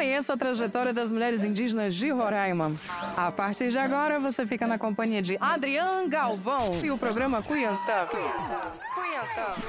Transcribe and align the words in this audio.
Conheça 0.00 0.32
a 0.32 0.36
trajetória 0.36 0.94
das 0.94 1.12
mulheres 1.12 1.44
indígenas 1.44 1.94
de 1.94 2.08
Roraima. 2.08 2.72
A 3.14 3.30
partir 3.30 3.70
de 3.70 3.76
agora, 3.76 4.18
você 4.18 4.46
fica 4.46 4.66
na 4.66 4.78
companhia 4.78 5.20
de 5.20 5.36
Adrian 5.38 6.08
Galvão 6.08 6.80
e 6.82 6.90
o 6.90 6.96
programa 6.96 7.42
Cuiantã. 7.42 8.08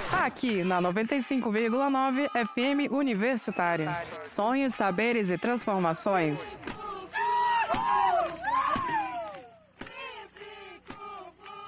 Aqui 0.10 0.64
na 0.64 0.82
95,9 0.82 2.30
FM 2.30 2.90
Universitária. 2.94 3.94
Sonhos, 4.24 4.74
saberes 4.74 5.30
e 5.30 5.38
transformações. 5.38 6.58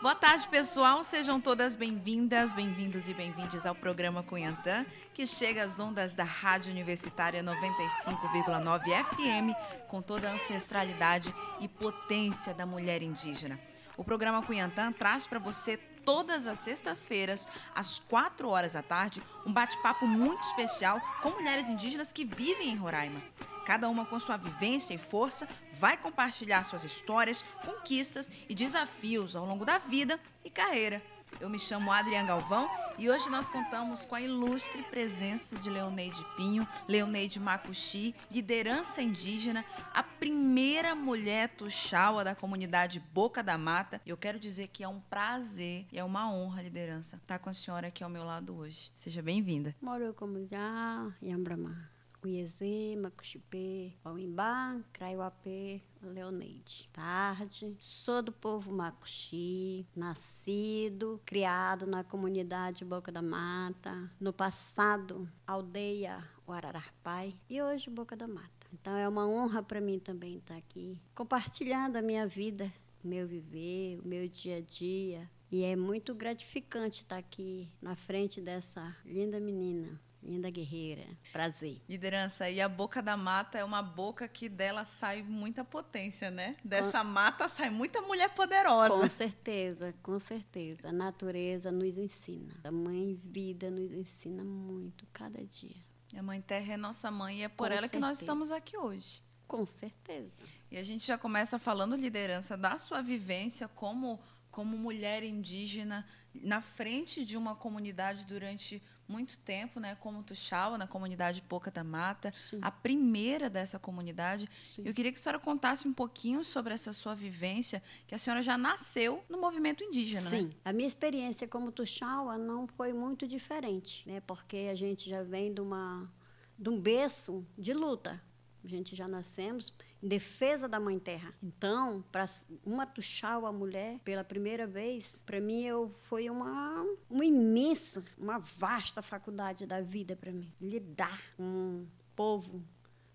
Boa 0.04 0.16
tarde, 0.16 0.46
pessoal. 0.50 1.02
Sejam 1.02 1.40
todas 1.40 1.78
bem-vindas, 1.78 2.52
bem-vindos 2.52 3.08
e 3.08 3.14
bem-vindes 3.14 3.66
ao 3.66 3.74
programa 3.74 4.22
Cunhantã, 4.22 4.86
que 5.14 5.26
chega 5.26 5.64
às 5.64 5.80
ondas 5.80 6.12
da 6.12 6.26
Rádio 6.26 6.74
Universitária 6.74 7.42
95,9 7.42 8.84
FM, 9.06 9.88
com 9.88 10.02
toda 10.02 10.28
a 10.28 10.34
ancestralidade 10.34 11.34
e 11.62 11.70
potência 11.70 12.54
da 12.54 12.66
mulher 12.66 13.02
indígena. 13.02 13.58
O 13.96 14.04
programa 14.04 14.44
Cunhantã 14.44 14.92
traz 14.92 15.26
para 15.26 15.40
você 15.40 15.78
todas 15.78 16.48
as 16.48 16.60
sextas-feiras, 16.60 17.48
às 17.74 17.98
4 17.98 18.50
horas 18.50 18.74
da 18.74 18.82
tarde, 18.82 19.24
um 19.46 19.54
bate-papo 19.54 20.06
muito 20.06 20.44
especial 20.44 21.00
com 21.22 21.30
mulheres 21.30 21.70
indígenas 21.70 22.12
que 22.12 22.26
vivem 22.26 22.72
em 22.72 22.76
Roraima. 22.76 23.22
Cada 23.66 23.90
uma 23.90 24.06
com 24.06 24.20
sua 24.20 24.38
vivência 24.38 24.94
e 24.94 24.98
força 24.98 25.48
vai 25.74 25.98
compartilhar 25.98 26.64
suas 26.64 26.84
histórias, 26.84 27.44
conquistas 27.66 28.32
e 28.50 28.56
desafios 28.56 29.36
ao 29.36 29.46
longo 29.46 29.66
da 29.66 29.78
vida 29.78 30.20
e 30.44 30.50
carreira. 30.50 31.02
Eu 31.40 31.50
me 31.50 31.58
chamo 31.58 31.92
Adriana 31.92 32.28
Galvão 32.28 32.70
e 32.98 33.10
hoje 33.10 33.30
nós 33.30 33.50
contamos 33.50 34.06
com 34.06 34.16
a 34.16 34.22
ilustre 34.22 34.84
presença 34.84 35.56
de 35.56 35.70
Leoneide 35.70 36.24
Pinho, 36.38 36.68
Leoneide 36.88 37.40
Macuxi, 37.40 38.14
liderança 38.30 39.02
indígena, 39.02 39.66
a 39.94 40.04
primeira 40.04 40.94
mulher 40.94 41.50
tuxaua 41.50 42.24
da 42.24 42.36
comunidade 42.36 43.00
Boca 43.14 43.42
da 43.42 43.58
Mata. 43.58 44.00
E 44.06 44.10
eu 44.10 44.18
quero 44.18 44.40
dizer 44.40 44.68
que 44.68 44.84
é 44.84 44.88
um 44.88 45.00
prazer 45.00 45.88
e 45.92 45.98
é 45.98 46.04
uma 46.04 46.32
honra, 46.32 46.62
liderança, 46.62 47.18
estar 47.18 47.40
com 47.40 47.50
a 47.50 47.54
senhora 47.54 47.88
aqui 47.88 48.04
ao 48.04 48.10
meu 48.10 48.24
lado 48.24 48.56
hoje. 48.56 48.92
Seja 48.94 49.22
bem-vinda. 49.22 49.76
Moro 49.82 50.14
comunidade 50.14 51.16
Yambrama. 51.22 51.93
Cuiezê, 52.24 52.96
Macuxipê, 52.96 53.92
Pauimbá, 54.02 54.80
Craiuapê, 54.94 55.82
Leoneide. 56.02 56.90
Tarde, 56.94 57.76
sou 57.78 58.22
do 58.22 58.32
povo 58.32 58.72
Macuxi, 58.72 59.86
nascido, 59.94 61.20
criado 61.26 61.86
na 61.86 62.02
comunidade 62.02 62.86
Boca 62.86 63.12
da 63.12 63.22
Mata, 63.22 64.10
no 64.22 64.32
passado, 64.32 65.28
aldeia 65.46 66.24
Arararpai 66.48 67.36
e 67.50 67.62
hoje 67.62 67.90
Boca 67.90 68.16
da 68.16 68.26
Mata. 68.26 68.68
Então 68.72 68.96
é 68.96 69.06
uma 69.06 69.28
honra 69.28 69.62
para 69.62 69.82
mim 69.82 70.00
também 70.00 70.38
estar 70.38 70.56
aqui, 70.56 70.98
compartilhando 71.14 71.98
a 71.98 72.02
minha 72.02 72.26
vida, 72.26 72.72
meu 73.04 73.28
viver, 73.28 74.00
o 74.00 74.08
meu 74.08 74.30
dia 74.30 74.60
a 74.60 74.62
dia. 74.62 75.30
E 75.52 75.62
é 75.66 75.76
muito 75.76 76.16
gratificante 76.16 77.02
estar 77.02 77.18
aqui 77.18 77.70
na 77.82 77.96
frente 77.96 78.40
dessa 78.40 78.96
linda 79.04 79.42
menina. 79.42 80.00
Linda 80.26 80.50
guerreira. 80.50 81.06
Prazer. 81.32 81.82
Liderança, 81.88 82.50
e 82.50 82.62
a 82.62 82.70
boca 82.70 83.02
da 83.02 83.18
mata 83.18 83.58
é 83.58 83.64
uma 83.64 83.82
boca 83.82 84.28
que 84.28 84.48
dela 84.48 84.86
sai 84.86 85.22
muita 85.22 85.66
potência, 85.66 86.32
né? 86.32 86.56
Dessa 86.64 87.00
com... 87.00 87.06
mata 87.06 87.50
sai 87.50 87.70
muita 87.70 88.02
mulher 88.02 88.30
poderosa. 88.30 88.90
Com 88.90 89.10
certeza, 89.10 89.94
com 90.02 90.18
certeza. 90.20 90.88
A 90.88 90.92
natureza 90.92 91.72
nos 91.72 91.98
ensina. 91.98 92.54
A 92.64 92.72
mãe 92.72 93.20
vida 93.24 93.70
nos 93.70 93.92
ensina 93.92 94.44
muito 94.44 95.06
cada 95.12 95.44
dia. 95.46 95.76
A 96.18 96.24
mãe 96.24 96.40
terra 96.40 96.74
é 96.74 96.78
nossa 96.78 97.12
mãe 97.12 97.40
e 97.40 97.44
é 97.44 97.50
por 97.50 97.68
com 97.68 97.74
ela 97.74 97.82
certeza. 97.82 97.94
que 97.94 98.00
nós 98.00 98.20
estamos 98.20 98.52
aqui 98.52 98.78
hoje. 98.78 99.22
Com 99.48 99.66
certeza. 99.66 100.42
E 100.72 100.78
a 100.78 100.84
gente 100.84 101.06
já 101.06 101.18
começa 101.18 101.60
falando, 101.60 101.96
liderança, 101.96 102.56
da 102.56 102.78
sua 102.78 103.02
vivência 103.02 103.68
como, 103.68 104.20
como 104.50 104.78
mulher 104.78 105.24
indígena 105.24 106.08
na 106.34 106.62
frente 106.62 107.26
de 107.26 107.38
uma 107.38 107.56
comunidade 107.56 108.26
durante 108.26 108.82
muito 109.08 109.38
tempo, 109.40 109.80
né, 109.80 109.96
como 109.96 110.24
Tuxaua, 110.24 110.78
na 110.78 110.88
comunidade 110.88 111.42
Poca 111.42 111.70
da 111.70 111.84
Mata, 111.84 112.34
Sim. 112.50 112.60
a 112.62 112.72
primeira 112.72 113.50
dessa 113.50 113.78
comunidade. 113.78 114.50
Sim. 114.76 114.84
Eu 114.86 114.94
queria 114.94 115.12
que 115.12 115.20
a 115.20 115.22
senhora 115.22 115.40
contasse 115.40 115.88
um 115.88 115.94
pouquinho 115.94 116.44
sobre 116.44 116.74
essa 116.74 116.94
sua 116.94 117.14
vivência, 117.14 117.82
que 118.08 118.16
a 118.16 118.18
senhora 118.18 118.42
já 118.42 118.58
nasceu 118.58 119.24
no 119.30 119.40
movimento 119.40 119.84
indígena, 119.84 120.22
Sim. 120.22 120.46
Né? 120.46 120.52
A 120.66 120.74
minha 120.74 120.88
experiência 120.88 121.48
como 121.48 121.72
Tuxaua 121.72 122.38
não 122.38 122.68
foi 122.68 122.94
muito 122.94 123.28
diferente, 123.28 124.08
né, 124.08 124.22
porque 124.22 124.70
a 124.72 124.76
gente 124.76 125.10
já 125.10 125.24
vem 125.24 125.54
de 125.54 125.62
uma 125.62 126.10
de 126.58 126.70
um 126.70 126.80
berço 126.80 127.46
de 127.58 127.74
luta. 127.74 128.22
A 128.64 128.68
gente 128.68 128.96
já 128.96 129.08
nascemos 129.08 129.74
em 130.04 130.08
defesa 130.08 130.68
da 130.68 130.82
mãe 130.82 131.00
terra. 131.00 131.34
Então, 131.42 132.04
para 132.12 132.26
uma 132.66 132.86
tuxal 132.86 133.46
a 133.46 133.54
mulher 133.54 134.00
pela 134.04 134.24
primeira 134.24 134.68
vez, 134.68 135.22
para 135.26 135.40
mim 135.40 135.64
eu 135.64 135.96
foi 136.02 136.30
uma 136.30 136.86
uma 137.10 137.24
imensa, 137.24 138.04
uma 138.18 138.38
vasta 138.38 139.02
faculdade 139.02 139.66
da 139.66 139.80
vida 139.80 140.14
para 140.14 140.34
mim. 140.34 140.52
Lidar 140.60 141.22
com 141.38 141.44
um 141.44 141.88
povo 142.14 142.62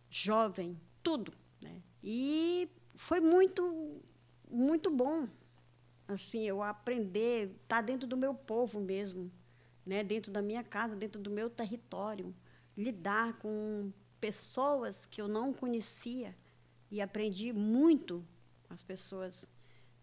jovem, 0.09 0.81
tudo, 1.03 1.35
né? 1.61 1.83
E 2.03 2.67
foi 2.95 3.21
muito 3.21 4.01
muito 4.51 4.91
bom. 4.91 5.29
Assim, 6.09 6.49
eu 6.49 6.63
aprender, 6.63 7.51
estar 7.63 7.77
tá 7.77 7.83
dentro 7.83 8.09
do 8.09 8.17
meu 8.17 8.33
povo 8.33 8.81
mesmo, 8.81 9.31
né? 9.85 10.03
Dentro 10.03 10.33
da 10.33 10.41
minha 10.41 10.65
casa, 10.65 10.97
dentro 10.97 11.21
do 11.21 11.31
meu 11.31 11.51
território, 11.51 12.35
lidar 12.75 13.35
com 13.35 13.93
pessoas 14.19 15.05
que 15.05 15.21
eu 15.21 15.29
não 15.29 15.53
conhecia 15.53 16.35
e 16.91 17.01
aprendi 17.01 17.53
muito 17.53 18.25
com 18.67 18.75
as 18.75 18.83
pessoas. 18.83 19.51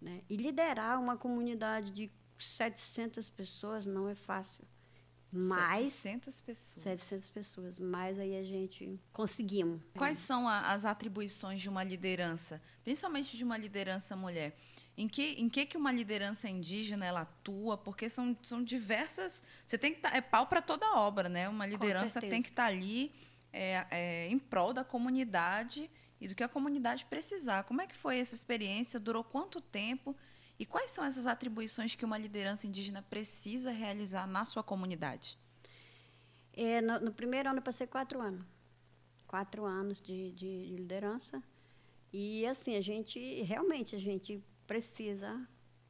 Né? 0.02 0.22
E 0.30 0.36
liderar 0.36 1.00
uma 1.00 1.18
comunidade 1.18 1.92
de 1.92 2.12
700 2.38 3.30
pessoas 3.30 3.86
não 3.86 4.10
é 4.10 4.16
fácil. 4.16 4.64
Mais 5.32 5.92
700 5.92 6.42
pessoas. 6.42 6.84
700 6.84 7.30
pessoas, 7.30 7.80
mas 7.80 8.18
aí 8.18 8.38
a 8.38 8.44
gente 8.44 8.98
conseguimos. 9.12 9.82
Quais 9.98 10.18
são 10.18 10.48
a, 10.48 10.72
as 10.72 10.86
atribuições 10.86 11.62
de 11.62 11.68
uma 11.68 11.84
liderança, 11.84 12.62
principalmente 12.84 13.36
de 13.36 13.44
uma 13.44 13.58
liderança 13.58 14.16
mulher? 14.16 14.56
Em 14.98 15.10
que, 15.10 15.34
em 15.34 15.50
que, 15.50 15.66
que 15.66 15.76
uma 15.76 15.92
liderança 15.92 16.48
indígena 16.48 17.06
ela 17.06 17.22
atua? 17.22 17.78
Porque 17.78 18.08
são, 18.08 18.38
são 18.42 18.64
diversas. 18.64 19.44
Você 19.66 19.78
tem 19.78 19.94
que 19.94 20.00
tá, 20.00 20.16
é 20.16 20.22
pau 20.22 20.48
para 20.48 20.62
toda 20.62 20.96
obra, 20.96 21.28
né? 21.28 21.50
Uma 21.50 21.66
liderança 21.66 22.22
tem 22.22 22.42
que 22.42 22.50
estar 22.50 22.68
tá 22.68 22.70
ali 22.70 23.12
é, 23.52 23.86
é, 23.92 24.28
em 24.30 24.40
prol 24.40 24.72
da 24.72 24.86
comunidade 24.86 25.92
e 26.20 26.28
do 26.28 26.36
que 26.36 26.44
a 26.44 26.50
comunidade 26.50 27.06
precisar. 27.06 27.64
Como 27.64 27.82
é 27.82 27.88
que 27.88 27.96
foi 27.96 28.20
essa 28.20 28.36
experiência? 28.36 29.00
Durou 29.00 29.24
quanto 29.24 29.60
tempo? 29.62 30.16
E 30.58 30.66
quais 30.66 30.92
são 30.92 31.04
essas 31.04 31.28
atribuições 31.28 31.96
que 31.96 32.06
uma 32.06 32.18
liderança 32.18 32.66
indígena 32.66 33.02
precisa 33.02 33.72
realizar 33.72 34.26
na 34.26 34.46
sua 34.46 34.64
comunidade? 34.64 35.38
É, 36.54 36.82
no, 36.82 37.00
no, 37.00 37.12
primeiro 37.12 37.50
ano 37.50 37.60
eu 37.60 37.64
passei 37.64 37.86
quatro 37.86 38.22
anos. 38.22 38.46
Quatro 39.28 39.66
anos 39.66 40.02
de, 40.02 40.32
de, 40.32 40.68
de 40.68 40.76
liderança. 40.78 41.44
E 42.14 42.46
assim, 42.48 42.78
a 42.78 42.82
gente, 42.82 43.42
realmente, 43.42 43.96
a 43.96 44.00
gente 44.00 44.42
precisa 44.66 45.46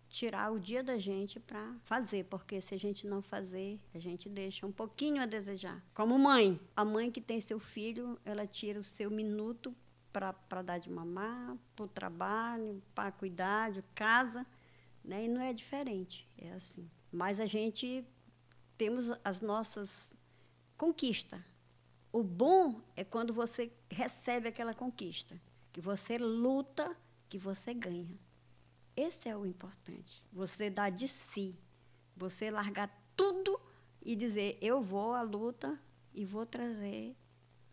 tirar 0.09 0.51
o 0.51 0.59
dia 0.59 0.81
da 0.81 0.97
gente 0.97 1.39
para 1.39 1.75
fazer, 1.83 2.23
porque 2.25 2.61
se 2.61 2.73
a 2.73 2.79
gente 2.79 3.05
não 3.05 3.21
fazer, 3.21 3.79
a 3.93 3.99
gente 3.99 4.29
deixa 4.29 4.65
um 4.65 4.71
pouquinho 4.71 5.21
a 5.21 5.25
desejar. 5.25 5.83
Como 5.93 6.17
mãe, 6.17 6.59
a 6.75 6.83
mãe 6.83 7.11
que 7.11 7.21
tem 7.21 7.39
seu 7.39 7.59
filho, 7.59 8.17
ela 8.25 8.47
tira 8.47 8.79
o 8.79 8.83
seu 8.83 9.11
minuto 9.11 9.75
para 10.15 10.61
dar 10.61 10.77
de 10.77 10.89
mamar, 10.89 11.57
para 11.75 11.85
o 11.85 11.87
trabalho, 11.87 12.81
para 12.93 13.11
cuidar 13.11 13.71
de 13.71 13.81
casa, 13.93 14.45
né? 15.03 15.25
E 15.25 15.27
não 15.27 15.41
é 15.41 15.51
diferente, 15.51 16.25
é 16.37 16.53
assim. 16.53 16.89
Mas 17.11 17.41
a 17.41 17.45
gente 17.45 18.05
temos 18.77 19.11
as 19.25 19.41
nossas 19.41 20.15
conquistas. 20.77 21.41
O 22.13 22.23
bom 22.23 22.81
é 22.95 23.03
quando 23.03 23.33
você 23.33 23.69
recebe 23.89 24.47
aquela 24.47 24.73
conquista, 24.73 25.39
que 25.73 25.81
você 25.81 26.17
luta, 26.17 26.95
que 27.27 27.37
você 27.37 27.73
ganha. 27.73 28.17
Esse 28.95 29.27
é 29.27 29.35
o 29.35 29.45
importante. 29.45 30.23
Você 30.31 30.69
dar 30.69 30.89
de 30.89 31.09
si. 31.09 31.59
Você 32.15 32.49
largar 32.49 32.89
tudo 33.17 33.59
e 34.01 34.15
dizer: 34.15 34.57
eu 34.61 34.79
vou 34.79 35.13
à 35.13 35.21
luta 35.21 35.77
e 36.13 36.23
vou 36.23 36.45
trazer 36.45 37.13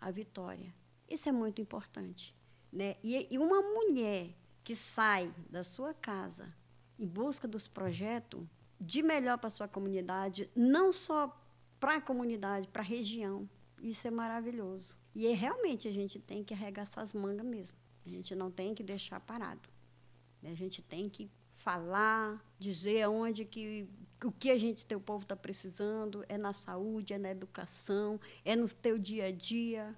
a 0.00 0.10
vitória. 0.10 0.74
Isso 1.12 1.28
é 1.28 1.32
muito 1.32 1.60
importante. 1.60 2.34
Né? 2.72 2.96
E, 3.02 3.28
e 3.30 3.38
uma 3.38 3.60
mulher 3.60 4.34
que 4.64 4.74
sai 4.74 5.32
da 5.50 5.62
sua 5.62 5.92
casa 5.92 6.54
em 6.98 7.06
busca 7.06 7.46
dos 7.46 7.68
projetos 7.68 8.46
de 8.80 9.02
melhor 9.02 9.38
para 9.38 9.48
a 9.48 9.50
sua 9.50 9.68
comunidade, 9.68 10.50
não 10.56 10.92
só 10.92 11.38
para 11.78 11.96
a 11.96 12.00
comunidade, 12.00 12.68
para 12.68 12.82
a 12.82 12.84
região, 12.84 13.48
isso 13.80 14.06
é 14.08 14.10
maravilhoso. 14.10 14.96
E 15.14 15.26
é, 15.26 15.34
realmente 15.34 15.86
a 15.86 15.92
gente 15.92 16.18
tem 16.18 16.42
que 16.42 16.54
arregaçar 16.54 17.04
as 17.04 17.12
mangas 17.12 17.44
mesmo. 17.46 17.76
A 18.06 18.08
gente 18.08 18.34
não 18.34 18.50
tem 18.50 18.74
que 18.74 18.82
deixar 18.82 19.20
parado. 19.20 19.68
A 20.42 20.54
gente 20.54 20.82
tem 20.82 21.08
que 21.08 21.30
falar, 21.50 22.42
dizer 22.58 23.02
aonde 23.02 23.44
que 23.44 23.88
o 24.24 24.32
que 24.32 24.50
a 24.50 24.58
gente, 24.58 24.86
teu 24.86 25.00
povo 25.00 25.24
está 25.24 25.36
precisando, 25.36 26.24
é 26.28 26.38
na 26.38 26.52
saúde, 26.52 27.12
é 27.12 27.18
na 27.18 27.30
educação, 27.30 28.18
é 28.44 28.56
no 28.56 28.68
teu 28.68 28.98
dia 28.98 29.26
a 29.26 29.32
dia. 29.32 29.96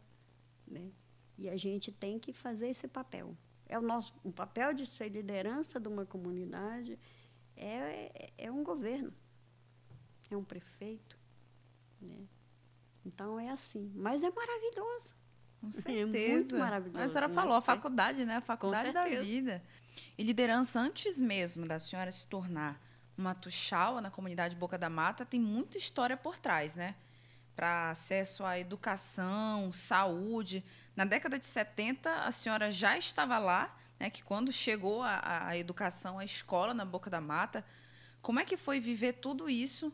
Né? 0.67 0.91
E 1.37 1.49
a 1.49 1.57
gente 1.57 1.91
tem 1.91 2.19
que 2.19 2.33
fazer 2.33 2.69
esse 2.69 2.87
papel. 2.89 3.37
É 3.67 3.79
o 3.79 3.83
nosso 3.83 4.15
o 4.23 4.33
papel 4.33 4.73
de 4.75 4.87
ser 4.87 5.09
liderança 5.09 5.81
de 5.81 5.89
uma 5.89 6.05
comunidade 6.05 6.99
é, 7.57 8.11
é, 8.15 8.33
é 8.39 8.51
um 8.51 8.63
governo, 8.63 9.13
é 10.31 10.37
um 10.37 10.45
prefeito, 10.45 11.19
né? 12.01 12.27
Então 13.05 13.39
é 13.39 13.51
assim, 13.51 13.93
mas 13.95 14.23
é 14.23 14.31
maravilhoso. 14.31 15.15
Com 15.61 15.69
É 15.69 15.73
certeza. 15.73 16.37
muito 16.37 16.59
maravilhoso. 16.59 17.05
A 17.05 17.09
senhora 17.09 17.29
né? 17.29 17.35
falou, 17.35 17.57
a 17.57 17.63
faculdade, 17.63 18.25
né? 18.25 18.37
A 18.37 18.41
faculdade 18.41 18.93
da 18.93 19.07
vida. 19.07 19.63
E 20.19 20.23
liderança, 20.23 20.81
antes 20.81 21.21
mesmo 21.21 21.67
da 21.67 21.79
senhora 21.79 22.11
se 22.11 22.27
tornar 22.27 22.81
uma 23.17 23.35
tuxaua 23.35 24.01
na 24.01 24.11
comunidade 24.11 24.57
Boca 24.57 24.77
da 24.77 24.91
Mata, 24.91 25.25
tem 25.25 25.41
muita 25.41 25.79
história 25.79 26.17
por 26.17 26.39
trás, 26.39 26.77
né? 26.77 26.97
Para 27.55 27.91
acesso 27.91 28.45
à 28.45 28.59
educação, 28.59 29.71
saúde. 29.73 30.65
Na 30.97 31.05
década 31.05 31.39
de 31.39 31.47
70, 31.47 32.11
a 32.11 32.31
senhora 32.33 32.71
já 32.71 32.97
estava 32.97 33.39
lá, 33.39 33.75
né? 33.99 34.11
Que 34.11 34.23
quando 34.23 34.53
chegou 34.53 35.03
a, 35.03 35.49
a- 35.49 35.57
educação, 35.57 36.19
a 36.19 36.25
escola 36.25 36.73
na 36.75 36.85
Boca 36.85 37.11
da 37.11 37.21
Mata. 37.21 37.65
Como 38.23 38.39
é 38.41 38.45
que 38.45 38.57
foi 38.57 38.81
viver 38.81 39.15
tudo 39.15 39.51
isso 39.51 39.93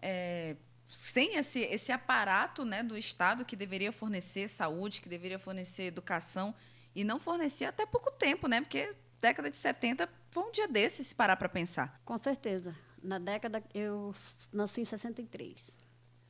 é, 0.00 0.56
sem 0.86 1.36
esse, 1.36 1.60
esse 1.60 1.90
aparato 1.90 2.64
né, 2.64 2.82
do 2.82 2.96
Estado 2.96 3.44
que 3.44 3.56
deveria 3.56 3.90
fornecer 3.90 4.46
saúde, 4.48 5.00
que 5.00 5.08
deveria 5.08 5.38
fornecer 5.38 5.84
educação, 5.84 6.54
e 6.94 7.02
não 7.02 7.18
fornecia 7.18 7.68
até 7.70 7.84
pouco 7.84 8.10
tempo, 8.12 8.46
né? 8.46 8.60
Porque 8.60 8.94
década 9.20 9.50
de 9.50 9.56
70 9.56 10.08
foi 10.30 10.42
um 10.44 10.52
dia 10.52 10.68
desses, 10.68 11.08
se 11.08 11.14
parar 11.14 11.36
para 11.36 11.48
pensar. 11.48 12.00
Com 12.04 12.16
certeza. 12.16 12.74
Na 13.02 13.18
década, 13.18 13.62
eu 13.74 14.12
nasci 14.52 14.80
em 14.80 14.84
63, 14.84 15.78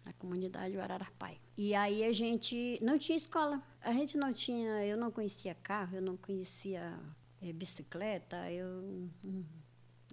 na 0.07 0.13
comunidade 0.13 0.79
Ararapai. 0.79 1.41
E 1.57 1.75
aí 1.75 2.05
a 2.05 2.13
gente 2.13 2.79
não 2.81 2.97
tinha 2.97 3.17
escola. 3.17 3.61
A 3.83 3.93
gente 3.93 4.17
não 4.17 4.33
tinha, 4.33 4.87
eu 4.87 4.97
não 4.97 5.11
conhecia 5.11 5.55
carro, 5.55 5.97
eu 5.97 6.03
não 6.03 6.17
conhecia 6.17 6.97
eh, 7.43 7.53
bicicleta, 7.53 8.51
eu 8.51 8.69
hum, 9.25 9.45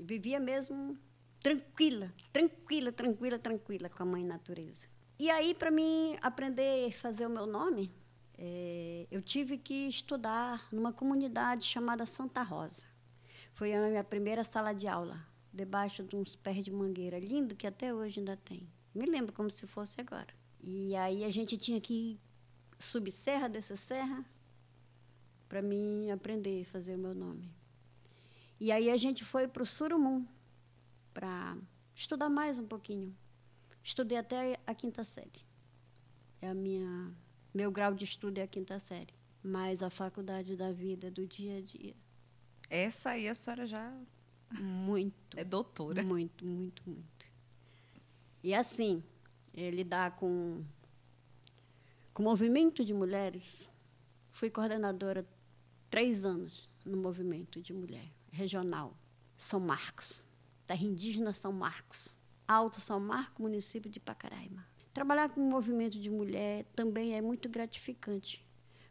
vivia 0.02 0.40
mesmo 0.40 0.98
tranquila, 1.40 2.12
tranquila, 2.32 2.92
tranquila, 2.92 3.38
tranquila 3.38 3.90
com 3.90 4.04
a 4.04 4.06
mãe 4.06 4.24
natureza. 4.24 4.88
E 5.20 5.30
aí, 5.30 5.54
para 5.54 5.70
mim 5.70 6.18
aprender 6.22 6.88
a 6.88 6.92
fazer 6.92 7.28
o 7.28 7.30
meu 7.30 7.46
nome, 7.46 7.92
eh, 8.36 9.06
eu 9.12 9.22
tive 9.22 9.60
que 9.60 9.88
estudar 9.88 10.68
numa 10.72 10.92
comunidade 10.92 11.66
chamada 11.66 12.04
Santa 12.06 12.42
Rosa. 12.42 12.84
Foi 13.52 13.72
a 13.74 13.88
minha 13.88 14.04
primeira 14.04 14.44
sala 14.44 14.74
de 14.74 14.88
aula, 14.88 15.24
debaixo 15.54 16.04
de 16.04 16.16
uns 16.16 16.36
pés 16.36 16.66
de 16.66 16.72
mangueira 16.72 17.20
lindo 17.20 17.56
que 17.56 17.68
até 17.68 17.94
hoje 17.94 18.20
ainda 18.20 18.36
tem. 18.36 18.68
Me 18.94 19.06
lembro 19.06 19.34
como 19.34 19.50
se 19.50 19.66
fosse 19.66 20.00
agora. 20.00 20.34
E 20.62 20.96
aí 20.96 21.24
a 21.24 21.30
gente 21.30 21.58
tinha 21.58 21.82
que 21.82 22.20
subir 22.80 23.12
serra 23.12 23.48
dessa 23.48 23.76
serra 23.76 24.24
para 25.50 25.62
mim 25.62 26.10
aprender 26.12 26.62
a 26.62 26.66
fazer 26.66 26.96
o 26.96 26.98
meu 26.98 27.14
nome. 27.14 27.50
E 28.60 28.72
aí 28.72 28.90
a 28.90 28.98
gente 28.98 29.24
foi 29.24 29.48
para 29.48 29.64
o 29.64 29.66
Surumum 29.66 30.26
para 31.14 31.58
estudar 31.94 32.30
mais 32.30 32.60
um 32.60 32.66
pouquinho. 32.66 33.16
Estudei 33.84 34.18
até 34.18 34.60
a 34.66 34.74
quinta 34.74 35.04
série. 35.04 35.46
É 36.42 36.50
a 36.50 36.54
minha 36.54 37.14
meu 37.54 37.72
grau 37.72 37.94
de 37.94 38.04
estudo 38.06 38.40
é 38.40 38.42
a 38.42 38.48
quinta 38.48 38.80
série, 38.80 39.14
mas 39.44 39.84
a 39.84 39.90
faculdade 39.90 40.56
da 40.56 40.72
vida 40.72 41.12
do 41.12 41.28
dia 41.28 41.58
a 41.58 41.62
dia 41.62 41.94
Essa 42.68 43.12
aí 43.12 43.28
a 43.28 43.36
senhora 43.36 43.68
já 43.68 43.94
muito 44.60 45.38
é 45.38 45.44
doutora. 45.44 46.02
Muito, 46.04 46.46
muito, 46.46 46.82
muito. 46.86 47.13
E 48.44 48.54
assim, 48.54 49.02
eh, 49.56 49.72
lidar 49.72 50.18
com 50.18 50.64
com 52.14 52.22
o 52.22 52.26
movimento 52.26 52.86
de 52.86 52.94
mulheres, 52.94 53.72
fui 54.30 54.48
coordenadora 54.48 55.26
três 55.90 56.26
anos 56.26 56.70
no 56.86 56.98
movimento 56.98 57.60
de 57.60 57.74
mulher 57.74 58.08
regional 58.32 58.96
São 59.38 59.60
Marcos, 59.60 60.26
terra 60.68 60.84
indígena 60.84 61.34
São 61.34 61.52
Marcos, 61.52 62.16
Alto 62.48 62.80
São 62.82 63.00
Marcos, 63.00 63.40
município 63.40 63.90
de 63.90 64.00
Pacaraima. 64.00 64.68
Trabalhar 64.94 65.30
com 65.30 65.42
o 65.42 65.50
movimento 65.50 66.00
de 66.00 66.10
mulher 66.10 66.66
também 66.76 67.16
é 67.16 67.22
muito 67.22 67.50
gratificante, 67.50 68.46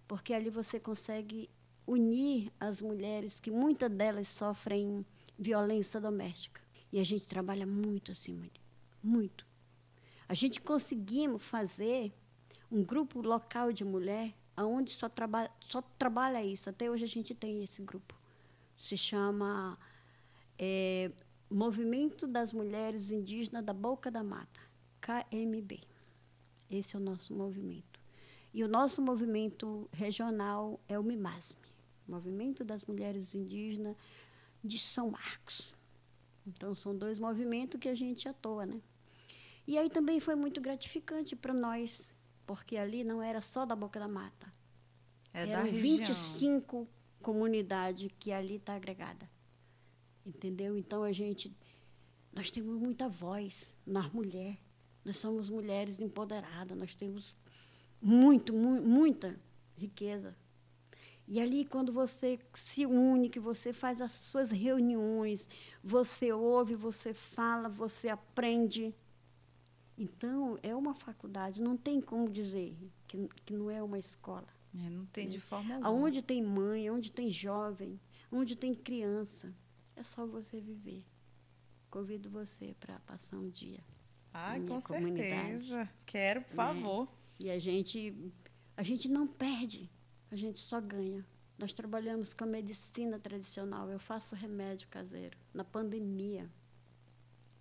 porque 0.08 0.34
ali 0.34 0.50
você 0.50 0.80
consegue 0.80 1.48
unir 1.86 2.50
as 2.58 2.82
mulheres 2.82 3.38
que 3.38 3.50
muitas 3.50 3.90
delas 3.90 4.28
sofrem 4.28 5.06
violência 5.38 6.00
doméstica. 6.00 6.60
E 6.92 6.98
a 6.98 7.04
gente 7.04 7.26
trabalha 7.26 7.66
muito 7.66 8.10
assim, 8.10 8.34
muito. 9.02 9.46
A 10.28 10.34
gente 10.34 10.60
conseguimos 10.60 11.42
fazer 11.42 12.12
um 12.70 12.82
grupo 12.82 13.20
local 13.20 13.72
de 13.72 13.84
mulher 13.84 14.34
onde 14.56 14.92
só, 14.92 15.10
só 15.60 15.82
trabalha 15.98 16.44
isso. 16.44 16.70
Até 16.70 16.90
hoje 16.90 17.04
a 17.04 17.08
gente 17.08 17.34
tem 17.34 17.62
esse 17.62 17.82
grupo. 17.82 18.18
Se 18.76 18.96
chama 18.96 19.78
é, 20.58 21.10
Movimento 21.50 22.26
das 22.26 22.52
Mulheres 22.52 23.10
Indígenas 23.10 23.64
da 23.64 23.72
Boca 23.72 24.10
da 24.10 24.22
Mata, 24.22 24.60
KMB. 25.00 25.80
Esse 26.70 26.96
é 26.96 26.98
o 26.98 27.02
nosso 27.02 27.34
movimento. 27.34 28.00
E 28.54 28.62
o 28.64 28.68
nosso 28.68 29.00
movimento 29.02 29.88
regional 29.92 30.80
é 30.88 30.98
o 30.98 31.02
MIMASME, 31.02 31.58
Movimento 32.06 32.64
das 32.64 32.84
Mulheres 32.84 33.34
Indígenas 33.34 33.96
de 34.62 34.78
São 34.78 35.10
Marcos. 35.10 35.74
Então, 36.46 36.74
são 36.74 36.96
dois 36.96 37.18
movimentos 37.18 37.80
que 37.80 37.88
a 37.88 37.94
gente 37.94 38.28
atua, 38.28 38.66
né? 38.66 38.80
E 39.66 39.78
aí 39.78 39.88
também 39.88 40.20
foi 40.20 40.34
muito 40.34 40.60
gratificante 40.60 41.36
para 41.36 41.54
nós, 41.54 42.12
porque 42.46 42.76
ali 42.76 43.04
não 43.04 43.22
era 43.22 43.40
só 43.40 43.64
da 43.64 43.76
Boca 43.76 43.98
da 44.00 44.08
Mata. 44.08 44.50
É 45.32 45.46
da 45.46 45.52
Eram 45.52 45.64
região. 45.64 45.82
25 45.82 46.88
comunidades 47.20 48.10
que 48.18 48.32
ali 48.32 48.56
está 48.56 48.74
agregada. 48.74 49.30
Entendeu? 50.26 50.76
Então, 50.76 51.02
a 51.02 51.12
gente... 51.12 51.54
Nós 52.32 52.50
temos 52.50 52.80
muita 52.80 53.08
voz, 53.08 53.74
nós 53.86 54.10
mulher. 54.12 54.58
Nós 55.04 55.18
somos 55.18 55.48
mulheres 55.48 56.00
empoderadas, 56.00 56.76
nós 56.76 56.94
temos 56.94 57.34
muito, 58.00 58.52
mu 58.52 58.80
muita 58.80 59.38
riqueza. 59.76 60.34
E 61.26 61.40
ali, 61.40 61.64
quando 61.64 61.92
você 61.92 62.38
se 62.54 62.84
une, 62.84 63.28
que 63.28 63.40
você 63.40 63.72
faz 63.72 64.00
as 64.00 64.12
suas 64.12 64.50
reuniões, 64.50 65.48
você 65.82 66.32
ouve, 66.32 66.74
você 66.74 67.14
fala, 67.14 67.68
você 67.68 68.08
aprende. 68.08 68.94
Então, 69.96 70.58
é 70.62 70.74
uma 70.74 70.94
faculdade, 70.94 71.60
não 71.60 71.76
tem 71.76 72.00
como 72.00 72.28
dizer 72.28 72.76
que, 73.06 73.28
que 73.44 73.52
não 73.52 73.70
é 73.70 73.82
uma 73.82 73.98
escola. 73.98 74.48
É, 74.74 74.88
não 74.88 75.04
tem 75.06 75.28
de 75.28 75.38
forma 75.38 75.74
alguma. 75.74 75.90
Aonde 75.90 76.22
tem 76.22 76.42
mãe, 76.42 76.90
onde 76.90 77.12
tem 77.12 77.28
jovem, 77.28 78.00
onde 78.30 78.56
tem 78.56 78.74
criança, 78.74 79.54
é 79.94 80.02
só 80.02 80.26
você 80.26 80.60
viver. 80.60 81.04
Convido 81.90 82.30
você 82.30 82.74
para 82.80 82.98
passar 83.00 83.36
um 83.36 83.50
dia. 83.50 83.84
Minha 84.58 84.66
com 84.66 84.80
comunidade. 84.80 85.66
certeza. 85.66 85.90
Quero, 86.06 86.40
por 86.42 86.54
favor. 86.54 87.08
E 87.38 87.50
a 87.50 87.58
gente, 87.58 88.32
a 88.74 88.82
gente 88.82 89.08
não 89.08 89.26
perde, 89.26 89.90
a 90.30 90.36
gente 90.36 90.58
só 90.58 90.80
ganha. 90.80 91.26
Nós 91.58 91.74
trabalhamos 91.74 92.32
com 92.32 92.44
a 92.44 92.46
medicina 92.46 93.18
tradicional. 93.18 93.90
Eu 93.90 93.98
faço 93.98 94.34
remédio 94.34 94.88
caseiro. 94.88 95.36
Na 95.52 95.62
pandemia, 95.62 96.50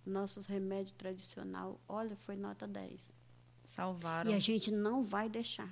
nossos 0.04 0.46
remédios 0.46 0.94
tradicional, 0.96 1.80
olha, 1.88 2.16
foi 2.16 2.36
nota 2.36 2.66
10. 2.66 3.14
Salvaram. 3.64 4.30
E 4.30 4.34
a 4.34 4.38
gente 4.38 4.70
não 4.70 5.02
vai 5.02 5.28
deixar 5.28 5.70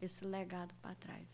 esse 0.00 0.24
legado 0.24 0.74
para 0.82 0.94
trás. 0.94 1.26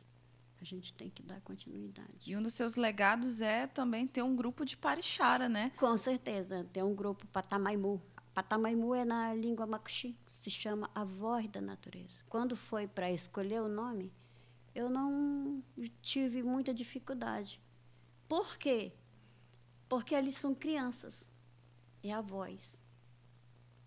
A 0.60 0.64
gente 0.64 0.94
tem 0.94 1.10
que 1.10 1.24
dar 1.24 1.40
continuidade. 1.40 2.20
E 2.24 2.36
um 2.36 2.42
dos 2.42 2.54
seus 2.54 2.76
legados 2.76 3.40
é 3.40 3.66
também 3.66 4.06
ter 4.06 4.22
um 4.22 4.36
grupo 4.36 4.64
de 4.64 4.76
parixara, 4.76 5.48
né? 5.48 5.72
Com 5.76 5.98
certeza. 5.98 6.64
Tem 6.72 6.84
um 6.84 6.94
grupo 6.94 7.26
Patamaimu. 7.26 8.00
Patamaimu 8.32 8.94
é 8.94 9.04
na 9.04 9.34
língua 9.34 9.66
macuxi, 9.66 10.16
se 10.30 10.48
chama 10.50 10.88
A 10.94 11.02
Voz 11.02 11.48
da 11.48 11.60
Natureza. 11.60 12.22
Quando 12.28 12.54
foi 12.54 12.86
para 12.86 13.10
escolher 13.10 13.60
o 13.60 13.68
nome, 13.68 14.12
eu 14.72 14.88
não 14.88 15.62
tive 16.00 16.44
muita 16.44 16.72
dificuldade. 16.72 17.60
Por 18.28 18.56
quê? 18.56 18.92
Porque 19.88 20.14
ali 20.14 20.32
são 20.32 20.54
crianças. 20.54 21.31
É 22.02 22.12
a 22.12 22.20
voz. 22.20 22.80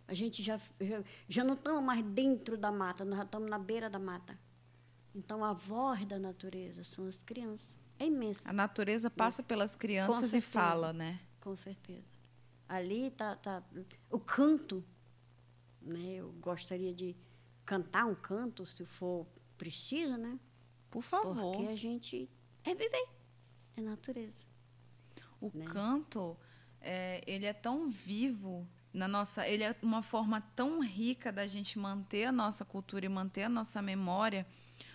A 0.07 0.13
gente 0.13 0.43
já, 0.43 0.59
já, 0.79 1.03
já 1.27 1.43
não 1.43 1.55
estamos 1.55 1.83
mais 1.83 2.03
dentro 2.05 2.57
da 2.57 2.71
mata, 2.71 3.03
nós 3.03 3.17
já 3.17 3.23
estamos 3.23 3.49
na 3.49 3.57
beira 3.57 3.89
da 3.89 3.99
mata. 3.99 4.37
Então, 5.13 5.43
a 5.43 5.53
voz 5.53 6.05
da 6.05 6.19
natureza 6.19 6.83
são 6.83 7.07
as 7.07 7.23
crianças. 7.23 7.71
É 7.97 8.05
imenso. 8.05 8.47
A 8.47 8.53
natureza 8.53 9.09
passa 9.09 9.41
pelas 9.41 9.73
Com 9.73 9.79
crianças 9.79 10.33
e 10.33 10.41
fala, 10.41 10.91
né? 10.91 11.19
Com 11.39 11.55
certeza. 11.55 12.03
Ali 12.67 13.11
tá, 13.11 13.35
tá 13.35 13.63
o 14.09 14.19
canto, 14.19 14.83
né? 15.81 16.15
Eu 16.15 16.31
gostaria 16.41 16.93
de 16.93 17.15
cantar 17.65 18.05
um 18.05 18.15
canto, 18.15 18.65
se 18.65 18.85
for 18.85 19.25
preciso, 19.57 20.17
né? 20.17 20.39
Por 20.89 21.01
favor. 21.01 21.55
Porque 21.55 21.67
a 21.71 21.75
gente 21.75 22.29
é 22.63 22.75
viver, 22.75 23.07
é 23.77 23.81
natureza. 23.81 24.45
O 25.39 25.51
né? 25.53 25.65
canto, 25.65 26.35
é, 26.85 27.21
ele 27.25 27.45
é 27.45 27.53
tão 27.53 27.89
vivo 27.89 28.67
na 28.93 29.07
nossa, 29.09 29.45
ele 29.45 29.63
é 29.63 29.75
uma 29.81 30.01
forma 30.01 30.39
tão 30.55 30.79
rica 30.79 31.31
da 31.31 31.45
gente 31.45 31.77
manter 31.77 32.25
a 32.25 32.31
nossa 32.31 32.63
cultura 32.63 33.05
e 33.05 33.09
manter 33.09 33.43
a 33.43 33.49
nossa 33.49 33.81
memória, 33.81 34.45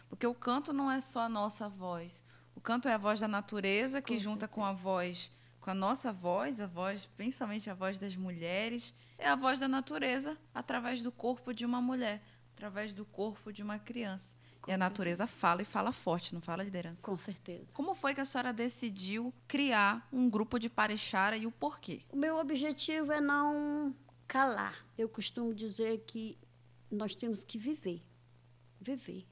Porque 0.09 0.27
o 0.27 0.35
canto 0.35 0.73
não 0.73 0.91
é 0.91 1.01
só 1.01 1.21
a 1.21 1.29
nossa 1.29 1.69
voz. 1.69 2.25
O 2.55 2.61
canto 2.61 2.89
é 2.89 2.95
a 2.95 2.99
voz 2.99 3.21
da 3.21 3.29
natureza 3.29 4.03
que 4.03 4.15
Com 4.15 4.21
junta 4.21 4.41
certeza. 4.41 4.55
com 4.55 4.65
a 4.65 4.73
voz, 4.73 5.31
com 5.61 5.71
a 5.71 5.75
nossa 5.75 6.13
voz, 6.13 6.61
a 6.61 6.67
voz, 6.67 7.07
principalmente 7.07 7.71
a 7.71 7.75
voz 7.75 7.99
das 7.99 8.17
mulheres, 8.17 8.93
é 9.19 9.29
a 9.29 9.37
voz 9.37 9.61
da 9.61 9.69
natureza 9.69 10.37
através 10.53 11.03
do 11.03 11.13
corpo 11.13 11.53
de 11.53 11.65
uma 11.65 11.81
mulher, 11.81 12.23
através 12.55 12.93
do 12.93 13.05
corpo 13.05 13.53
de 13.53 13.63
uma 13.63 13.79
criança. 13.79 14.35
Com 14.63 14.71
e 14.71 14.75
a 14.75 14.79
natureza 14.79 15.27
fala 15.27 15.63
e 15.63 15.65
fala 15.65 15.93
forte, 15.93 16.35
não 16.35 16.41
fala 16.41 16.63
liderança. 16.63 17.07
Com 17.07 17.17
certeza. 17.17 17.67
Como 17.75 17.95
foi 17.95 18.15
que 18.15 18.21
a 18.21 18.25
senhora 18.25 18.53
decidiu 18.53 19.33
criar 19.49 20.07
um 20.13 20.29
grupo 20.29 20.59
de 20.59 20.69
parechara 20.69 21.37
e 21.37 21.47
o 21.47 21.51
porquê? 21.51 22.01
O 22.11 22.17
meu 22.17 22.39
objetivo 22.39 23.13
é 23.13 23.21
não 23.21 23.95
calar. 24.27 24.87
Eu 24.97 25.09
costumo 25.09 25.55
dizer 25.55 26.05
que 26.07 26.39
nós 26.91 27.15
temos 27.15 27.45
que 27.45 27.59
viver. 27.59 28.03
Viver. 28.81 29.27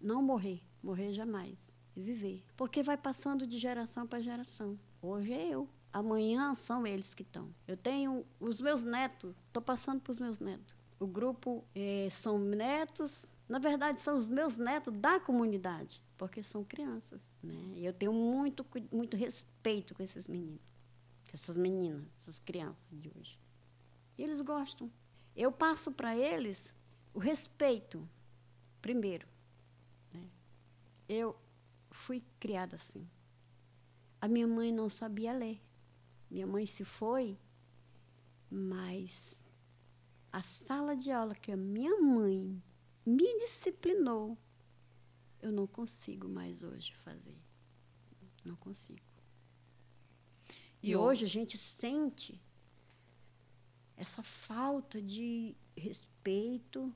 Não 0.00 0.22
morrer. 0.22 0.62
Morrer 0.82 1.12
jamais. 1.12 1.72
Viver. 1.96 2.44
Porque 2.56 2.82
vai 2.82 2.96
passando 2.96 3.46
de 3.46 3.58
geração 3.58 4.06
para 4.06 4.20
geração. 4.20 4.78
Hoje 5.00 5.32
é 5.32 5.48
eu. 5.48 5.68
Amanhã 5.92 6.54
são 6.54 6.86
eles 6.86 7.14
que 7.14 7.22
estão. 7.22 7.54
Eu 7.68 7.76
tenho 7.76 8.26
os 8.40 8.60
meus 8.60 8.82
netos. 8.82 9.34
Estou 9.46 9.62
passando 9.62 10.00
para 10.00 10.10
os 10.10 10.18
meus 10.18 10.38
netos. 10.40 10.74
O 10.98 11.06
grupo 11.06 11.64
eh, 11.74 12.08
são 12.10 12.38
netos. 12.38 13.30
Na 13.48 13.58
verdade, 13.58 14.00
são 14.00 14.16
os 14.16 14.28
meus 14.28 14.56
netos 14.56 14.92
da 14.94 15.20
comunidade. 15.20 16.02
Porque 16.16 16.42
são 16.42 16.64
crianças. 16.64 17.30
Né? 17.42 17.74
E 17.76 17.84
eu 17.84 17.92
tenho 17.92 18.12
muito, 18.12 18.64
muito 18.92 19.16
respeito 19.16 19.94
com 19.94 20.02
esses 20.02 20.26
meninos 20.26 20.60
com 21.34 21.36
essas 21.36 21.56
meninas, 21.56 22.06
essas 22.20 22.38
crianças 22.38 22.86
de 22.92 23.10
hoje. 23.18 23.36
E 24.16 24.22
eles 24.22 24.40
gostam. 24.40 24.88
Eu 25.34 25.50
passo 25.50 25.90
para 25.90 26.16
eles 26.16 26.72
o 27.12 27.18
respeito, 27.18 28.08
primeiro. 28.80 29.26
né? 30.12 30.22
Eu 31.08 31.36
fui 31.90 32.22
criada 32.38 32.76
assim. 32.76 33.04
A 34.20 34.28
minha 34.28 34.46
mãe 34.46 34.72
não 34.72 34.88
sabia 34.88 35.32
ler. 35.32 35.60
Minha 36.30 36.46
mãe 36.46 36.66
se 36.66 36.84
foi, 36.84 37.36
mas 38.48 39.44
a 40.32 40.42
sala 40.42 40.96
de 40.96 41.10
aula 41.10 41.34
que 41.34 41.50
a 41.50 41.56
minha 41.56 42.00
mãe 42.00 42.62
me 43.04 43.38
disciplinou, 43.38 44.38
eu 45.42 45.52
não 45.52 45.66
consigo 45.66 46.28
mais 46.28 46.62
hoje 46.62 46.94
fazer. 47.04 47.36
Não 48.44 48.56
consigo. 48.56 49.00
E, 50.82 50.90
E 50.90 50.96
hoje 50.96 51.24
a 51.24 51.28
gente 51.28 51.56
sente 51.58 52.40
essa 53.96 54.22
falta 54.22 55.00
de 55.00 55.54
respeito, 55.76 56.92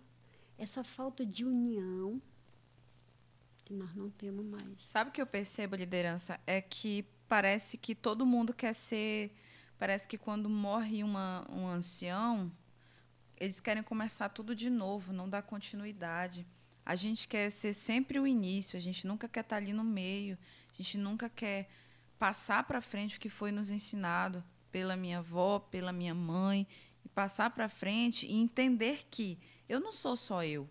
essa 0.57 0.83
falta 0.83 1.25
de 1.25 1.45
união 1.45 2.21
que 3.65 3.73
nós 3.73 3.95
não 3.95 4.11
temos 4.11 4.45
mais. 4.45 4.65
Sabe 4.81 5.11
o 5.11 5.13
que 5.13 5.21
eu 5.21 5.27
percebo, 5.27 5.77
liderança? 5.77 6.41
É 6.47 6.61
que 6.61 7.05
parece 7.29 7.77
que 7.77 7.95
todo 7.95 8.25
mundo 8.25 8.55
quer 8.55 8.75
ser. 8.75 9.31
Parece 9.79 10.09
que 10.09 10.19
quando 10.19 10.49
morre 10.49 11.05
uma, 11.05 11.47
um 11.51 11.69
ancião, 11.69 12.51
eles 13.41 13.61
querem 13.61 13.83
começar 13.83 14.29
tudo 14.29 14.55
de 14.55 14.69
novo, 14.71 15.13
não 15.13 15.29
dá 15.29 15.41
continuidade. 15.41 16.47
A 16.85 16.95
gente 16.95 17.29
quer 17.29 17.51
ser 17.51 17.73
sempre 17.73 18.19
o 18.19 18.27
início, 18.27 18.77
a 18.77 18.81
gente 18.81 19.07
nunca 19.07 19.29
quer 19.29 19.41
estar 19.41 19.57
ali 19.57 19.73
no 19.73 19.85
meio, 19.85 20.39
a 20.73 20.77
gente 20.77 20.97
nunca 20.97 21.29
quer 21.29 21.69
passar 22.19 22.65
para 22.65 22.81
frente 22.81 23.17
o 23.17 23.21
que 23.21 23.29
foi 23.29 23.53
nos 23.53 23.71
ensinado 23.71 24.43
pela 24.73 24.97
minha 24.97 25.19
avó, 25.19 25.59
pela 25.59 25.93
minha 25.93 26.15
mãe, 26.15 26.67
e 27.05 27.09
passar 27.09 27.51
para 27.51 27.69
frente 27.69 28.27
e 28.27 28.35
entender 28.35 29.05
que 29.11 29.39
eu 29.69 29.81
não 29.81 29.93
sou 29.93 30.17
só 30.17 30.43
eu. 30.43 30.69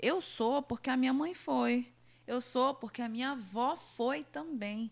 Eu 0.00 0.20
sou 0.20 0.62
porque 0.62 0.90
a 0.90 0.96
minha 0.96 1.12
mãe 1.12 1.34
foi. 1.34 1.92
Eu 2.26 2.40
sou 2.40 2.74
porque 2.74 3.02
a 3.02 3.08
minha 3.08 3.32
avó 3.32 3.76
foi 3.76 4.22
também. 4.22 4.90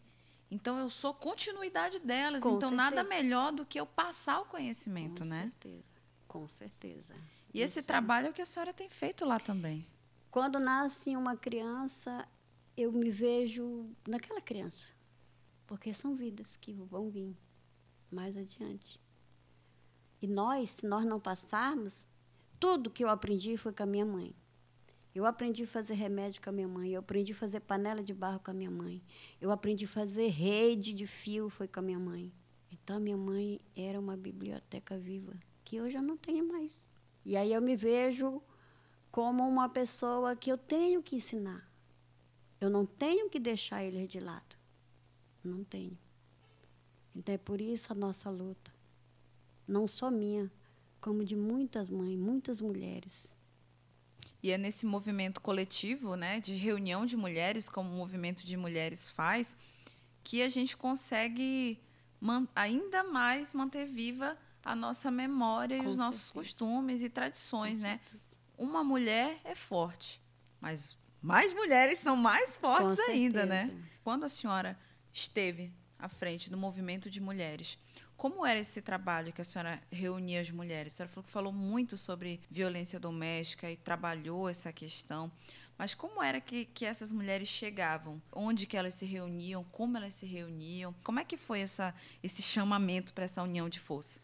Então 0.51 0.79
eu 0.79 0.89
sou 0.89 1.15
continuidade 1.15 1.99
delas. 2.01 2.43
Com 2.43 2.57
então 2.57 2.71
nada 2.71 3.05
certeza. 3.05 3.23
melhor 3.23 3.53
do 3.53 3.65
que 3.65 3.79
eu 3.79 3.87
passar 3.87 4.41
o 4.41 4.47
conhecimento, 4.47 5.23
Com 5.23 5.29
né? 5.29 5.43
certeza. 5.43 5.96
Com 6.37 6.47
certeza. 6.49 7.15
E 7.55 7.63
esse 7.63 7.79
Isso. 7.79 7.89
trabalho 7.89 8.27
é 8.27 8.31
o 8.31 8.33
que 8.33 8.43
a 8.43 8.47
senhora 8.47 8.73
tem 8.73 8.91
feito 8.91 9.25
lá 9.25 9.41
também. 9.41 9.87
Quando 10.31 10.61
nasce 10.61 11.17
uma 11.17 11.35
criança, 11.35 12.29
eu 12.77 12.93
me 12.93 13.11
vejo 13.11 13.89
naquela 14.07 14.41
criança. 14.43 14.85
Porque 15.67 15.95
são 15.95 16.15
vidas 16.15 16.55
que 16.55 16.75
vão 16.75 17.09
vir 17.09 17.35
mais 18.11 18.37
adiante. 18.37 19.01
E 20.21 20.27
nós, 20.27 20.71
se 20.71 20.87
nós 20.87 21.07
não 21.07 21.19
passarmos, 21.19 22.07
tudo 22.61 22.91
que 22.91 23.03
eu 23.03 23.09
aprendi 23.09 23.57
foi 23.57 23.73
com 23.73 23.85
a 23.85 23.87
minha 23.87 24.05
mãe. 24.05 24.37
Eu 25.15 25.25
aprendi 25.25 25.63
a 25.63 25.67
fazer 25.67 25.95
remédio 25.95 26.43
com 26.43 26.51
a 26.51 26.53
minha 26.53 26.69
mãe, 26.69 26.91
eu 26.91 27.01
aprendi 27.01 27.33
a 27.33 27.37
fazer 27.37 27.61
panela 27.61 28.03
de 28.03 28.13
barro 28.13 28.41
com 28.41 28.51
a 28.51 28.55
minha 28.55 28.71
mãe, 28.71 29.03
eu 29.41 29.51
aprendi 29.51 29.87
a 29.87 29.89
fazer 29.89 30.29
rede 30.29 30.93
de 30.93 31.07
fio 31.07 31.49
foi 31.49 31.67
com 31.67 31.81
a 31.81 31.83
minha 31.83 31.99
mãe. 31.99 32.31
Então, 32.71 32.97
a 32.99 33.01
minha 33.01 33.17
mãe 33.17 33.59
era 33.75 33.99
uma 33.99 34.15
biblioteca 34.15 34.99
viva, 34.99 35.35
que 35.67 35.81
hoje 35.81 35.97
eu 35.97 36.03
não 36.03 36.17
tenho 36.17 36.47
mais. 36.47 36.81
E 37.25 37.37
aí 37.37 37.53
eu 37.53 37.61
me 37.61 37.75
vejo 37.75 38.41
como 39.11 39.47
uma 39.47 39.69
pessoa 39.69 40.37
que 40.37 40.51
eu 40.51 40.57
tenho 40.57 41.03
que 41.03 41.17
ensinar. 41.17 41.69
Eu 42.61 42.71
não 42.71 42.87
tenho 42.87 43.29
que 43.29 43.41
deixar 43.41 43.83
eles 43.83 44.09
de 44.09 44.21
lado. 44.21 44.57
Não 45.43 45.65
tenho. 45.65 45.99
Então 47.15 47.35
é 47.35 47.39
por 47.39 47.61
isso 47.61 47.93
a 47.93 47.97
nossa 47.97 48.31
luta. 48.31 48.73
Não 49.67 49.89
só 49.89 50.09
minha, 50.09 50.51
como 51.01 51.25
de 51.25 51.35
muitas 51.35 51.91
mães, 51.91 52.17
muitas 52.17 52.61
mulheres. 52.61 53.37
E 54.41 54.53
é 54.53 54.57
nesse 54.57 54.87
movimento 54.87 55.41
coletivo, 55.41 56.15
né, 56.15 56.39
de 56.39 56.55
reunião 56.55 57.05
de 57.05 57.17
mulheres, 57.17 57.69
como 57.69 57.91
o 57.91 57.97
movimento 57.97 58.47
de 58.47 58.57
mulheres 58.57 59.09
faz, 59.09 59.57
que 60.23 60.43
a 60.43 60.49
gente 60.49 60.77
consegue 60.77 61.81
ainda 62.55 63.03
mais 63.03 63.53
manter 63.53 63.87
viva 63.87 64.39
a 64.67 64.75
nossa 64.75 65.13
memória 65.13 65.77
e 65.77 65.83
Com 65.83 65.87
os 65.87 65.97
nossos 65.97 66.23
certeza. 66.23 66.35
costumes 66.35 67.01
e 67.01 67.09
tradições, 67.09 67.79
né? 67.79 68.01
Uma 68.59 68.83
mulher 68.83 69.39
é 69.45 69.55
forte, 69.55 70.21
mas 70.61 70.99
mais 71.23 71.55
mulheres 71.55 72.01
são 72.01 72.17
mais 72.17 72.57
fortes 72.57 72.97
Com 72.97 73.13
ainda, 73.13 73.47
né? 73.47 73.67
certeza. 73.67 73.89
Quando 74.03 74.25
a 74.25 74.29
senhora 74.29 74.77
esteve 75.13 75.73
à 75.97 76.09
frente 76.09 76.51
do 76.51 76.57
movimento 76.57 77.09
de 77.09 77.21
mulheres, 77.21 77.79
como 78.17 78.45
era 78.45 78.59
esse 78.59 78.83
trabalho 78.83 79.33
que 79.33 79.41
a 79.41 79.45
senhora 79.45 79.81
reunia 79.89 80.41
as 80.41 80.51
mulheres? 80.51 80.95
A 80.95 80.97
senhora 80.97 81.13
falou 81.13 81.27
falou 81.27 81.53
muito 81.53 81.97
sobre 81.97 82.41
violência 82.51 82.99
doméstica 82.99 83.71
e 83.71 83.77
trabalhou 83.77 84.49
essa 84.49 84.73
questão. 84.73 85.31
Mas 85.79 85.95
como 85.95 86.21
era 86.23 86.41
que, 86.41 86.65
que 86.65 86.85
essas 86.85 87.13
mulheres 87.13 87.47
chegavam? 87.49 88.21
Onde 88.33 88.67
que 88.67 88.77
elas 88.77 88.95
se 88.97 89.05
reuniam? 89.05 89.63
Como 89.65 89.97
elas 89.97 90.15
se 90.15 90.27
reuniam? 90.27 90.93
Como 91.05 91.21
é 91.21 91.25
que 91.25 91.37
foi 91.37 91.61
essa, 91.61 91.95
esse 92.23 92.43
chamamento 92.43 93.13
para 93.13 93.25
essa 93.25 93.43
união 93.43 93.69
de 93.69 93.79
força? 93.79 94.21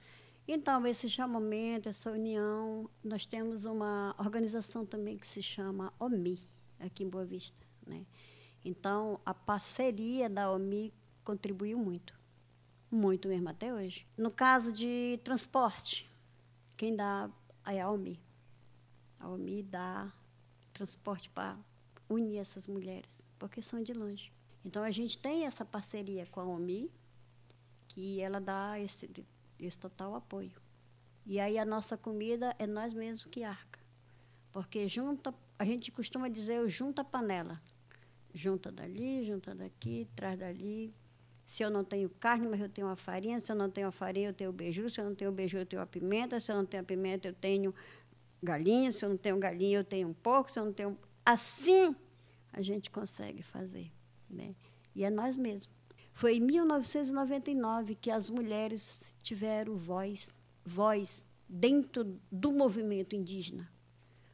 Então, 0.47 0.85
esse 0.87 1.09
chamamento, 1.09 1.89
essa 1.89 2.11
união, 2.11 2.91
nós 3.03 3.25
temos 3.25 3.65
uma 3.65 4.15
organização 4.19 4.85
também 4.85 5.17
que 5.17 5.27
se 5.27 5.41
chama 5.41 5.93
OMI, 6.01 6.41
aqui 6.81 7.05
em 7.05 7.09
Boa 7.09 7.25
Vista. 7.25 7.63
Né? 7.87 8.05
Então, 8.65 9.21
a 9.25 9.33
parceria 9.33 10.29
da 10.29 10.51
OMI 10.51 10.93
contribuiu 11.23 11.79
muito, 11.79 12.19
muito 12.91 13.29
mesmo 13.29 13.49
até 13.49 13.73
hoje. 13.73 14.05
No 14.17 14.33
caso 14.33 14.73
de 14.73 15.21
transporte, 15.23 16.11
quem 16.77 16.97
dá 16.97 17.31
é 17.65 17.81
a 17.81 17.89
OMI. 17.89 18.21
A 19.21 19.29
OMI 19.29 19.63
dá 19.63 20.13
transporte 20.73 21.31
para 21.31 21.57
unir 22.09 22.39
essas 22.39 22.67
mulheres, 22.67 23.23
porque 23.39 23.63
são 23.63 23.81
de 23.81 23.93
longe. 23.93 24.33
Então, 24.65 24.83
a 24.83 24.91
gente 24.91 25.17
tem 25.19 25.45
essa 25.45 25.65
parceria 25.65 26.27
com 26.27 26.41
a 26.41 26.45
OMI, 26.45 26.91
que 27.87 28.21
ela 28.21 28.41
dá 28.41 28.79
esse, 28.81 29.09
esse 29.67 29.79
total 29.79 30.15
apoio. 30.15 30.53
E 31.25 31.39
aí 31.39 31.59
a 31.59 31.65
nossa 31.65 31.97
comida 31.97 32.55
é 32.59 32.67
nós 32.67 32.93
mesmos 32.93 33.25
que 33.27 33.45
arca. 33.45 33.81
Porque 34.53 34.87
junta, 34.89 35.35
a 35.59 35.65
gente 35.65 35.91
costuma 35.91 36.29
dizer, 36.29 36.57
eu 36.57 36.69
junta 36.69 37.03
a 37.03 37.05
panela. 37.05 37.61
Junta 38.35 38.73
dali, 38.73 39.25
junta 39.25 39.55
daqui, 39.55 40.09
traz 40.17 40.39
dali. 40.39 40.93
Se 41.45 41.63
eu 41.63 41.71
não 41.71 41.85
tenho 41.85 42.09
carne, 42.09 42.49
mas 42.49 42.61
eu 42.61 42.69
tenho 42.69 42.89
a 42.89 42.97
farinha. 42.97 43.39
Se 43.41 43.53
eu 43.53 43.57
não 43.57 43.71
tenho 43.71 43.89
a 43.89 43.93
farinha, 43.93 44.29
eu 44.29 44.35
tenho 44.35 44.51
o 44.51 44.53
beiju. 44.53 44.89
Se 44.89 45.01
eu 45.01 45.05
não 45.05 45.15
tenho 45.15 45.31
o 45.31 45.35
beiju, 45.35 45.59
eu 45.59 45.67
tenho 45.67 45.83
a 45.83 45.87
pimenta. 45.87 46.41
Se 46.41 46.51
eu 46.51 46.57
não 46.57 46.65
tenho 46.65 46.83
a 46.83 46.87
pimenta, 46.87 47.29
eu 47.29 47.35
tenho 47.35 47.75
galinha. 48.43 48.91
Se 48.91 49.05
eu 49.05 49.11
não 49.11 49.17
tenho 49.17 49.39
galinha, 49.39 49.79
eu 49.79 49.85
tenho 49.85 50.09
um 50.09 50.15
porco. 50.15 50.51
Se 50.51 50.59
eu 50.59 50.65
não 50.65 50.73
tenho... 50.73 50.99
Assim 51.25 51.95
a 52.53 52.61
gente 52.61 52.91
consegue 52.91 53.43
fazer. 53.43 53.91
Né? 54.29 54.55
E 54.95 55.05
é 55.05 55.11
nós 55.11 55.35
mesmos. 55.35 55.69
Foi 56.13 56.37
em 56.37 56.41
1999 56.41 57.95
que 57.95 58.11
as 58.11 58.29
mulheres 58.29 59.11
tiveram 59.23 59.77
voz, 59.77 60.35
voz 60.65 61.27
dentro 61.49 62.21
do 62.31 62.53
movimento 62.53 63.17
indígena. 63.17 63.71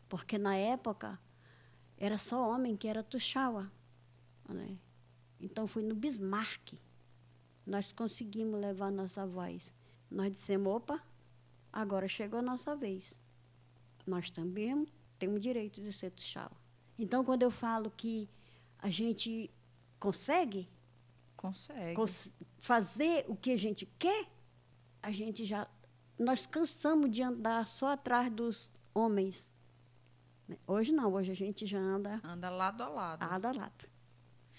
Porque 0.09 0.39
na 0.39 0.57
época 0.57 1.19
era 1.97 2.19
só 2.19 2.49
homem 2.49 2.77
que 2.77 2.89
era 2.89 3.03
tuxaua. 3.03 3.71
Né? 4.49 4.77
Então 5.41 5.67
foi 5.67 5.83
no 5.83 5.95
Bismarck. 5.95 6.75
Nós 7.67 7.93
conseguimos 7.93 8.61
levar 8.61 8.91
nossa 8.91 9.27
voz. 9.27 9.73
Nós 10.11 10.33
dissemos, 10.33 10.73
opa, 10.73 11.03
agora 11.73 12.09
chegou 12.09 12.39
a 12.39 12.43
nossa 12.43 12.75
vez. 12.75 13.19
Nós 14.07 14.31
também 14.31 14.87
temos 15.19 15.41
direito 15.41 15.83
de 15.83 15.93
ser 15.93 16.11
tuxaua. 16.11 16.57
Então, 16.99 17.25
quando 17.25 17.43
eu 17.43 17.51
falo 17.51 17.91
que 17.91 18.29
a 18.79 18.91
gente 18.91 19.51
consegue, 20.01 20.69
Consegue. 21.39 21.95
cons 21.95 22.35
fazer 22.59 23.25
o 23.29 23.37
que 23.37 23.53
a 23.53 23.57
gente 23.57 23.87
quer, 23.99 24.27
a 25.01 25.13
gente 25.13 25.45
já. 25.45 25.69
Nós 26.19 26.47
cansamos 26.47 27.11
de 27.11 27.23
andar 27.23 27.69
só 27.69 27.93
atrás 27.93 28.29
dos 28.29 28.71
homens. 28.93 29.51
Hoje 30.67 30.91
não, 30.91 31.13
hoje 31.13 31.31
a 31.31 31.35
gente 31.35 31.65
já 31.65 31.79
anda 31.79 32.21
Anda 32.25 32.51
lado 32.51 32.83
a 32.83 32.89
lado. 32.89 33.21
lado 33.21 33.47
a 33.47 33.53
lado. 33.53 33.89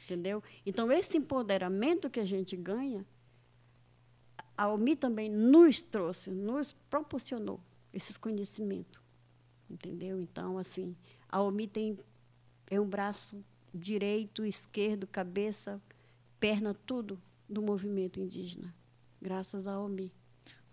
Entendeu? 0.05 0.41
Então, 0.65 0.89
esse 0.89 1.17
empoderamento 1.17 2.09
que 2.09 2.19
a 2.19 2.25
gente 2.25 2.55
ganha, 2.55 3.05
a 4.57 4.69
OMI 4.69 4.95
também 4.95 5.29
nos 5.29 5.81
trouxe, 5.81 6.31
nos 6.31 6.71
proporcionou 6.89 7.59
esses 7.91 8.17
conhecimentos. 8.17 9.01
Entendeu? 9.69 10.19
Então, 10.21 10.57
assim, 10.57 10.95
a 11.27 11.41
OMI 11.41 11.67
tem 11.67 11.97
é 12.67 12.79
um 12.79 12.87
braço 12.87 13.43
direito, 13.73 14.45
esquerdo, 14.45 15.05
cabeça, 15.05 15.81
perna, 16.39 16.73
tudo 16.73 17.21
do 17.47 17.61
movimento 17.61 18.19
indígena, 18.19 18.73
graças 19.21 19.67
à 19.67 19.79
OMI. 19.79 20.11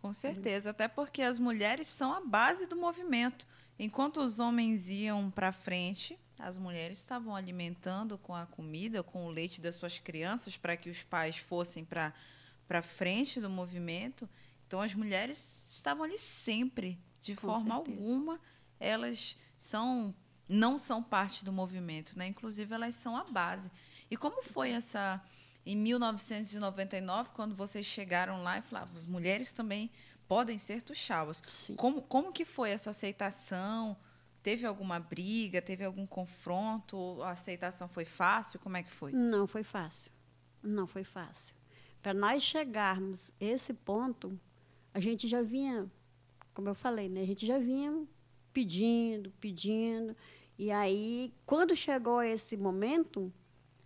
Com 0.00 0.12
certeza, 0.12 0.70
até 0.70 0.87
porque 0.87 1.23
as 1.23 1.38
mulheres 1.38 1.88
são 1.88 2.12
a 2.12 2.20
base 2.20 2.66
do 2.66 2.76
movimento. 2.76 3.46
Enquanto 3.78 4.20
os 4.20 4.38
homens 4.38 4.88
iam 4.88 5.30
para 5.30 5.52
frente, 5.52 6.18
as 6.38 6.56
mulheres 6.58 6.99
estavam 6.99 7.35
alimentando 7.35 8.16
com 8.18 8.35
a 8.35 8.46
comida, 8.46 9.02
com 9.02 9.26
o 9.26 9.30
leite 9.30 9.61
das 9.61 9.76
suas 9.76 9.99
crianças, 9.99 10.56
para 10.56 10.76
que 10.76 10.88
os 10.88 11.02
pais 11.02 11.37
fossem 11.38 11.85
para 11.85 12.82
frente 12.82 13.40
do 13.40 13.50
movimento. 13.50 14.28
Então, 14.66 14.80
as 14.80 14.94
mulheres 14.94 15.66
estavam 15.70 16.04
ali 16.04 16.18
sempre, 16.18 16.99
de 17.20 17.35
Com 17.35 17.42
forma 17.42 17.75
certeza. 17.76 17.96
alguma, 17.99 18.40
elas 18.78 19.37
são 19.56 20.14
não 20.49 20.78
são 20.78 21.02
parte 21.02 21.44
do 21.44 21.52
movimento, 21.52 22.16
né? 22.16 22.28
Inclusive, 22.28 22.73
elas 22.73 22.94
são 22.94 23.16
a 23.16 23.25
base. 23.25 23.68
E 24.08 24.16
como 24.16 24.44
foi 24.44 24.70
essa 24.70 25.20
em 25.66 25.76
1999, 25.76 27.30
quando 27.32 27.54
vocês 27.54 27.85
chegaram 27.85 28.42
lá 28.44 28.58
e 28.58 28.62
falavam, 28.62 28.94
as 28.94 29.04
mulheres 29.04 29.50
também 29.50 29.90
podem 30.28 30.58
ser 30.58 30.80
tuxauas. 30.80 31.42
Como, 31.76 32.02
como 32.02 32.32
que 32.32 32.44
foi 32.44 32.70
essa 32.70 32.90
aceitação? 32.90 33.96
Teve 34.44 34.64
alguma 34.64 35.00
briga? 35.00 35.61
Teve 35.61 35.85
algum 35.85 36.06
confronto? 36.06 37.20
A 37.23 37.30
aceitação 37.30 37.88
foi 37.88 38.04
fácil? 38.04 38.61
Como 38.61 38.76
é 38.76 38.82
que 38.85 38.90
foi? 38.90 39.11
Não 39.11 39.44
foi 39.44 39.64
fácil. 39.64 40.12
Não 40.62 40.87
foi 40.87 41.02
fácil. 41.02 41.52
Para 42.00 42.14
nós 42.14 42.44
chegarmos 42.44 43.32
a 43.40 43.44
esse 43.44 43.75
ponto, 43.75 44.38
a 44.94 45.00
gente 45.00 45.26
já 45.26 45.42
vinha, 45.42 45.90
como 46.54 46.68
eu 46.68 46.75
falei, 46.75 47.08
né? 47.08 47.23
A 47.23 47.26
gente 47.26 47.44
já 47.44 47.58
vinha 47.58 48.06
pedindo, 48.52 49.32
pedindo. 49.40 50.16
E 50.56 50.70
aí, 50.70 51.35
quando 51.44 51.75
chegou 51.75 52.23
esse 52.23 52.56
momento, 52.56 53.32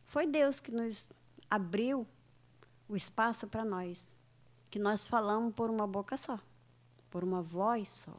foi 0.05 0.27
Deus 0.27 0.61
que 0.61 0.71
nos 0.71 1.11
abriu 1.51 2.07
o 2.89 2.97
espaço 2.97 3.49
para 3.49 3.65
nós. 3.65 4.15
Que 4.71 4.79
nós 4.79 5.05
falamos 5.05 5.53
por 5.55 5.69
uma 5.69 5.87
boca 5.87 6.17
só, 6.17 6.39
por 7.11 7.25
uma 7.25 7.43
voz 7.43 7.89
só. 7.89 8.17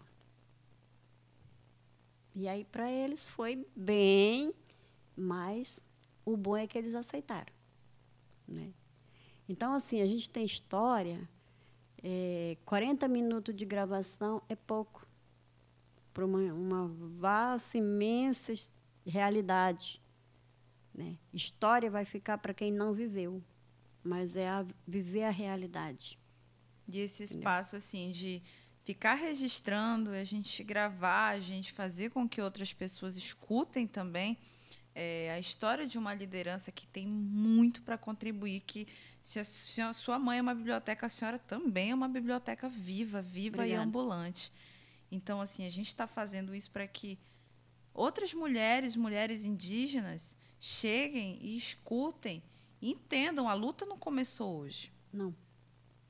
E 2.35 2.47
aí, 2.47 2.65
para 2.65 2.91
eles, 2.91 3.27
foi 3.27 3.65
bem, 3.75 4.53
mas 5.15 5.83
o 6.25 6.35
bom 6.35 6.57
é 6.57 6.67
que 6.67 6.77
eles 6.77 6.93
aceitaram. 6.93 7.53
Né? 8.47 8.73
Então, 9.47 9.73
assim, 9.73 10.01
a 10.01 10.05
gente 10.05 10.29
tem 10.29 10.45
história, 10.45 11.27
é, 12.03 12.57
40 12.65 13.07
minutos 13.07 13.55
de 13.55 13.65
gravação 13.65 14.41
é 14.49 14.55
pouco 14.55 15.05
para 16.13 16.25
uma, 16.25 16.39
uma 16.53 16.87
vasta, 17.19 17.77
imensa 17.77 18.53
realidade. 19.05 20.01
Né? 21.01 21.17
História 21.33 21.89
vai 21.89 22.05
ficar 22.05 22.37
para 22.37 22.53
quem 22.53 22.71
não 22.71 22.93
viveu, 22.93 23.41
mas 24.03 24.35
é 24.35 24.47
a, 24.47 24.65
viver 24.87 25.23
a 25.23 25.29
realidade. 25.29 26.17
E 26.87 26.99
esse 26.99 27.23
espaço, 27.23 27.75
assim, 27.75 28.11
de 28.11 28.41
ficar 28.83 29.15
registrando, 29.15 30.11
a 30.11 30.23
gente 30.23 30.63
gravar, 30.63 31.29
a 31.29 31.39
gente 31.39 31.71
fazer 31.71 32.09
com 32.09 32.27
que 32.27 32.41
outras 32.41 32.73
pessoas 32.73 33.15
escutem 33.15 33.87
também 33.87 34.37
é, 34.93 35.31
a 35.31 35.39
história 35.39 35.87
de 35.87 35.97
uma 35.97 36.13
liderança 36.13 36.71
que 36.71 36.85
tem 36.87 37.07
muito 37.07 37.81
para 37.81 37.97
contribuir, 37.97 38.59
que 38.61 38.87
se 39.21 39.39
a 39.39 39.43
senhora- 39.43 39.93
sua 39.93 40.19
mãe 40.19 40.39
é 40.39 40.41
uma 40.41 40.55
biblioteca, 40.55 41.05
a 41.05 41.09
senhora 41.09 41.39
também 41.39 41.91
é 41.91 41.95
uma 41.95 42.09
biblioteca 42.09 42.67
viva, 42.67 43.21
viva 43.21 43.57
e 43.57 43.59
Obrigada. 43.69 43.83
ambulante. 43.83 44.51
Então, 45.11 45.39
assim, 45.39 45.65
a 45.65 45.69
gente 45.69 45.87
está 45.87 46.07
fazendo 46.07 46.55
isso 46.55 46.71
para 46.71 46.87
que 46.87 47.17
outras 47.93 48.33
mulheres, 48.33 48.95
mulheres 48.95 49.45
indígenas, 49.45 50.37
cheguem 50.61 51.39
e 51.41 51.57
escutem, 51.57 52.43
e 52.79 52.91
entendam, 52.91 53.49
a 53.49 53.53
luta 53.55 53.83
não 53.85 53.97
começou 53.97 54.59
hoje. 54.59 54.93
Não, 55.11 55.35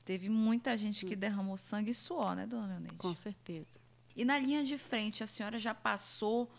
Teve 0.04 0.28
muita 0.28 0.76
gente 0.76 1.06
que 1.06 1.14
derramou 1.14 1.56
sangue 1.56 1.92
e 1.92 1.94
suor, 1.94 2.34
né, 2.34 2.44
dona 2.46 2.66
Leonete? 2.66 2.96
com 2.96 3.14
certeza. 3.14 3.80
E 4.16 4.24
na 4.24 4.36
linha 4.36 4.62
de 4.64 4.76
frente, 4.76 5.22
a 5.22 5.26
senhora 5.26 5.58
já 5.58 5.72
passou 5.74 6.50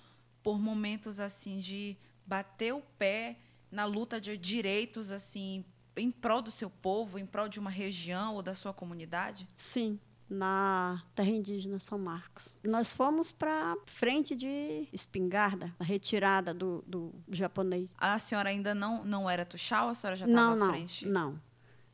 por 0.42 0.58
momentos 0.60 1.20
assim 1.20 1.60
de 1.60 1.96
bater 2.26 2.74
o 2.74 2.82
pé 2.98 3.38
na 3.70 3.86
luta 3.86 4.20
de 4.20 4.38
direitos 4.38 5.12
assim 5.12 5.64
em 5.96 6.10
prol 6.10 6.42
do 6.42 6.50
seu 6.50 6.70
povo, 6.70 7.20
em 7.20 7.26
prol 7.26 7.48
de 7.50 7.60
uma 7.60 7.70
região 7.70 8.36
ou 8.36 8.42
da 8.42 8.56
sua 8.56 8.74
comunidade? 8.74 9.48
Sim, 9.56 10.00
na 10.30 11.04
terra 11.16 11.30
indígena 11.30 11.80
São 11.80 12.00
Marcos. 12.00 12.60
Nós 12.64 12.96
fomos 12.96 13.32
para 13.32 13.76
frente 13.86 14.36
de 14.36 14.88
espingarda, 14.92 15.74
a 15.80 15.84
retirada 15.84 16.54
do, 16.54 16.84
do 16.88 17.14
japonês. 17.30 17.90
A 17.98 18.18
senhora 18.18 18.50
ainda 18.50 18.74
não 18.74 19.04
não 19.04 19.30
era 19.30 19.46
tuxau, 19.46 19.90
a 19.90 19.94
senhora 19.94 20.16
já 20.16 20.28
não, 20.28 20.54
estava 20.54 20.56
não, 20.56 20.66
à 20.66 20.70
frente 20.70 21.08
não. 21.08 21.40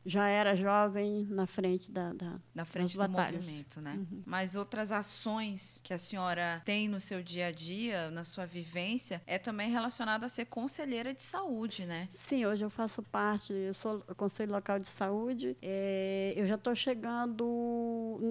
Já 0.04 0.28
era 0.28 0.54
jovem 0.54 1.26
na 1.28 1.46
frente 1.46 1.90
da, 1.90 2.12
da 2.12 2.40
na 2.54 2.64
frente 2.64 2.94
do 2.94 2.98
batalhas. 2.98 3.44
movimento, 3.44 3.80
né? 3.80 3.98
Mas 4.24 4.54
outras 4.56 4.92
ações 4.92 5.80
que 5.84 5.92
a 5.92 5.98
senhora 5.98 6.62
tem 6.64 6.88
no 6.88 6.98
seu 6.98 7.22
dia 7.22 7.46
a 7.48 7.52
dia, 7.52 8.10
na 8.10 8.24
sua 8.24 8.46
vivência, 8.46 9.22
é 9.26 9.38
também 9.38 9.70
relacionada 9.70 10.26
a 10.26 10.28
ser 10.28 10.46
conselheira 10.46 11.12
de 11.12 11.22
saúde, 11.22 11.84
né? 11.86 12.08
Sim, 12.10 12.46
hoje 12.46 12.64
eu 12.64 12.70
faço 12.70 13.02
parte, 13.02 13.52
eu 13.52 13.74
sou 13.74 14.00
Conselho 14.16 14.52
Local 14.52 14.78
de 14.78 14.86
Saúde. 14.86 15.56
é, 15.60 16.32
eu 16.36 16.46
já 16.46 16.54
estou 16.54 16.74
chegando 16.74 17.44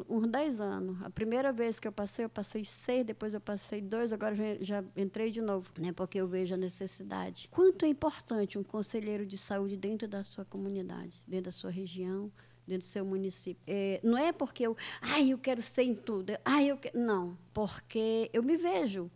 uns 0.09 0.27
10 0.27 0.61
anos. 0.61 1.01
A 1.03 1.09
primeira 1.09 1.51
vez 1.51 1.79
que 1.79 1.87
eu 1.87 1.91
passei, 1.91 2.25
eu 2.25 2.29
passei 2.29 2.63
seis, 2.65 3.05
depois 3.05 3.33
eu 3.33 3.41
passei 3.41 3.81
dois, 3.81 4.11
agora 4.13 4.35
já, 4.35 4.55
já 4.61 4.83
entrei 4.95 5.31
de 5.31 5.41
novo, 5.41 5.71
né, 5.77 5.91
porque 5.91 6.19
eu 6.19 6.27
vejo 6.27 6.53
a 6.53 6.57
necessidade. 6.57 7.47
Quanto 7.51 7.85
é 7.85 7.87
importante 7.87 8.57
um 8.57 8.63
conselheiro 8.63 9.25
de 9.25 9.37
saúde 9.37 9.77
dentro 9.77 10.07
da 10.07 10.23
sua 10.23 10.45
comunidade, 10.45 11.21
dentro 11.27 11.45
da 11.45 11.51
sua 11.59 11.69
região, 11.69 12.31
dentro 12.65 12.87
do 12.87 12.91
seu 12.91 13.03
município. 13.03 13.61
É, 13.67 13.99
não 14.03 14.17
é 14.17 14.31
porque 14.31 14.65
eu, 14.65 14.77
ai, 15.01 15.29
eu 15.33 15.37
quero 15.37 15.61
ser 15.61 15.83
em 15.83 15.95
tudo. 15.95 16.33
Ai, 16.45 16.69
eu 16.71 16.77
que-" 16.77 16.95
Não, 16.95 17.37
porque 17.53 18.29
eu 18.31 18.43
me 18.43 18.55
vejo 18.55 19.09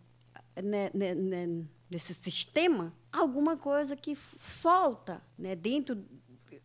né, 0.62 0.90
né, 0.94 1.16
né, 1.16 1.66
nesse 1.90 2.14
sistema 2.14 2.94
alguma 3.12 3.56
coisa 3.56 3.96
que 3.96 4.16
falta 4.16 5.22
né, 5.38 5.56
dentro. 5.56 6.04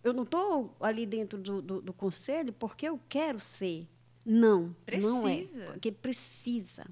Eu 0.03 0.13
não 0.13 0.23
estou 0.23 0.75
ali 0.81 1.05
dentro 1.05 1.39
do, 1.39 1.61
do, 1.61 1.83
do 1.83 1.93
conselho 1.93 2.53
porque 2.53 2.89
eu 2.89 2.99
quero 3.09 3.39
ser. 3.39 3.87
Não, 4.25 4.75
não 5.01 5.29
é. 5.29 5.37
Precisa. 5.37 5.65
Porque 5.67 5.93
precisa. 5.93 6.87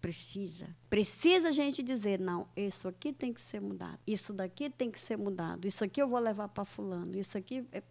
Precisa. 0.00 0.76
Precisa 0.90 1.48
a 1.48 1.52
gente 1.52 1.80
dizer, 1.80 2.18
não, 2.18 2.48
isso 2.56 2.88
aqui 2.88 3.12
tem 3.12 3.32
que 3.32 3.40
ser 3.40 3.60
mudado, 3.60 4.00
isso 4.04 4.32
daqui 4.32 4.68
tem 4.68 4.90
que 4.90 4.98
ser 4.98 5.16
mudado, 5.16 5.64
isso 5.64 5.84
aqui 5.84 6.02
eu 6.02 6.08
vou 6.08 6.18
levar 6.18 6.48
para 6.48 6.64
fulano, 6.64 7.16
isso 7.16 7.38
aqui 7.38 7.64
é- 7.70 7.84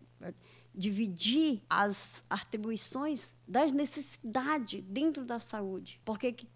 dividir 0.74 1.62
as 1.70 2.24
atribuições 2.30 3.36
das 3.48 3.72
necessidades 3.72 4.82
dentro 4.84 5.26
da 5.26 5.40
saúde. 5.40 6.02
Porque 6.06 6.32
que, 6.32 6.48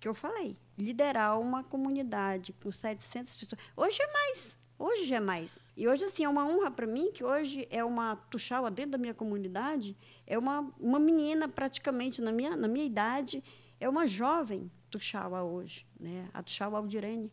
que 0.00 0.08
eu 0.08 0.14
falei, 0.14 0.56
liderar 0.76 1.38
uma 1.38 1.62
comunidade 1.62 2.54
com 2.62 2.72
700 2.72 3.36
pessoas, 3.36 3.60
hoje 3.76 4.02
é 4.02 4.12
mais. 4.12 4.58
Hoje 4.78 5.12
é 5.12 5.18
mais. 5.18 5.58
E 5.76 5.88
hoje, 5.88 6.04
assim, 6.04 6.24
é 6.24 6.28
uma 6.28 6.46
honra 6.46 6.70
para 6.70 6.86
mim, 6.86 7.10
que 7.12 7.24
hoje 7.24 7.66
é 7.68 7.84
uma 7.84 8.14
tuxaua 8.14 8.70
dentro 8.70 8.92
da 8.92 8.98
minha 8.98 9.12
comunidade, 9.12 9.96
é 10.24 10.38
uma, 10.38 10.72
uma 10.78 11.00
menina 11.00 11.48
praticamente 11.48 12.22
na 12.22 12.30
minha, 12.30 12.56
na 12.56 12.68
minha 12.68 12.86
idade, 12.86 13.42
é 13.80 13.88
uma 13.88 14.06
jovem 14.06 14.70
tuxaua 14.88 15.42
hoje, 15.42 15.84
né? 15.98 16.28
a 16.32 16.42
tuxaua 16.44 16.78
Aldirene. 16.78 17.32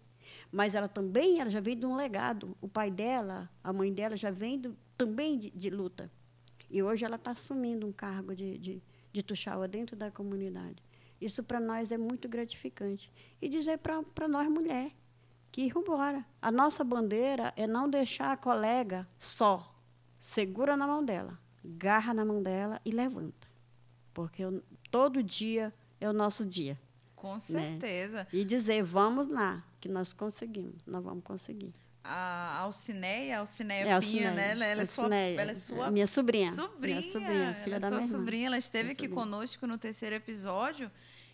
Mas 0.51 0.73
ela 0.73 0.87
também 0.87 1.39
ela 1.39 1.49
já 1.49 1.59
veio 1.59 1.77
de 1.77 1.85
um 1.85 1.95
legado. 1.95 2.57
O 2.59 2.67
pai 2.67 2.89
dela, 2.89 3.47
a 3.63 3.71
mãe 3.71 3.93
dela 3.93 4.17
já 4.17 4.31
vem 4.31 4.59
do, 4.59 4.75
também 4.97 5.37
de, 5.37 5.49
de 5.51 5.69
luta. 5.69 6.11
E 6.69 6.81
hoje 6.81 7.05
ela 7.05 7.15
está 7.15 7.31
assumindo 7.31 7.85
um 7.87 7.91
cargo 7.91 8.35
de, 8.35 8.57
de, 8.57 8.83
de 9.13 9.23
tuxaua 9.23 9.67
dentro 9.67 9.95
da 9.95 10.09
comunidade. 10.11 10.83
Isso 11.21 11.43
para 11.43 11.59
nós 11.59 11.91
é 11.91 11.97
muito 11.97 12.27
gratificante. 12.27 13.11
E 13.41 13.47
dizer 13.47 13.77
para 13.79 14.27
nós, 14.27 14.47
mulher, 14.49 14.91
que 15.51 15.61
ir 15.61 15.73
embora. 15.75 16.25
A 16.41 16.51
nossa 16.51 16.83
bandeira 16.83 17.53
é 17.55 17.65
não 17.65 17.89
deixar 17.89 18.31
a 18.33 18.37
colega 18.37 19.07
só. 19.17 19.73
Segura 20.19 20.75
na 20.75 20.85
mão 20.87 21.03
dela, 21.05 21.39
garra 21.63 22.13
na 22.13 22.25
mão 22.25 22.41
dela 22.41 22.81
e 22.83 22.91
levanta. 22.91 23.47
Porque 24.13 24.43
eu- 24.43 24.61
todo 24.91 25.21
dia 25.23 25.73
é 26.01 26.09
o 26.09 26.13
nosso 26.13 26.45
dia. 26.45 26.79
Com 27.15 27.37
certeza. 27.39 28.27
E 28.33 28.43
dizer, 28.43 28.83
vamos 28.83 29.27
lá, 29.27 29.63
que 29.79 29.87
nós 29.87 30.13
conseguimos, 30.13 30.75
nós 30.85 31.03
vamos 31.03 31.23
conseguir. 31.23 31.73
A 32.07 32.59
Alcineia, 32.59 33.37
a 33.37 33.39
Alcineia 33.39 33.81
É, 33.81 33.83
Pinha, 33.83 33.95
Alcineia, 33.95 34.31
né? 34.31 34.71
Ela, 34.71 34.81
é 34.81 34.85
sua, 34.85 35.15
ela 35.15 35.51
é 35.51 35.55
sua 35.55 35.91
Minha 35.91 36.07
sobrinha. 36.07 36.53
sobrinha. 36.53 37.01
Minha 37.01 37.13
sobrinha, 37.13 37.53
filha 37.55 37.75
ela 37.75 37.75
é 37.77 37.79
da 37.79 37.89
sua 37.89 37.97
minha 37.97 38.07
irmã. 38.07 38.19
sobrinha. 38.19 38.47
Ela 38.47 38.57
esteve 38.57 38.83
Minha 38.85 38.93
aqui 38.93 39.03
sobrinha. 39.07 39.23
conosco 39.23 39.67
no 39.67 39.77
terceiro 39.77 40.15
episódio. 40.15 40.91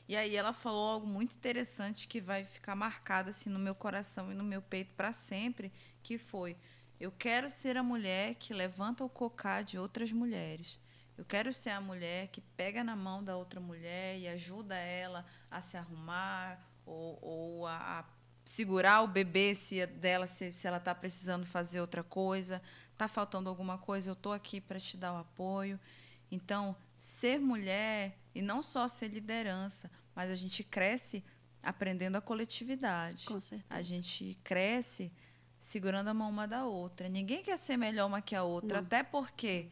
E 0.08 0.16
aí 0.16 0.36
ela 0.36 0.52
falou 0.54 0.90
algo 0.90 1.08
muito 1.08 1.36
interessante 1.36 2.08
que 2.08 2.20
vai 2.20 2.44
ficar 2.44 2.76
marcado 2.76 3.30
assim 3.30 3.50
no 3.50 3.60
meu 3.60 3.76
coração 3.76 4.32
e 4.32 4.36
no 4.36 4.44
meu 4.44 4.62
peito 4.62 4.92
para 4.96 5.14
sempre, 5.14 5.72
que 6.04 6.18
foi: 6.18 6.58
eu 7.00 7.12
quero 7.12 7.50
ser 7.50 7.78
a 7.78 7.84
mulher 7.84 8.36
que 8.36 8.54
levanta 8.54 9.04
o 9.04 9.10
cocá 9.10 9.62
de 9.62 9.78
outras 9.78 10.12
mulheres. 10.12 10.80
Eu 11.18 11.26
quero 11.26 11.54
ser 11.54 11.70
a 11.72 11.82
mulher 11.82 12.28
que 12.30 12.42
pega 12.42 12.84
na 12.84 12.96
mão 12.96 13.24
da 13.24 13.38
outra 13.38 13.60
mulher 13.60 14.18
e 14.18 14.28
ajuda 14.28 14.76
ela 14.76 15.26
a 15.52 15.62
se 15.62 15.78
arrumar 15.78 16.60
ou, 16.86 17.20
ou 17.22 17.68
a, 17.68 18.00
a 18.00 18.04
segurar 18.44 19.02
o 19.02 19.08
bebê 19.08 19.56
se 19.56 19.86
dela 19.86 20.28
se, 20.28 20.52
se 20.52 20.68
ela 20.68 20.78
está 20.78 20.94
precisando 20.94 21.46
fazer 21.46 21.82
outra 21.82 22.04
coisa, 22.04 22.62
está 22.92 23.08
faltando 23.08 23.50
alguma 23.50 23.78
coisa, 23.78 24.10
eu 24.10 24.14
estou 24.14 24.34
aqui 24.34 24.60
para 24.60 24.80
te 24.80 24.98
dar 24.98 25.14
o 25.14 25.18
apoio. 25.18 25.80
Então, 26.32 26.76
ser 26.98 27.40
mulher 27.40 28.18
e 28.34 28.42
não 28.42 28.62
só 28.62 28.88
ser 28.88 29.10
liderança, 29.10 29.90
mas 30.16 30.30
a 30.30 30.36
gente 30.36 30.64
cresce 30.64 31.24
aprendendo 31.62 32.16
a 32.16 32.22
coletividade. 32.22 33.26
Com 33.26 33.40
certeza. 33.40 33.66
A 33.70 33.82
gente 33.82 34.38
cresce 34.44 35.12
segurando 35.60 36.08
a 36.08 36.14
mão 36.14 36.30
uma 36.30 36.48
da 36.48 36.66
outra. 36.66 37.08
Ninguém 37.08 37.44
quer 37.44 37.58
ser 37.58 37.78
melhor 37.78 38.08
uma 38.08 38.22
que 38.22 38.36
a 38.36 38.44
outra, 38.44 38.80
até 38.80 39.04
porque 39.04 39.70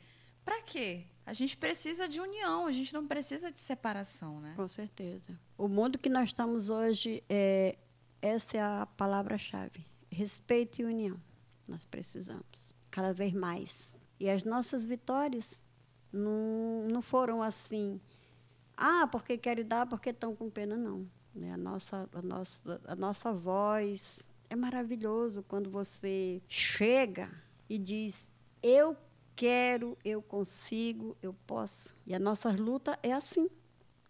para 0.50 0.62
quê? 0.62 1.06
A 1.26 1.34
gente 1.34 1.56
precisa 1.56 2.08
de 2.08 2.20
união, 2.20 2.66
a 2.66 2.72
gente 2.72 2.92
não 2.92 3.06
precisa 3.06 3.52
de 3.52 3.62
separação, 3.62 4.40
né? 4.40 4.54
Com 4.56 4.68
certeza. 4.68 5.40
O 5.56 5.68
mundo 5.68 6.00
que 6.00 6.10
nós 6.10 6.30
estamos 6.30 6.72
hoje, 6.72 7.24
é, 7.30 7.78
essa 8.22 8.58
é 8.58 8.62
a 8.62 8.88
palavra-chave. 8.98 9.86
Respeito 10.12 10.82
e 10.82 10.86
união. 10.86 11.20
Nós 11.68 11.86
precisamos, 11.86 12.76
cada 12.90 13.14
vez 13.14 13.34
mais. 13.34 13.96
E 14.20 14.30
as 14.30 14.44
nossas 14.44 14.84
vitórias 14.84 15.62
não, 16.12 16.88
não 16.92 17.02
foram 17.02 17.42
assim, 17.42 18.02
ah, 18.76 19.08
porque 19.08 19.38
querem 19.38 19.66
dar, 19.66 19.86
porque 19.86 20.10
estão 20.10 20.36
com 20.36 20.50
pena, 20.50 20.76
não. 20.76 21.08
Né? 21.34 21.54
A, 21.54 21.58
nossa, 21.58 22.10
a, 22.14 22.22
nossa, 22.22 22.82
a 22.86 22.96
nossa 22.96 23.32
voz 23.32 24.28
é 24.50 24.56
maravilhoso 24.56 25.44
quando 25.48 25.70
você 25.70 26.42
chega 26.50 27.30
e 27.70 27.78
diz, 27.78 28.28
eu 28.64 28.98
quero, 29.36 29.98
eu 30.04 30.22
consigo, 30.22 31.16
eu 31.22 31.34
posso. 31.46 31.96
E 32.06 32.14
a 32.14 32.20
nossa 32.20 32.50
luta 32.52 32.98
é 33.04 33.14
assim 33.14 33.50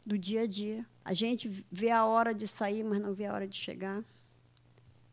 do 0.05 0.17
dia 0.17 0.41
a 0.41 0.47
dia. 0.47 0.85
A 1.09 1.13
gente 1.13 1.49
vê 1.71 1.89
a 1.89 2.05
hora 2.05 2.35
de 2.35 2.47
sair, 2.47 2.83
mas 2.83 3.01
não 3.01 3.11
vê 3.13 3.25
a 3.25 3.33
hora 3.33 3.47
de 3.47 3.55
chegar. 3.57 4.03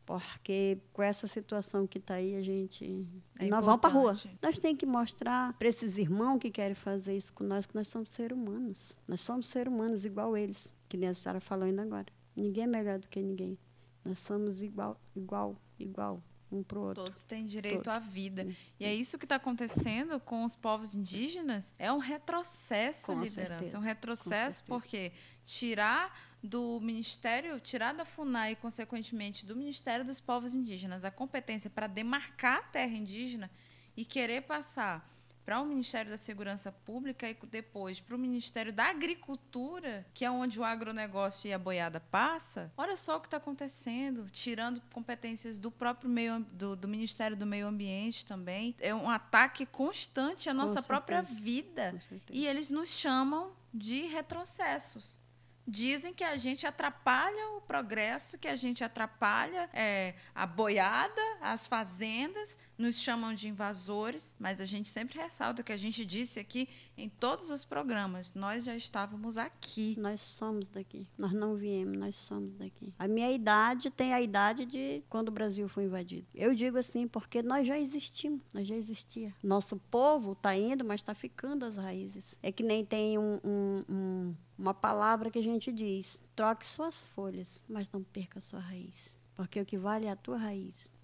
Porque 0.04 0.78
com 0.92 1.02
essa 1.02 1.26
situação 1.26 1.86
que 1.86 1.98
está 1.98 2.14
aí, 2.14 2.36
a 2.36 2.42
gente. 2.42 3.08
É 3.38 3.48
nós 3.48 3.64
vamos 3.64 3.80
para 3.80 3.90
a 3.90 3.92
rua. 3.92 4.12
importante. 4.12 4.38
Nós 4.42 4.58
temos 4.58 4.78
que 4.78 4.86
mostrar 4.86 5.52
para 5.54 5.66
esses 5.68 5.96
irmãos 5.98 6.38
que 6.38 6.50
querem 6.50 6.74
fazer 6.74 7.16
isso 7.16 7.32
com 7.32 7.42
nós 7.42 7.64
que 7.66 7.74
nós 7.74 7.88
somos 7.88 8.10
seres 8.10 8.36
humanos. 8.36 9.00
Nós 9.08 9.20
somos 9.22 9.48
seres 9.48 9.72
humanos 9.72 10.04
igual 10.04 10.36
eles, 10.36 10.72
que 10.88 10.96
nem 10.98 11.08
a 11.08 11.14
senhora 11.14 11.40
falou 11.40 11.64
ainda 11.64 11.82
agora. 11.82 12.06
Ninguém 12.36 12.64
é 12.64 12.66
melhor 12.68 12.98
do 12.98 13.08
que 13.08 13.20
ninguém. 13.20 13.58
Nós 14.04 14.18
somos 14.20 14.62
igual, 14.62 15.00
igual, 15.16 15.56
igual, 15.76 16.22
um 16.52 16.62
para 16.62 16.78
o 16.78 16.82
outro. 16.82 17.02
Todos 17.04 17.24
têm 17.24 17.44
direito 17.44 17.82
Todos. 17.82 17.88
à 17.94 17.98
vida. 17.98 18.46
E 18.78 18.84
é 18.84 18.94
isso 18.94 19.18
que 19.18 19.24
está 19.24 19.36
acontecendo 19.36 20.20
com 20.20 20.44
os 20.44 20.54
povos 20.54 20.94
indígenas. 20.94 21.74
É 21.78 21.90
um 21.90 21.98
retrocesso, 21.98 23.06
Com 23.06 23.20
liderança. 23.22 23.54
certeza, 23.54 23.76
É 23.76 23.80
um 23.80 23.82
retrocesso 23.82 24.62
porque 24.64 25.10
tirar 25.46 26.36
do 26.42 26.80
Ministério, 26.80 27.58
tirar 27.60 27.94
da 27.94 28.04
FUNAI 28.04 28.52
e, 28.52 28.56
consequentemente, 28.56 29.46
do 29.46 29.56
Ministério 29.56 30.04
dos 30.04 30.20
Povos 30.20 30.54
Indígenas 30.54 31.04
a 31.04 31.10
competência 31.10 31.70
para 31.70 31.86
demarcar 31.86 32.58
a 32.58 32.62
terra 32.62 32.92
indígena 32.92 33.50
e 33.96 34.04
querer 34.04 34.42
passar 34.42 35.08
para 35.46 35.60
o 35.60 35.64
Ministério 35.64 36.10
da 36.10 36.16
Segurança 36.16 36.72
Pública 36.72 37.30
e 37.30 37.36
depois 37.48 38.00
para 38.00 38.16
o 38.16 38.18
Ministério 38.18 38.72
da 38.72 38.90
Agricultura, 38.90 40.04
que 40.12 40.24
é 40.24 40.30
onde 40.30 40.58
o 40.58 40.64
agronegócio 40.64 41.48
e 41.48 41.52
a 41.52 41.58
boiada 41.58 42.00
passa, 42.00 42.72
olha 42.76 42.96
só 42.96 43.16
o 43.16 43.20
que 43.20 43.28
está 43.28 43.36
acontecendo, 43.36 44.28
tirando 44.32 44.82
competências 44.92 45.60
do 45.60 45.70
próprio 45.70 46.10
meio 46.10 46.40
do, 46.50 46.74
do 46.74 46.88
Ministério 46.88 47.36
do 47.36 47.46
Meio 47.46 47.68
Ambiente 47.68 48.26
também. 48.26 48.74
É 48.80 48.92
um 48.92 49.08
ataque 49.08 49.64
constante 49.64 50.50
à 50.50 50.54
nossa 50.54 50.82
própria 50.82 51.22
vida. 51.22 51.94
E 52.28 52.44
eles 52.44 52.68
nos 52.68 52.96
chamam 52.96 53.52
de 53.72 54.00
retrocessos. 54.06 55.20
Dizem 55.66 56.14
que 56.14 56.22
a 56.22 56.36
gente 56.36 56.66
atrapalha 56.66 57.48
o 57.56 57.60
progresso, 57.60 58.38
que 58.38 58.46
a 58.46 58.54
gente 58.54 58.84
atrapalha 58.84 59.68
é, 59.72 60.14
a 60.34 60.46
boiada, 60.46 61.20
as 61.40 61.66
fazendas, 61.66 62.56
nos 62.78 62.98
chamam 63.00 63.32
de 63.34 63.48
invasores, 63.48 64.36
mas 64.38 64.60
a 64.60 64.64
gente 64.64 64.88
sempre 64.88 65.18
ressalta 65.18 65.62
que 65.62 65.72
a 65.72 65.76
gente 65.76 66.04
disse 66.04 66.38
aqui 66.38 66.68
em 66.96 67.08
todos 67.08 67.50
os 67.50 67.64
programas, 67.64 68.34
nós 68.34 68.64
já 68.64 68.74
estávamos 68.76 69.36
aqui. 69.38 69.94
Nós 69.98 70.20
somos 70.20 70.68
daqui. 70.68 71.06
Nós 71.16 71.32
não 71.32 71.54
viemos, 71.56 71.96
nós 71.96 72.16
somos 72.16 72.54
daqui. 72.54 72.92
A 72.98 73.06
minha 73.06 73.30
idade 73.30 73.90
tem 73.90 74.12
a 74.14 74.20
idade 74.20 74.64
de 74.64 75.02
quando 75.08 75.28
o 75.28 75.32
Brasil 75.32 75.68
foi 75.68 75.84
invadido. 75.84 76.26
Eu 76.34 76.54
digo 76.54 76.78
assim 76.78 77.06
porque 77.06 77.42
nós 77.42 77.66
já 77.66 77.78
existimos, 77.78 78.40
nós 78.52 78.66
já 78.66 78.76
existia. 78.76 79.34
Nosso 79.42 79.76
povo 79.90 80.32
está 80.32 80.56
indo, 80.56 80.84
mas 80.84 81.00
está 81.00 81.14
ficando 81.14 81.64
as 81.64 81.76
raízes. 81.76 82.34
É 82.42 82.50
que 82.52 82.62
nem 82.62 82.84
tem 82.84 83.18
um- 83.18 83.40
um- 83.44 83.84
um- 83.88 84.34
uma 84.58 84.72
palavra 84.74 85.30
que 85.30 85.38
a 85.38 85.42
gente 85.42 85.70
diz: 85.72 86.20
troque 86.34 86.66
suas 86.66 87.04
folhas, 87.08 87.64
mas 87.68 87.90
não 87.90 88.02
perca 88.02 88.40
sua 88.40 88.60
raiz. 88.60 89.18
Porque 89.34 89.60
o 89.60 89.66
que 89.66 89.76
vale 89.76 90.06
é 90.06 90.10
a 90.10 90.16
tua 90.16 90.38
raiz. 90.38 90.94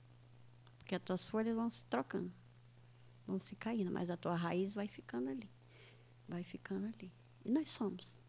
Porque 0.93 0.97
as 0.97 1.03
tuas 1.05 1.27
folhas 1.29 1.57
vão 1.57 1.71
se 1.71 1.87
trocando, 1.87 2.31
vão 3.27 3.39
se 3.39 3.57
caindo, 3.57 3.91
mas 3.91 4.11
a 4.11 4.17
tua 4.17 4.35
raiz 4.35 4.75
vai 4.75 4.87
ficando 4.87 5.31
ali. 5.31 5.49
Vai 6.29 6.43
ficando 6.45 6.85
ali. 6.87 7.11
E 7.47 7.51
nós 7.51 7.71
somos. 7.71 8.21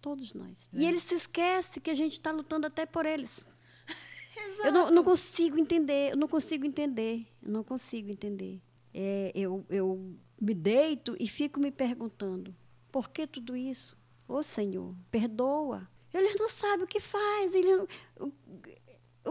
Todos 0.00 0.32
nós. 0.32 0.70
E 0.72 0.86
eles 0.86 1.02
se 1.02 1.14
esquecem 1.14 1.82
que 1.82 1.90
a 1.90 1.94
gente 1.94 2.12
está 2.14 2.30
lutando 2.30 2.66
até 2.66 2.86
por 2.86 3.04
eles. 3.04 3.46
Eu 4.64 4.72
não, 4.72 4.90
não 4.90 5.04
consigo 5.04 5.58
entender, 5.58 6.12
eu 6.12 6.16
não 6.16 6.28
consigo 6.28 6.64
entender, 6.64 7.26
eu 7.42 7.50
não 7.50 7.64
consigo 7.64 8.10
entender. 8.10 8.62
É, 8.94 9.32
eu, 9.34 9.66
eu 9.68 10.16
me 10.40 10.54
deito 10.54 11.16
e 11.18 11.26
fico 11.26 11.58
me 11.58 11.72
perguntando, 11.72 12.54
por 12.92 13.10
que 13.10 13.26
tudo 13.26 13.56
isso? 13.56 13.96
Ô 14.28 14.40
Senhor, 14.42 14.94
perdoa. 15.10 15.88
Eles 16.14 16.36
não 16.38 16.48
sabem 16.48 16.84
o 16.84 16.88
que 16.88 17.00
faz, 17.00 17.52
eles 17.54 17.76
não- 17.76 17.88
o, 18.26 18.32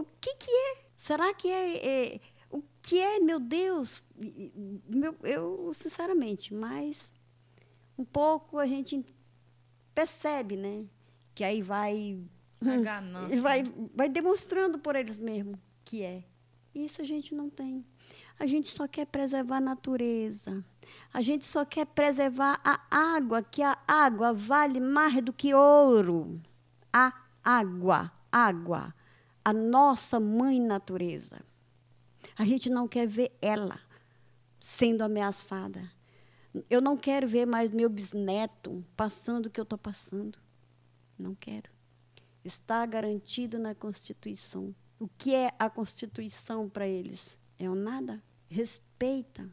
o 0.00 0.04
que 0.20 0.34
que 0.34 0.50
é? 0.50 0.84
Será 0.94 1.32
que 1.32 1.48
é, 1.48 2.14
é- 2.14 2.20
que 2.88 2.98
é, 2.98 3.20
meu 3.20 3.38
Deus? 3.38 4.02
Meu, 4.88 5.14
eu, 5.22 5.70
sinceramente, 5.74 6.54
mas 6.54 7.12
um 7.98 8.04
pouco 8.04 8.58
a 8.58 8.66
gente 8.66 9.04
percebe, 9.94 10.56
né? 10.56 10.86
Que 11.34 11.44
aí 11.44 11.60
vai 11.60 12.18
A 12.64 12.76
ganância. 12.78 13.42
vai, 13.42 13.62
vai 13.94 14.08
demonstrando 14.08 14.78
por 14.78 14.96
eles 14.96 15.20
mesmos 15.20 15.60
que 15.84 16.02
é. 16.02 16.24
Isso 16.74 17.02
a 17.02 17.04
gente 17.04 17.34
não 17.34 17.50
tem. 17.50 17.84
A 18.38 18.46
gente 18.46 18.68
só 18.68 18.88
quer 18.88 19.04
preservar 19.04 19.58
a 19.58 19.60
natureza. 19.60 20.64
A 21.12 21.20
gente 21.20 21.44
só 21.44 21.66
quer 21.66 21.84
preservar 21.84 22.58
a 22.64 22.80
água, 22.90 23.42
que 23.42 23.62
a 23.62 23.76
água 23.86 24.32
vale 24.32 24.80
mais 24.80 25.20
do 25.20 25.30
que 25.34 25.52
ouro. 25.52 26.40
A 26.90 27.12
água, 27.44 28.10
água, 28.32 28.94
a 29.44 29.52
nossa 29.52 30.18
mãe 30.18 30.58
natureza. 30.58 31.46
A 32.38 32.44
gente 32.44 32.70
não 32.70 32.86
quer 32.86 33.06
ver 33.06 33.36
ela 33.42 33.80
sendo 34.60 35.02
ameaçada. 35.02 35.90
Eu 36.70 36.80
não 36.80 36.96
quero 36.96 37.26
ver 37.26 37.46
mais 37.46 37.70
meu 37.70 37.90
bisneto 37.90 38.84
passando 38.96 39.46
o 39.46 39.50
que 39.50 39.60
eu 39.60 39.64
estou 39.64 39.78
passando. 39.78 40.38
Não 41.18 41.34
quero 41.34 41.70
está 42.48 42.84
garantido 42.86 43.58
na 43.58 43.74
Constituição. 43.74 44.74
O 44.98 45.06
que 45.06 45.34
é 45.34 45.52
a 45.58 45.70
Constituição 45.70 46.68
para 46.68 46.88
eles? 46.88 47.36
É 47.58 47.70
um 47.70 47.74
nada. 47.74 48.22
Respeita. 48.48 49.48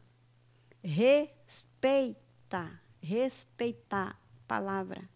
Respeita. 0.83 2.81
Respeitar. 2.99 4.19
Palavra. 4.47 5.07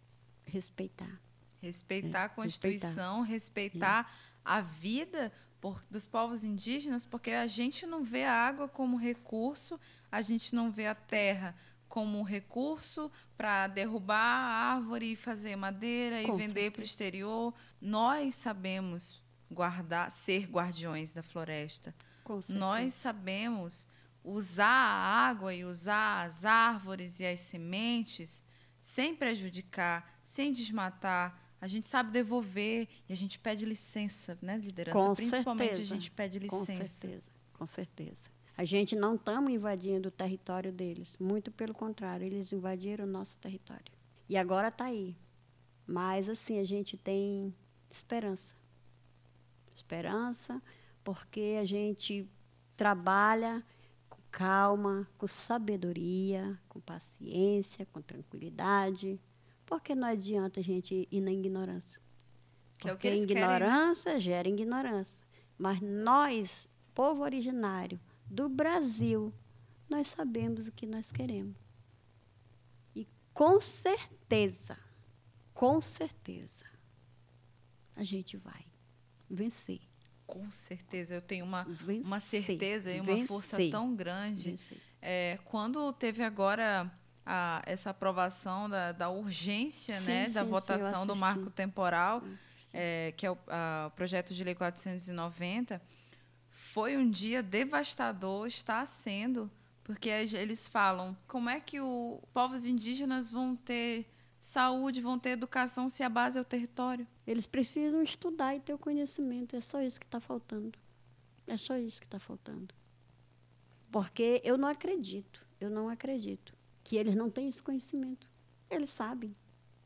Respeitar. 0.45 1.19
Respeitar 1.58 2.21
É, 2.21 2.25
a 2.25 2.29
Constituição, 2.29 3.21
respeitar 3.21 4.12
a 4.45 4.62
vida 4.62 5.32
por- 5.62 5.82
dos 5.89 6.06
povos 6.08 6.43
indígenas, 6.43 7.06
porque 7.06 7.32
a 7.32 7.48
gente 7.48 7.86
não 7.86 8.04
vê 8.04 8.24
a 8.26 8.34
água 8.34 8.67
como 8.67 8.98
recurso, 8.98 9.80
a 10.12 10.22
gente 10.22 10.54
não 10.56 10.72
vê 10.72 10.88
a 10.88 10.95
terra 10.95 11.56
como 11.88 12.22
recurso 12.24 13.12
para 13.36 13.67
derrubar 13.67 14.15
a 14.15 14.74
árvore 14.76 15.13
e 15.13 15.15
fazer 15.15 15.56
madeira 15.56 16.22
e 16.22 16.26
Com 16.28 16.38
vender 16.38 16.72
para 16.72 16.82
o 16.82 16.84
exterior. 16.84 17.54
Nós 17.82 18.36
sabemos 18.36 19.22
guardar, 19.52 20.12
ser 20.12 20.45
guardiões 20.48 21.12
da 21.13 21.24
floresta. 21.24 21.93
Nós 22.60 22.93
sabemos 22.93 23.88
usar 24.24 24.65
a 24.67 25.28
água 25.30 25.54
e 25.54 25.65
usar 25.65 26.26
as 26.28 26.45
árvores 26.45 27.19
e 27.19 27.26
as 27.26 27.39
sementes 27.39 28.43
sem 28.80 29.15
prejudicar, 29.15 30.19
sem 30.24 30.52
desmatar 30.54 31.36
a 31.62 31.67
gente 31.67 31.88
sabe 31.88 32.12
devolver 32.12 32.88
e 33.08 33.13
a 33.13 33.15
gente 33.15 33.38
pede 33.38 33.65
licença, 33.65 34.38
né, 34.41 34.58
liderança? 34.58 34.98
Com 34.98 35.13
Principalmente 35.13 35.76
certeza. 35.76 35.93
a 35.93 35.95
gente 35.95 36.12
pede 36.12 36.39
Com 36.48 36.60
licença. 36.60 36.86
certeza, 36.86 37.32
com 37.54 37.65
certeza. 37.65 38.30
A 38.56 38.65
gente 38.65 38.95
não 38.95 39.15
estamos 39.15 39.52
invadindo 39.52 40.10
o 40.10 40.12
território 40.12 40.72
deles, 40.72 41.17
muito 41.17 41.52
pelo 41.52 41.74
contrário, 41.74 42.26
eles 42.26 42.52
invadiram 42.52 43.06
o 43.06 43.08
nosso 43.08 43.38
território. 43.38 43.91
E 44.28 44.38
agora 44.38 44.67
está 44.67 44.86
aí. 44.86 45.15
Mas, 45.88 46.30
assim, 46.30 46.60
a 46.60 46.63
gente 46.63 46.95
tem 46.98 47.54
esperança. 47.89 48.54
Esperança, 49.74 50.62
porque 51.04 51.58
a 51.60 51.65
gente 51.65 52.30
trabalha 52.76 53.65
com 54.10 54.22
calma, 54.30 55.08
com 55.17 55.26
sabedoria, 55.26 56.60
com 56.69 56.80
paciência, 56.80 57.86
com 57.88 58.02
tranquilidade. 58.02 59.19
Porque 59.69 59.93
não 59.93 60.08
adianta 60.08 60.60
a 60.60 60.63
gente 60.63 61.08
ir 61.12 61.21
na 61.21 61.32
ignorância. 61.32 62.01
Que 62.79 62.89
é 62.89 62.93
o 62.93 62.97
que 62.97 63.08
Porque 63.08 63.27
querem, 63.27 63.36
né? 63.36 63.55
ignorância 63.55 64.19
gera 64.19 64.49
ignorância. 64.49 65.23
Mas 65.60 65.79
nós, 65.79 66.67
povo 66.91 67.21
originário 67.21 67.99
do 68.25 68.49
Brasil, 68.49 69.32
nós 69.88 70.08
sabemos 70.08 70.67
o 70.67 70.71
que 70.71 70.88
nós 70.88 71.12
queremos. 71.12 71.55
E 72.95 73.08
com 73.32 73.62
certeza, 73.62 74.75
com 75.53 75.79
certeza, 75.79 76.65
a 77.95 78.03
gente 78.03 78.38
vai 78.38 78.65
vencer. 79.29 79.82
Com 80.25 80.49
certeza, 80.49 81.13
eu 81.13 81.21
tenho 81.21 81.45
uma, 81.45 81.63
vencer 81.63 82.03
uma 82.03 82.19
certeza 82.19 82.91
e 82.91 83.01
uma 83.01 83.27
força 83.27 83.58
vencer, 83.58 83.71
tão 83.71 83.95
grande. 83.95 84.55
É, 84.99 85.38
quando 85.45 85.93
teve 85.93 86.23
agora 86.23 86.91
a- 87.32 87.62
essa 87.65 87.92
aprovação 87.92 88.68
da, 88.68 88.92
da 88.92 89.10
urgência 89.10 90.00
Sim, 90.00 90.08
né, 90.08 90.28
sim, 90.28 90.34
da 90.34 90.44
sim, 90.44 90.50
votação 90.50 91.06
do 91.06 91.15
marco 91.15 91.52
temporal, 91.52 92.24
é, 92.74 93.13
que 93.15 93.24
é 93.26 93.32
o, 93.32 93.38
a- 93.48 93.92
projeto 93.96 94.34
de 94.34 94.44
lei 94.44 94.56
490, 94.56 95.80
foi 96.50 96.98
um 96.98 97.10
dia 97.10 97.44
devastador, 97.44 98.48
está 98.48 98.84
sendo, 98.86 99.50
porque 99.84 100.10
eles 100.10 100.68
falam 100.68 101.15
como 101.28 101.50
é 101.50 101.60
que 101.60 101.80
os 101.80 102.20
povos 102.34 102.65
indígenas 102.65 103.32
vão 103.32 103.56
ter 103.56 104.08
saúde, 104.39 105.00
vão 105.02 105.20
ter 105.20 105.32
educação 105.32 105.88
se 105.89 106.02
a 106.02 106.10
base 106.10 106.38
é 106.38 106.42
o 106.42 106.46
território. 106.46 107.06
Eles 107.28 107.46
precisam 107.46 108.02
estudar 108.02 108.56
e 108.56 108.60
ter 108.60 108.74
o 108.74 108.78
conhecimento. 108.78 109.56
É 109.56 109.62
só 109.62 109.82
isso 109.82 110.00
que 110.00 110.06
está 110.06 110.20
faltando. 110.20 110.78
É 111.46 111.58
só 111.58 111.78
isso 111.78 112.00
que 112.00 112.08
está 112.08 112.20
faltando. 112.20 112.74
Porque 113.92 114.42
eu 114.44 114.58
não 114.58 114.68
acredito, 114.68 115.46
eu 115.60 115.70
não 115.70 115.89
acredito 115.89 116.54
que 116.89 116.97
eles 116.97 117.13
não 117.13 117.30
têm 117.30 117.47
esse 117.47 117.62
conhecimento. 117.62 118.28
Eles 118.67 118.89
sabem. 118.89 119.32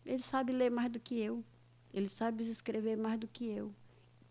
Eles 0.06 0.24
sabem 0.24 0.56
ler 0.56 0.72
mais 0.72 0.90
do 0.90 1.02
que 1.02 1.20
eu. 1.20 1.44
Eles 1.94 2.14
sabem 2.14 2.50
escrever 2.50 2.96
mais 2.96 3.20
do 3.20 3.28
que 3.28 3.46
eu. 3.46 3.76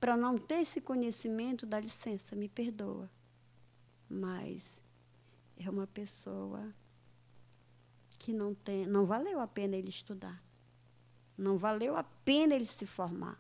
Para 0.01 0.17
não 0.17 0.39
ter 0.39 0.61
esse 0.61 0.81
conhecimento, 0.81 1.67
dá 1.67 1.79
licença, 1.79 2.35
me 2.35 2.49
perdoa. 2.49 3.11
Mas 4.09 4.81
é 5.55 5.69
uma 5.69 5.87
pessoa 5.87 6.75
que 8.19 8.33
não 8.33 8.55
tem, 8.55 8.87
não 8.87 9.05
valeu 9.05 9.39
a 9.39 9.47
pena 9.47 9.77
ele 9.77 9.91
estudar. 9.91 10.43
Não 11.37 11.59
valeu 11.59 11.95
a 11.95 12.03
pena 12.03 12.55
ele 12.55 12.65
se 12.65 12.87
formar. 12.87 13.39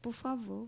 Por 0.00 0.14
favor. 0.14 0.66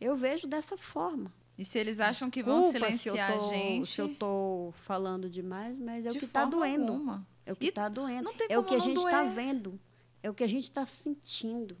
Eu 0.00 0.16
vejo 0.16 0.48
dessa 0.48 0.76
forma. 0.76 1.32
E 1.58 1.64
se 1.64 1.78
eles 1.78 2.00
acham 2.00 2.30
que 2.30 2.42
vão 2.42 2.60
Desculpa 2.60 2.92
se 2.92 3.08
eu 3.08 3.14
silenciar 3.14 3.38
tô- 3.38 3.46
a 3.46 3.54
gente, 3.54 3.86
Se 3.86 4.00
eu 4.00 4.06
estou 4.12 4.72
falando 4.72 5.28
demais, 5.30 5.78
mas 5.78 6.04
é 6.04 6.10
o 6.10 6.12
que 6.12 6.24
está 6.26 6.44
doendo. 6.44 6.92
alguma. 6.92 7.26
É 7.46 7.52
o 7.52 7.56
que 7.56 7.66
está 7.68 7.88
doendo. 7.88 8.22
não 8.24 8.34
tem 8.34 8.46
É 8.50 8.58
o 8.58 8.64
que 8.64 8.74
a 8.74 8.78
gente 8.78 8.96
está 8.98 9.22
vendo. 9.22 9.80
É 10.22 10.28
o 10.28 10.34
que 10.34 10.44
a 10.44 10.48
gente 10.48 10.64
está 10.64 10.84
sentindo. 10.86 11.76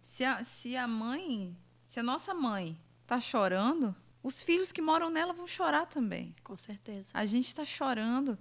Se 0.00 0.24
a, 0.24 0.42
se 0.42 0.76
a 0.76 0.86
mãe, 0.88 1.56
se 1.86 2.00
a 2.00 2.02
nossa 2.02 2.34
mãe 2.34 2.78
está 3.02 3.20
chorando, 3.20 3.94
os 4.22 4.42
filhos 4.42 4.72
que 4.72 4.82
moram 4.82 5.08
nela 5.10 5.32
vão 5.32 5.46
chorar 5.46 5.86
também. 5.86 6.34
Com 6.42 6.56
certeza. 6.56 7.10
A 7.14 7.24
gente 7.24 7.46
está 7.46 7.64
chorando. 7.64 8.36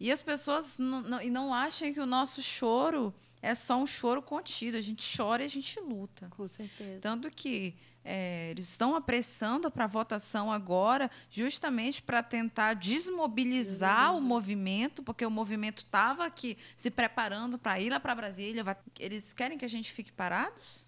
E 0.00 0.10
as 0.10 0.22
pessoas 0.22 0.78
não, 0.78 1.02
não, 1.02 1.24
não 1.30 1.54
acham 1.54 1.92
que 1.92 2.00
o 2.00 2.06
nosso 2.06 2.42
choro 2.42 3.14
é 3.40 3.54
só 3.54 3.76
um 3.76 3.86
choro 3.86 4.20
contido. 4.22 4.76
A 4.76 4.80
gente 4.80 5.04
chora 5.16 5.42
e 5.42 5.46
a 5.46 5.48
gente 5.48 5.78
luta. 5.80 6.28
Com 6.30 6.48
certeza. 6.48 7.00
Tanto 7.00 7.30
que 7.30 7.76
é, 8.04 8.50
eles 8.50 8.68
estão 8.68 8.94
apressando 8.94 9.70
para 9.70 9.84
a 9.84 9.88
votação 9.88 10.52
agora, 10.52 11.10
justamente 11.30 12.02
para 12.02 12.22
tentar 12.22 12.74
desmobilizar 12.74 14.14
o 14.14 14.20
movimento, 14.20 15.02
porque 15.02 15.24
o 15.24 15.30
movimento 15.30 15.78
estava 15.78 16.26
aqui 16.26 16.58
se 16.76 16.90
preparando 16.90 17.58
para 17.58 17.80
ir 17.80 17.88
lá 17.88 17.98
para 17.98 18.14
Brasília. 18.14 18.62
Eles 19.00 19.32
querem 19.32 19.56
que 19.56 19.64
a 19.64 19.68
gente 19.68 19.90
fique 19.90 20.12
parados? 20.12 20.84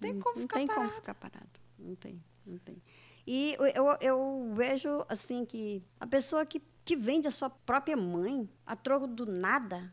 Tem 0.00 0.18
como 0.18 0.36
não 0.36 0.42
ficar 0.42 0.58
tem 0.58 0.66
parado. 0.66 0.86
como 0.86 1.00
ficar 1.00 1.14
parado. 1.14 1.50
Não 1.78 1.96
tem, 1.96 2.22
não 2.46 2.58
tem. 2.58 2.80
E 3.26 3.56
eu, 3.58 3.66
eu, 3.66 3.98
eu 4.00 4.52
vejo 4.54 5.04
assim 5.08 5.44
que 5.44 5.82
a 5.98 6.06
pessoa 6.06 6.46
que, 6.46 6.62
que 6.84 6.96
vende 6.96 7.26
a 7.26 7.30
sua 7.30 7.50
própria 7.50 7.96
mãe 7.96 8.48
a 8.66 8.76
troco 8.76 9.06
do 9.06 9.26
nada, 9.26 9.92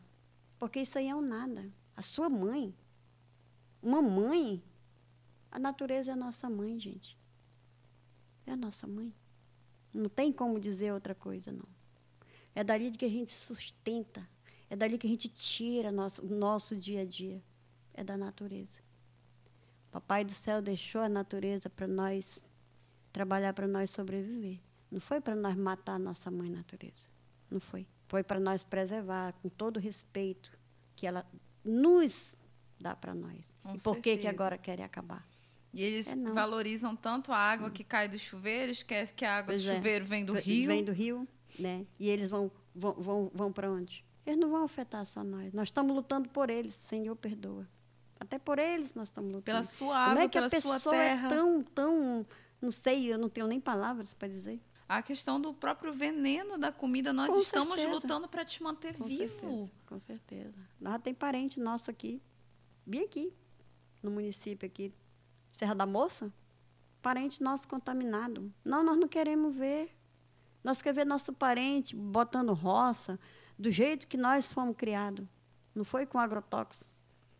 porque 0.58 0.80
isso 0.80 0.98
aí 0.98 1.08
é 1.08 1.14
um 1.14 1.20
nada. 1.20 1.68
A 1.96 2.02
sua 2.02 2.28
mãe, 2.28 2.74
uma 3.82 4.02
mãe, 4.02 4.62
a 5.50 5.58
natureza 5.58 6.10
é 6.10 6.14
a 6.14 6.16
nossa 6.16 6.48
mãe, 6.48 6.78
gente. 6.78 7.18
É 8.46 8.52
a 8.52 8.56
nossa 8.56 8.86
mãe. 8.86 9.12
Não 9.92 10.08
tem 10.08 10.32
como 10.32 10.60
dizer 10.60 10.92
outra 10.92 11.14
coisa, 11.14 11.50
não. 11.50 11.68
É 12.54 12.62
dali 12.62 12.90
que 12.90 13.04
a 13.04 13.08
gente 13.08 13.32
sustenta, 13.32 14.28
é 14.68 14.76
dali 14.76 14.98
que 14.98 15.06
a 15.06 15.10
gente 15.10 15.28
tira 15.28 15.90
nosso, 15.90 16.24
o 16.24 16.28
nosso 16.28 16.76
dia 16.76 17.02
a 17.02 17.04
dia. 17.04 17.42
É 17.92 18.04
da 18.04 18.16
natureza. 18.16 18.80
Papai 19.90 20.24
do 20.24 20.32
céu 20.32 20.62
deixou 20.62 21.02
a 21.02 21.08
natureza 21.08 21.68
para 21.68 21.86
nós 21.86 22.44
trabalhar 23.12 23.52
para 23.52 23.66
nós 23.66 23.90
sobreviver. 23.90 24.60
Não 24.90 25.00
foi 25.00 25.20
para 25.20 25.34
nós 25.34 25.56
matar 25.56 25.94
a 25.94 25.98
nossa 25.98 26.30
mãe 26.30 26.48
natureza. 26.48 27.08
Não 27.50 27.60
foi. 27.60 27.86
Foi 28.08 28.22
para 28.22 28.40
nós 28.40 28.62
preservar 28.62 29.32
com 29.34 29.48
todo 29.48 29.76
o 29.76 29.80
respeito 29.80 30.56
que 30.94 31.06
ela 31.06 31.26
nos 31.64 32.36
dá 32.78 32.94
para 32.94 33.14
nós. 33.14 33.52
Com 33.62 33.74
e 33.74 33.80
por 33.80 33.98
que 33.98 34.16
que 34.16 34.26
agora 34.26 34.56
querem 34.56 34.84
acabar? 34.84 35.29
E 35.72 35.82
eles 35.82 36.12
É, 36.12 36.16
valorizam 36.16 36.96
tanto 36.96 37.32
a 37.32 37.36
água 37.36 37.70
que 37.70 37.84
cai 37.84 38.08
do 38.08 38.18
chuveiro, 38.18 38.72
esquece 38.72 39.14
que 39.14 39.24
a 39.24 39.36
água 39.38 39.52
Pois 39.52 39.62
do 39.62 39.70
é. 39.70 39.76
chuveiro 39.76 40.04
vem 40.04 40.24
do 40.24 40.32
rio. 40.32 40.66
Vem 40.68 40.84
do 40.84 40.92
rio, 40.92 41.28
né? 41.58 41.86
E 41.98 42.08
eles 42.10 42.28
vão 42.28 42.50
vão, 42.74 42.92
vão, 42.94 43.30
vão 43.34 43.52
para 43.52 43.70
onde? 43.70 44.04
Eles 44.26 44.38
não 44.38 44.50
vão 44.50 44.64
afetar 44.64 45.04
só 45.06 45.22
nós. 45.24 45.52
Nós 45.52 45.68
estamos 45.68 45.94
lutando 45.94 46.28
por 46.28 46.50
eles. 46.50 46.74
Senhor, 46.74 47.14
perdoa. 47.16 47.66
Até 48.18 48.38
por 48.38 48.58
eles 48.58 48.94
nós 48.94 49.08
estamos 49.08 49.28
lutando. 49.30 49.44
Pela 49.44 49.62
sua 49.62 49.86
Como 49.86 50.10
água, 50.10 50.22
é 50.22 50.28
que 50.28 50.32
pela 50.32 50.46
a 50.46 50.50
sua 50.50 50.74
pessoa 50.74 50.94
terra. 50.94 51.26
é 51.26 51.28
tão, 51.30 51.62
tão, 51.62 52.26
não 52.60 52.70
sei, 52.70 53.12
eu 53.12 53.16
não 53.18 53.28
tenho 53.28 53.46
nem 53.46 53.58
palavras 53.60 54.12
para 54.12 54.28
dizer. 54.28 54.60
A 54.88 55.00
questão 55.02 55.40
do 55.40 55.54
próprio 55.54 55.92
veneno 55.92 56.58
da 56.58 56.70
comida, 56.72 57.12
nós 57.12 57.28
Com 57.30 57.38
estamos 57.38 57.76
certeza. 57.76 57.94
lutando 57.94 58.28
para 58.28 58.44
te 58.44 58.60
manter 58.62 58.96
Com 58.98 59.04
vivo. 59.04 59.40
certeza, 59.40 59.72
com 59.86 60.00
certeza. 60.00 60.54
Nós 60.80 61.00
tem 61.00 61.14
parente 61.14 61.58
nosso 61.60 61.90
aqui, 61.90 62.20
bem 62.84 63.04
aqui, 63.04 63.32
no 64.02 64.10
município 64.10 64.66
aqui, 64.66 64.92
Serra 65.60 65.74
da 65.74 65.84
Moça, 65.84 66.32
parente 67.02 67.42
nosso 67.42 67.68
contaminado. 67.68 68.50
Não, 68.64 68.82
nós 68.82 68.96
não 68.96 69.06
queremos 69.06 69.54
ver. 69.54 69.94
Nós 70.64 70.80
queremos 70.80 71.02
ver 71.02 71.04
nosso 71.04 71.34
parente 71.34 71.94
botando 71.94 72.54
roça 72.54 73.20
do 73.58 73.70
jeito 73.70 74.06
que 74.06 74.16
nós 74.16 74.50
fomos 74.50 74.74
criados. 74.74 75.26
Não 75.74 75.84
foi 75.84 76.06
com 76.06 76.18
agrotóxico. 76.18 76.90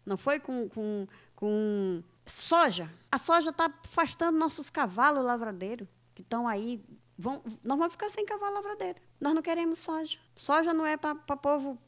Não 0.04 0.18
foi 0.18 0.38
com, 0.38 0.68
com, 0.68 1.06
com 1.34 2.02
soja. 2.26 2.92
A 3.10 3.16
soja 3.16 3.48
está 3.48 3.72
afastando 3.86 4.38
nossos 4.38 4.68
cavalos 4.68 5.24
lavradeiros, 5.24 5.88
que 6.14 6.20
estão 6.20 6.46
aí. 6.46 6.84
Vão, 7.16 7.42
nós 7.64 7.78
vamos 7.78 7.92
ficar 7.94 8.10
sem 8.10 8.26
cavalo 8.26 8.56
lavradeiro. 8.56 9.00
Nós 9.18 9.34
não 9.34 9.40
queremos 9.40 9.78
soja. 9.78 10.18
Soja 10.36 10.74
não 10.74 10.84
é 10.84 10.98
para 10.98 11.14
povo 11.14 11.78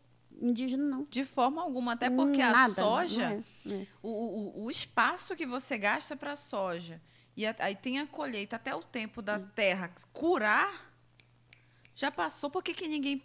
indígena, 0.42 0.84
não. 0.84 1.06
De 1.10 1.24
forma 1.24 1.62
alguma, 1.62 1.92
até 1.92 2.10
porque 2.10 2.40
a 2.42 2.50
Nada, 2.52 2.74
soja, 2.74 3.30
não 3.30 3.36
é, 3.36 3.44
não 3.64 3.76
é. 3.82 3.86
o, 4.02 4.08
o, 4.08 4.64
o 4.64 4.70
espaço 4.70 5.34
que 5.36 5.46
você 5.46 5.78
gasta 5.78 6.16
para 6.16 6.32
a 6.32 6.36
soja, 6.36 7.00
e 7.36 7.46
a- 7.46 7.54
aí 7.60 7.74
tem 7.74 7.98
a 8.00 8.06
colheita 8.06 8.56
até 8.56 8.74
o 8.74 8.82
tempo 8.82 9.22
da 9.22 9.38
terra 9.38 9.90
curar, 10.12 10.92
já 11.94 12.10
passou. 12.10 12.50
Por 12.50 12.62
que, 12.62 12.74
que, 12.74 12.88
ninguém, 12.88 13.22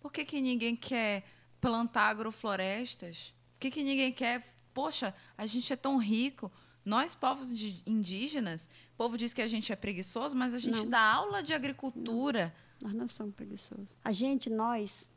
por 0.00 0.12
que, 0.12 0.24
que 0.24 0.40
ninguém 0.40 0.74
quer 0.74 1.24
plantar 1.60 2.08
agroflorestas? 2.08 3.32
Por 3.54 3.60
que, 3.60 3.70
que 3.70 3.82
ninguém 3.84 4.12
quer. 4.12 4.42
Poxa, 4.74 5.14
a 5.38 5.46
gente 5.46 5.72
é 5.72 5.76
tão 5.76 5.96
rico. 5.96 6.50
Nós, 6.84 7.14
povos 7.14 7.48
indígenas, 7.86 8.68
o 8.92 8.96
povo 8.96 9.16
diz 9.18 9.34
que 9.34 9.42
a 9.42 9.46
gente 9.46 9.72
é 9.72 9.76
preguiçoso, 9.76 10.36
mas 10.36 10.54
a 10.54 10.58
gente 10.58 10.78
Não. 10.78 10.88
dá 10.90 11.00
aula 11.00 11.42
de 11.42 11.52
agricultura. 11.52 12.54
Nós 12.82 12.94
não 12.94 13.08
somos 13.08 13.34
preguiçosos. 13.34 13.96
A 14.04 14.12
gente, 14.12 14.48
nós, 14.50 15.10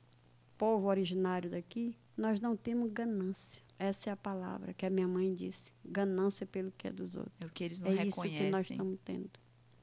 povo 0.60 0.88
originário 0.88 1.50
daqui, 1.50 1.95
nós 2.17 2.41
não 2.41 2.56
temos 2.56 2.91
ganância. 2.91 3.63
Essa 3.80 4.10
é 4.10 4.13
a 4.13 4.17
palavra 4.17 4.74
que 4.74 4.86
a 4.86 4.89
minha 4.89 5.08
mãe 5.08 5.34
disse. 5.34 5.72
Ganância 5.86 6.45
pelo 6.45 6.69
que 6.78 6.89
é 6.89 6.91
dos 6.91 7.15
outros. 7.15 7.39
É 7.39 7.45
o 7.45 7.50
que 7.50 7.63
eles 7.63 7.82
não 7.82 7.91
é 7.91 8.06
isso 8.06 8.22
que 8.22 8.28
nós 8.28 8.34
reconhecem. 8.34 8.76
estamos 8.76 9.00
tendo. 9.06 9.30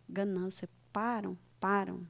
Ganância. 0.07 0.69
Param, 0.93 1.37
param. 1.59 2.07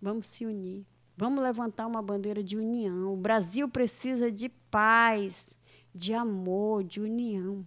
Vamos 0.00 0.24
se 0.24 0.46
unir. 0.46 0.86
Vamos 1.14 1.44
levantar 1.44 1.86
uma 1.86 2.00
bandeira 2.00 2.42
de 2.42 2.56
união. 2.56 3.12
O 3.12 3.16
Brasil 3.18 3.68
precisa 3.68 4.32
de 4.32 4.48
paz. 4.48 5.56
de 5.94 6.14
amor, 6.14 6.82
de 6.82 7.00
união. 7.00 7.66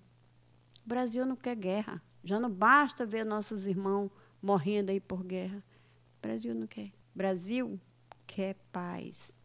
O 0.84 0.90
Brasil 0.90 1.26
não 1.26 1.36
quer 1.36 1.56
guerra. 1.56 2.02
Já 2.24 2.40
não 2.40 2.50
basta 2.50 3.06
ver 3.06 3.24
nossos 3.24 3.68
irmãos 3.68 4.10
morrendo 4.42 4.90
aí 4.90 5.00
por 5.00 5.24
guerra. 5.24 5.64
O 6.18 6.22
Brasil 6.22 6.56
não 6.56 6.66
quer. 6.66 6.88
O 6.88 7.18
Brasil 7.18 7.80
quer 8.26 8.56
paz. 8.72 9.37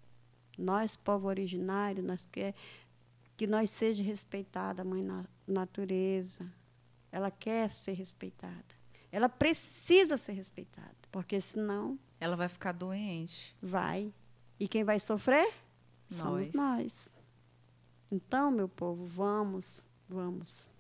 Nós, 0.63 0.95
povo 0.95 1.29
originário, 1.29 2.03
nós 2.03 2.27
quer 2.31 2.55
que 3.37 3.47
nós 3.47 3.71
seja 3.71 4.03
respeitada 4.03 4.83
a 4.83 4.85
mãe 4.85 5.03
na, 5.03 5.25
natureza. 5.47 6.47
Ela 7.11 7.31
quer 7.31 7.71
ser 7.71 7.93
respeitada. 7.93 8.65
Ela 9.11 9.29
precisa 9.29 10.17
ser 10.17 10.33
respeitada, 10.33 10.95
porque 11.11 11.41
senão 11.41 11.99
ela 12.21 12.37
vai 12.37 12.49
ficar 12.49 12.73
doente. 12.73 13.55
Vai. 13.61 14.15
E 14.59 14.69
quem 14.69 14.85
vai 14.85 14.99
sofrer? 14.99 15.53
Nós. 16.09 16.19
Somos 16.19 16.55
nós. 16.55 17.15
Então, 18.11 18.51
meu 18.51 18.69
povo, 18.69 19.05
vamos, 19.05 19.89
vamos. 20.09 20.71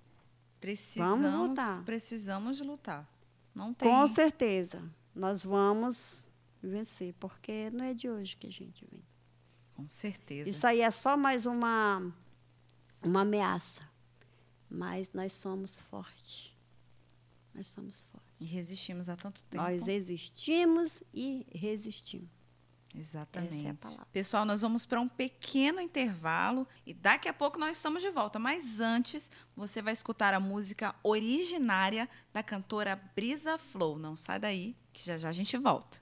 Precisamos, 0.60 1.20
Vamos 1.32 1.48
lutar. 1.50 1.82
precisamos 1.82 2.60
lutar. 2.60 3.08
Não 3.52 3.74
tem. 3.74 3.88
Com 3.90 4.06
certeza, 4.06 4.80
nós 5.14 5.44
vamos 5.44 6.28
vencer, 6.62 7.12
porque 7.18 7.68
não 7.70 7.84
é 7.84 7.92
de 7.92 8.08
hoje 8.08 8.36
que 8.36 8.46
a 8.46 8.52
gente 8.52 8.86
vem. 8.88 9.02
Com 9.74 9.88
certeza. 9.88 10.48
Isso 10.48 10.66
aí 10.66 10.80
é 10.80 10.90
só 10.90 11.16
mais 11.16 11.46
uma, 11.46 12.12
uma 13.02 13.22
ameaça. 13.22 13.82
Mas 14.70 15.12
nós 15.12 15.34
somos 15.34 15.78
fortes. 15.78 16.56
Nós 17.54 17.68
somos 17.68 18.04
fortes. 18.10 18.30
E 18.40 18.44
resistimos 18.44 19.08
há 19.08 19.16
tanto 19.16 19.44
tempo. 19.44 19.62
Nós 19.62 19.86
existimos 19.86 21.02
e 21.12 21.46
resistimos. 21.52 22.28
Exatamente. 22.94 23.54
Essa 23.54 23.66
é 23.66 23.70
a 23.70 23.74
palavra. 23.74 24.06
Pessoal, 24.12 24.44
nós 24.44 24.60
vamos 24.60 24.84
para 24.84 25.00
um 25.00 25.08
pequeno 25.08 25.80
intervalo 25.80 26.66
e 26.86 26.92
daqui 26.92 27.28
a 27.28 27.32
pouco 27.32 27.58
nós 27.58 27.76
estamos 27.76 28.02
de 28.02 28.10
volta. 28.10 28.38
Mas 28.38 28.80
antes, 28.80 29.30
você 29.56 29.80
vai 29.80 29.92
escutar 29.92 30.34
a 30.34 30.40
música 30.40 30.94
originária 31.02 32.08
da 32.32 32.42
cantora 32.42 32.96
Brisa 33.14 33.58
Flow. 33.58 33.98
Não 33.98 34.14
sai 34.14 34.38
daí, 34.38 34.76
que 34.92 35.04
já 35.04 35.16
já 35.16 35.30
a 35.30 35.32
gente 35.32 35.56
volta. 35.56 36.01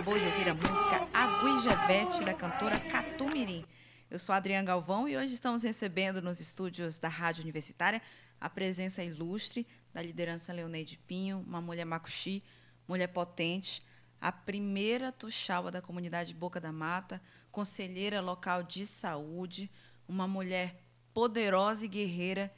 Acabou 0.00 0.18
de 0.18 0.24
ouvir 0.24 0.48
a 0.48 0.54
música 0.54 1.08
Aguijevete, 1.12 2.24
da 2.24 2.32
cantora 2.32 2.80
Catumirim. 2.80 3.66
Eu 4.10 4.18
sou 4.18 4.34
Adriana 4.34 4.66
Galvão 4.66 5.06
e 5.06 5.14
hoje 5.14 5.34
estamos 5.34 5.62
recebendo 5.62 6.22
nos 6.22 6.40
estúdios 6.40 6.96
da 6.96 7.08
Rádio 7.08 7.42
Universitária 7.42 8.00
a 8.40 8.48
presença 8.48 9.04
ilustre 9.04 9.66
da 9.92 10.00
liderança 10.00 10.54
Leoneide 10.54 10.96
Pinho, 11.06 11.44
uma 11.46 11.60
mulher 11.60 11.84
macuxi, 11.84 12.42
mulher 12.88 13.08
potente, 13.08 13.82
a 14.18 14.32
primeira 14.32 15.12
tuxaua 15.12 15.70
da 15.70 15.82
comunidade 15.82 16.32
Boca 16.32 16.58
da 16.58 16.72
Mata, 16.72 17.20
conselheira 17.52 18.22
local 18.22 18.62
de 18.62 18.86
saúde, 18.86 19.70
uma 20.08 20.26
mulher 20.26 20.82
poderosa 21.12 21.84
e 21.84 21.88
guerreira 21.88 22.50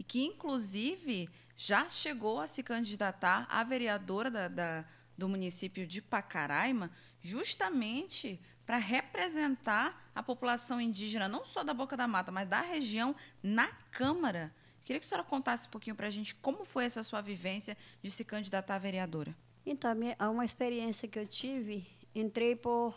e 0.00 0.02
que, 0.02 0.24
inclusive, 0.24 1.28
já 1.56 1.88
chegou 1.88 2.40
a 2.40 2.46
se 2.48 2.60
candidatar 2.64 3.46
a 3.48 3.62
vereadora 3.62 4.28
da, 4.28 4.48
da- 4.48 4.84
do 5.18 5.28
município 5.28 5.84
de 5.84 6.00
Pacaraima, 6.00 6.90
justamente 7.20 8.40
para 8.64 8.78
representar 8.78 10.10
a 10.14 10.22
população 10.22 10.80
indígena, 10.80 11.28
não 11.28 11.44
só 11.44 11.64
da 11.64 11.74
Boca 11.74 11.96
da 11.96 12.06
Mata, 12.06 12.30
mas 12.30 12.48
da 12.48 12.60
região, 12.60 13.16
na 13.42 13.66
Câmara. 13.90 14.54
Queria 14.82 15.00
que 15.00 15.06
a 15.06 15.08
senhora 15.08 15.26
contasse 15.26 15.66
um 15.66 15.70
pouquinho 15.70 15.96
para 15.96 16.06
a 16.06 16.10
gente 16.10 16.34
como 16.36 16.64
foi 16.64 16.84
essa 16.84 17.02
sua 17.02 17.20
vivência 17.20 17.76
de 18.00 18.10
se 18.10 18.24
candidatar 18.24 18.76
a 18.76 18.78
vereadora. 18.78 19.34
Então, 19.66 19.90
a 20.18 20.30
uma 20.30 20.44
experiência 20.44 21.08
que 21.08 21.18
eu 21.18 21.26
tive, 21.26 21.86
entrei 22.14 22.54
por, 22.54 22.94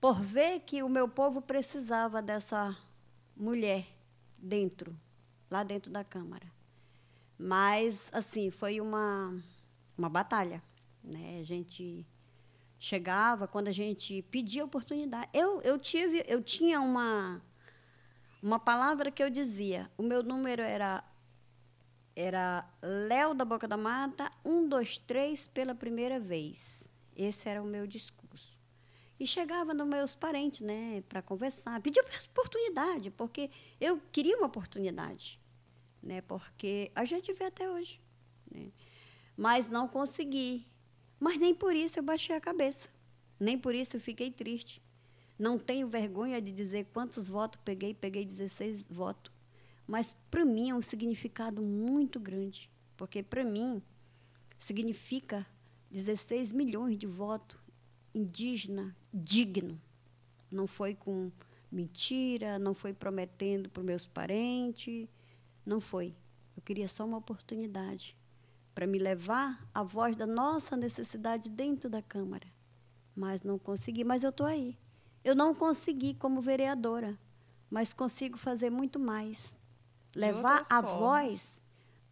por 0.00 0.20
ver 0.20 0.60
que 0.60 0.82
o 0.82 0.88
meu 0.88 1.08
povo 1.08 1.40
precisava 1.40 2.20
dessa 2.20 2.76
mulher 3.36 3.86
dentro, 4.38 4.94
lá 5.50 5.62
dentro 5.62 5.90
da 5.90 6.02
Câmara. 6.02 6.50
Mas, 7.38 8.10
assim, 8.12 8.50
foi 8.50 8.80
uma, 8.80 9.34
uma 9.96 10.08
batalha. 10.08 10.62
Né? 11.02 11.38
A 11.40 11.44
gente 11.44 12.06
chegava, 12.78 13.46
quando 13.46 13.68
a 13.68 13.72
gente 13.72 14.22
pedia 14.30 14.64
oportunidade. 14.64 15.28
Eu, 15.34 15.60
eu, 15.62 15.78
tive, 15.78 16.24
eu 16.26 16.42
tinha 16.42 16.80
uma, 16.80 17.42
uma 18.42 18.58
palavra 18.58 19.10
que 19.10 19.22
eu 19.22 19.30
dizia. 19.30 19.90
O 19.98 20.02
meu 20.02 20.22
número 20.22 20.62
era 20.62 21.04
era 22.16 22.68
Léo 22.82 23.34
da 23.34 23.44
Boca 23.44 23.66
da 23.66 23.76
Mata, 23.76 24.30
um, 24.44 24.68
dois, 24.68 24.98
três, 24.98 25.46
pela 25.46 25.74
primeira 25.74 26.18
vez. 26.18 26.84
Esse 27.16 27.48
era 27.48 27.62
o 27.62 27.66
meu 27.66 27.86
discurso. 27.86 28.58
E 29.18 29.26
chegava 29.26 29.74
nos 29.74 29.86
meus 29.86 30.14
parentes, 30.14 30.60
né, 30.60 31.02
para 31.08 31.20
conversar, 31.20 31.80
pedia 31.80 32.02
oportunidade, 32.30 33.10
porque 33.10 33.50
eu 33.80 34.00
queria 34.10 34.36
uma 34.38 34.46
oportunidade, 34.46 35.38
né, 36.02 36.22
porque 36.22 36.90
a 36.94 37.04
gente 37.04 37.32
vê 37.34 37.44
até 37.44 37.70
hoje, 37.70 38.00
né, 38.50 38.72
mas 39.36 39.68
não 39.68 39.86
consegui. 39.86 40.66
Mas 41.20 41.36
nem 41.36 41.54
por 41.54 41.76
isso 41.76 41.98
eu 41.98 42.02
baixei 42.02 42.34
a 42.34 42.40
cabeça, 42.40 42.88
nem 43.38 43.58
por 43.58 43.74
isso 43.74 43.94
eu 43.96 44.00
fiquei 44.00 44.30
triste. 44.30 44.82
Não 45.38 45.58
tenho 45.58 45.86
vergonha 45.86 46.40
de 46.40 46.50
dizer 46.50 46.86
quantos 46.94 47.28
votos 47.28 47.60
peguei, 47.62 47.92
peguei 47.92 48.24
16 48.24 48.84
votos. 48.88 49.30
Mas 49.86 50.16
para 50.30 50.44
mim 50.46 50.70
é 50.70 50.74
um 50.74 50.80
significado 50.80 51.62
muito 51.62 52.18
grande, 52.18 52.70
porque 52.96 53.22
para 53.22 53.44
mim 53.44 53.82
significa 54.58 55.46
16 55.90 56.52
milhões 56.52 56.96
de 56.96 57.06
votos 57.06 57.58
indígena 58.14 58.96
digno. 59.12 59.80
Não 60.50 60.66
foi 60.66 60.94
com 60.94 61.30
mentira, 61.70 62.58
não 62.58 62.72
foi 62.72 62.92
prometendo 62.92 63.68
para 63.68 63.82
meus 63.82 64.06
parentes, 64.06 65.06
não 65.66 65.80
foi. 65.80 66.14
Eu 66.56 66.62
queria 66.62 66.88
só 66.88 67.04
uma 67.04 67.18
oportunidade 67.18 68.16
para 68.80 68.86
me 68.86 68.98
levar 68.98 69.62
a 69.74 69.82
voz 69.82 70.16
da 70.16 70.26
nossa 70.26 70.74
necessidade 70.74 71.50
dentro 71.50 71.90
da 71.90 72.00
Câmara. 72.00 72.46
Mas 73.14 73.42
não 73.42 73.58
consegui, 73.58 74.04
mas 74.04 74.24
eu 74.24 74.30
estou 74.30 74.46
aí. 74.46 74.74
Eu 75.22 75.34
não 75.34 75.54
consegui 75.54 76.14
como 76.14 76.40
vereadora, 76.40 77.18
mas 77.68 77.92
consigo 77.92 78.38
fazer 78.38 78.70
muito 78.70 78.98
mais. 78.98 79.54
Levar 80.16 80.62
a 80.70 80.82
formas. 80.82 80.98
voz 80.98 81.62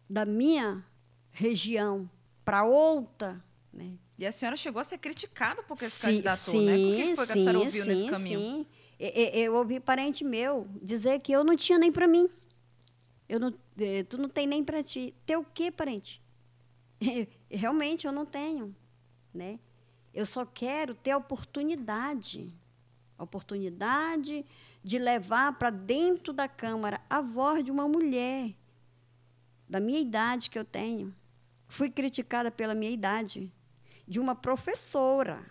da 0.07 0.25
minha 0.25 0.85
região 1.31 2.07
para 2.45 2.63
outra, 2.63 3.43
né? 3.73 3.97
E 4.15 4.23
a 4.27 4.31
senhora 4.31 4.55
chegou 4.55 4.79
a 4.79 4.83
ser 4.83 4.99
criticada 4.99 5.63
porque 5.63 5.85
se 5.85 5.89
Sim, 5.89 6.05
candidatou, 6.05 6.61
né? 6.61 6.75
O 6.75 6.95
que 6.95 7.15
foi 7.15 7.25
que 7.25 7.31
a 7.31 7.35
senhora 7.35 7.57
sim, 7.57 7.65
ouviu 7.65 7.85
nesse 7.87 8.01
sim, 8.01 8.07
caminho? 8.07 8.39
sim. 8.39 8.67
E- 8.99 9.39
e- 9.39 9.41
Eu, 9.41 9.55
ouvi 9.55 9.79
parente 9.79 10.23
meu 10.23 10.67
dizer 10.83 11.19
que 11.21 11.31
eu 11.31 11.43
não 11.43 11.55
tinha 11.55 11.79
nem 11.79 11.91
para 11.91 12.07
mim. 12.07 12.29
Eu 13.27 13.39
não, 13.39 13.51
eh, 13.79 14.03
tu 14.03 14.19
não 14.19 14.29
tem 14.29 14.45
nem 14.45 14.63
para 14.63 14.83
ti. 14.83 15.15
Teu 15.25 15.39
o 15.39 15.45
quê, 15.45 15.71
parente? 15.71 16.21
Realmente 17.49 18.05
eu 18.05 18.11
não 18.11 18.25
tenho, 18.25 18.75
né? 19.33 19.59
Eu 20.13 20.25
só 20.25 20.45
quero 20.45 20.95
ter 20.95 21.11
a 21.11 21.17
oportunidade, 21.17 22.53
a 23.17 23.23
oportunidade 23.23 24.45
de 24.83 24.97
levar 24.97 25.57
para 25.57 25.69
dentro 25.69 26.33
da 26.33 26.47
Câmara 26.47 26.99
a 27.09 27.21
voz 27.21 27.63
de 27.63 27.71
uma 27.71 27.87
mulher 27.87 28.53
da 29.67 29.79
minha 29.79 29.99
idade 29.99 30.49
que 30.49 30.57
eu 30.57 30.65
tenho. 30.65 31.13
Fui 31.67 31.89
criticada 31.89 32.49
pela 32.49 32.73
minha 32.73 32.91
idade, 32.91 33.51
de 34.07 34.19
uma 34.19 34.33
professora 34.33 35.45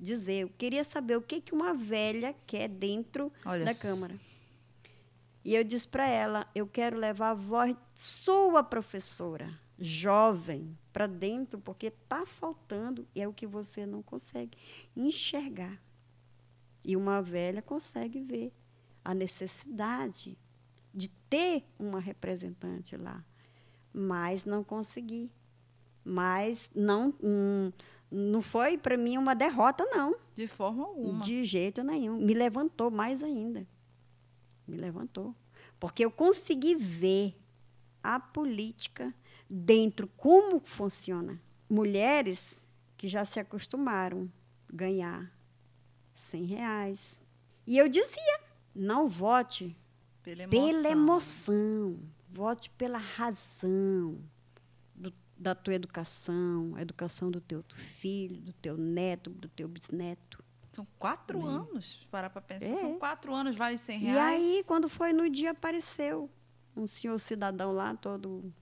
dizer, 0.00 0.42
eu 0.42 0.48
queria 0.56 0.84
saber 0.84 1.16
o 1.16 1.22
que 1.22 1.40
que 1.40 1.52
uma 1.52 1.74
velha 1.74 2.34
quer 2.46 2.68
dentro 2.68 3.32
Olha 3.44 3.64
da. 3.64 3.74
Câmara. 3.74 4.14
E 5.44 5.54
eu 5.54 5.64
disse 5.64 5.88
para 5.88 6.06
ela, 6.06 6.46
eu 6.54 6.66
quero 6.66 6.96
levar 6.96 7.30
a 7.30 7.34
voz 7.34 7.74
sua 7.94 8.62
professora, 8.62 9.58
jovem, 9.78 10.76
para 10.92 11.06
dentro, 11.06 11.60
porque 11.60 11.86
está 11.86 12.26
faltando 12.26 13.06
e 13.14 13.20
é 13.20 13.28
o 13.28 13.32
que 13.32 13.46
você 13.46 13.86
não 13.86 14.02
consegue 14.02 14.58
enxergar. 14.96 15.80
E 16.84 16.96
uma 16.96 17.22
velha 17.22 17.62
consegue 17.62 18.20
ver 18.20 18.52
a 19.04 19.14
necessidade 19.14 20.36
de 20.92 21.08
ter 21.30 21.64
uma 21.78 22.00
representante 22.00 22.96
lá, 22.96 23.24
mas 23.92 24.44
não 24.44 24.64
consegui. 24.64 25.30
Mas 26.04 26.70
não, 26.74 27.14
hum, 27.22 27.70
não 28.10 28.40
foi 28.40 28.78
para 28.78 28.96
mim 28.96 29.18
uma 29.18 29.34
derrota, 29.34 29.84
não. 29.84 30.16
De 30.34 30.46
forma 30.46 30.84
alguma. 30.84 31.24
De 31.24 31.44
jeito 31.44 31.82
nenhum. 31.82 32.16
Me 32.16 32.32
levantou 32.32 32.90
mais 32.90 33.22
ainda. 33.22 33.66
Me 34.66 34.76
levantou. 34.76 35.34
Porque 35.78 36.04
eu 36.04 36.10
consegui 36.10 36.74
ver 36.74 37.36
a 38.02 38.18
política 38.18 39.14
dentro, 39.48 40.06
como 40.16 40.60
funciona. 40.60 41.40
Mulheres 41.68 42.64
que 42.96 43.08
já 43.08 43.24
se 43.24 43.38
acostumaram 43.40 44.30
a 44.72 44.76
ganhar 44.76 45.32
100 46.14 46.44
reais. 46.44 47.20
E 47.66 47.76
eu 47.78 47.88
dizia, 47.88 48.40
não 48.74 49.06
vote 49.06 49.76
Pela 50.22 50.42
emoção. 50.44 50.66
pela 50.72 50.88
emoção. 50.88 51.98
Vote 52.30 52.70
pela 52.70 52.98
razão 52.98 54.18
do- 54.94 55.12
da 55.36 55.54
tua 55.54 55.74
educação, 55.74 56.74
a 56.76 56.82
educação 56.82 57.30
do 57.30 57.40
teu 57.40 57.64
filho, 57.70 58.36
do 58.40 58.52
teu 58.52 58.76
neto, 58.76 59.30
do 59.30 59.48
teu 59.48 59.66
bisneto. 59.68 60.44
São 60.72 60.86
quatro 60.98 61.44
anos, 61.46 62.06
parar 62.10 62.28
para 62.30 62.42
pensar. 62.42 62.66
É. 62.66 62.74
São 62.76 62.98
quatro 62.98 63.34
anos, 63.34 63.56
vale 63.56 63.78
100 63.78 64.00
E 64.00 64.04
reais. 64.04 64.44
aí, 64.44 64.64
quando 64.66 64.88
foi 64.88 65.12
no 65.12 65.28
dia, 65.30 65.50
apareceu 65.52 66.30
um 66.76 66.86
senhor 66.86 67.18
cidadão 67.18 67.72
lá, 67.72 67.94
todo 67.96 68.52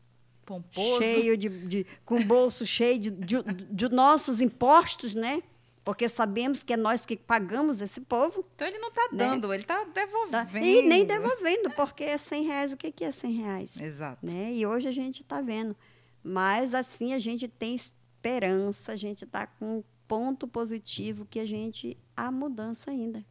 Pomposo. 0.46 1.02
cheio 1.02 1.36
de, 1.36 1.48
de 1.48 1.86
com 2.04 2.16
o 2.20 2.24
bolso 2.24 2.64
cheio 2.64 2.98
de, 3.00 3.10
de, 3.10 3.42
de 3.42 3.88
nossos 3.90 4.40
impostos, 4.40 5.12
né? 5.14 5.42
Porque 5.84 6.08
sabemos 6.08 6.62
que 6.62 6.72
é 6.72 6.76
nós 6.76 7.04
que 7.06 7.16
pagamos 7.16 7.80
esse 7.80 8.00
povo. 8.00 8.44
Então 8.54 8.66
ele 8.66 8.78
não 8.78 8.88
está 8.88 9.02
Né? 9.12 9.18
dando, 9.18 9.52
ele 9.52 9.62
está 9.62 9.84
tá? 9.84 9.90
devolvendo. 9.92 10.58
E 10.58 10.82
nem 10.82 11.04
devolvendo, 11.04 11.70
porque 11.76 12.02
é 12.04 12.18
100 12.18 12.42
reais. 12.44 12.72
O 12.72 12.76
que 12.76 12.90
que 12.90 13.04
é 13.04 13.12
100 13.12 13.32
reais? 13.32 13.80
Exato. 13.80 14.24
né? 14.24 14.52
E 14.54 14.66
hoje 14.66 14.88
a 14.88 14.92
gente 14.92 15.22
está 15.22 15.40
vendo. 15.40 15.76
Mas 16.24 16.74
assim 16.74 17.12
a 17.12 17.18
gente 17.20 17.46
tem 17.46 17.76
esperança, 17.76 18.92
a 18.92 18.96
gente 18.96 19.24
está 19.24 19.46
com 19.46 19.78
um 19.78 19.84
ponto 20.08 20.48
positivo 20.48 21.24
que 21.24 21.38
a 21.38 21.46
gente 21.46 21.96
há 22.16 22.30
mudança 22.32 22.90
ainda. 22.90 23.24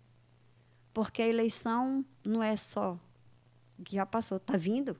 Porque 0.93 1.21
a 1.21 1.27
eleição 1.27 2.05
não 2.23 2.41
é 2.41 2.55
só 2.55 2.97
o 3.77 3.83
que 3.83 3.97
já 3.97 4.05
passou, 4.05 4.37
está 4.37 4.55
vindo. 4.55 4.95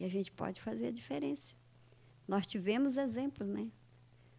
E 0.00 0.04
a 0.06 0.08
gente 0.08 0.32
pode 0.32 0.60
fazer 0.62 0.86
a 0.86 0.90
diferença. 0.90 1.54
Nós 2.26 2.46
tivemos 2.46 2.96
exemplos, 2.96 3.48
né? 3.48 3.70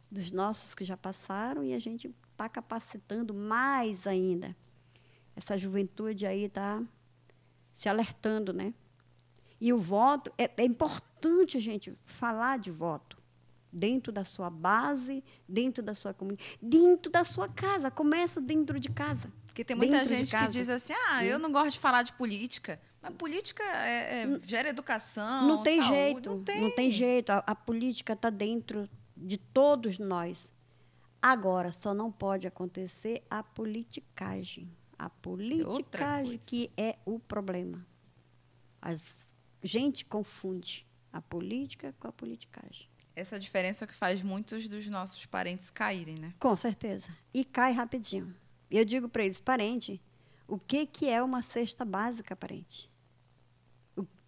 Dos 0.09 0.31
nossos 0.31 0.73
que 0.73 0.83
já 0.83 0.97
passaram 0.97 1.63
e 1.63 1.75
a 1.75 1.79
gente 1.79 2.13
está 2.31 2.49
capacitando 2.49 3.31
mais 3.31 4.07
ainda. 4.07 4.57
Essa 5.35 5.57
juventude 5.57 6.25
aí 6.25 6.45
está 6.45 6.81
se 7.71 7.87
alertando, 7.87 8.51
né? 8.51 8.73
E 9.59 9.71
o 9.71 9.77
voto, 9.77 10.33
é, 10.35 10.49
é 10.57 10.65
importante 10.65 11.57
a 11.57 11.61
gente 11.61 11.95
falar 12.03 12.57
de 12.57 12.71
voto. 12.71 13.21
Dentro 13.71 14.11
da 14.11 14.25
sua 14.25 14.49
base, 14.49 15.23
dentro 15.47 15.81
da 15.81 15.93
sua 15.93 16.13
comunidade, 16.13 16.57
dentro 16.61 17.09
da 17.09 17.23
sua 17.23 17.47
casa. 17.47 17.89
Começa 17.89 18.41
dentro 18.41 18.79
de 18.79 18.89
casa. 18.89 19.31
Porque 19.45 19.63
tem 19.63 19.77
muita 19.77 19.99
Dentro 19.99 20.09
gente 20.09 20.35
que 20.35 20.47
diz 20.47 20.67
assim: 20.69 20.93
ah, 21.09 21.23
eu 21.23 21.37
não 21.37 21.51
gosto 21.51 21.73
de 21.73 21.79
falar 21.79 22.03
de 22.03 22.11
política. 22.13 22.81
Mas 23.01 23.13
política 23.15 23.63
é- 23.63 24.23
é- 24.23 24.39
gera 24.43 24.69
educação. 24.69 25.47
não 25.47 25.63
tem 25.63 25.81
saúde. 25.81 25.95
jeito. 25.95 26.29
Não 26.29 26.43
tem. 26.43 26.71
tem 26.71 26.91
jeito. 26.91 27.31
A, 27.31 27.37
a 27.39 27.55
política 27.55 28.13
está 28.13 28.29
dentro 28.29 28.89
de 29.17 29.37
todos 29.37 29.97
nós. 29.97 30.51
Agora, 31.21 31.71
só 31.71 31.93
não 31.93 32.11
pode 32.11 32.47
acontecer 32.47 33.23
a 33.29 33.43
politicagem. 33.43 34.71
A 34.97 35.09
politicagem 35.09 36.37
que 36.37 36.71
é 36.77 36.97
o 37.05 37.19
problema. 37.19 37.85
As 38.81 39.31
gente 39.63 40.05
confunde 40.05 40.87
a 41.11 41.21
política 41.21 41.93
com 41.99 42.07
a 42.07 42.11
politicagem. 42.11 42.89
Essa 43.15 43.37
diferença 43.37 43.83
é 43.83 43.85
o 43.85 43.87
que 43.87 43.93
faz 43.93 44.23
muitos 44.23 44.67
dos 44.67 44.87
nossos 44.87 45.25
parentes 45.25 45.69
caírem, 45.69 46.15
né? 46.19 46.33
Com 46.39 46.55
certeza. 46.55 47.09
E 47.33 47.43
cai 47.43 47.73
rapidinho. 47.73 48.33
Eu 48.69 48.85
digo 48.85 49.09
para 49.09 49.23
eles, 49.23 49.39
parente, 49.39 50.01
o 50.47 50.57
que, 50.57 50.85
que 50.85 51.07
é 51.07 51.21
uma 51.21 51.41
cesta 51.41 51.83
básica, 51.83 52.35
parente? 52.35 52.89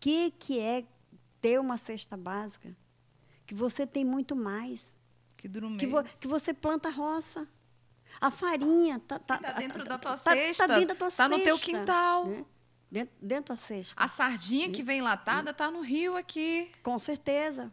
O 0.04 0.06
que, 0.06 0.32
que 0.32 0.60
é 0.60 0.84
ter 1.40 1.58
uma 1.62 1.78
cesta 1.78 2.18
básica? 2.18 2.76
Que 3.48 3.56
você 3.56 3.88
tem 3.88 4.04
muito 4.04 4.36
mais. 4.36 4.94
Que 5.38 5.48
dura 5.48 5.66
um 5.66 5.78
Que, 5.78 5.88
vo- 5.88 6.04
que 6.04 6.28
você 6.28 6.54
planta 6.54 6.90
roça. 6.90 7.48
A 8.20 8.30
farinha 8.30 9.00
tá, 9.00 9.18
tá, 9.18 9.38
Tá 9.38 9.52
dentro 9.54 9.86
da 9.86 9.98
tua 9.98 10.12
tá- 10.18 10.34
cesta, 10.36 10.68
Tá 10.68 10.74
dentro 10.78 10.90
da 10.90 10.96
tua 10.96 11.10
tá 11.10 11.30
no 11.30 11.40
teu 11.40 11.58
cesta, 11.58 11.72
quintal. 11.80 12.26
né? 12.28 12.46
Dentro, 12.92 13.16
dentro 13.22 13.56
da 13.56 13.58
cesta. 13.58 14.04
A 14.04 14.10
sardinha 14.10 14.70
que 14.70 14.84
vem 14.84 15.02
latada 15.02 15.54
tá 15.54 15.72
no 15.72 15.80
rio 15.80 16.18
aqui. 16.18 16.70
Com 16.84 17.00
certeza. 17.00 17.72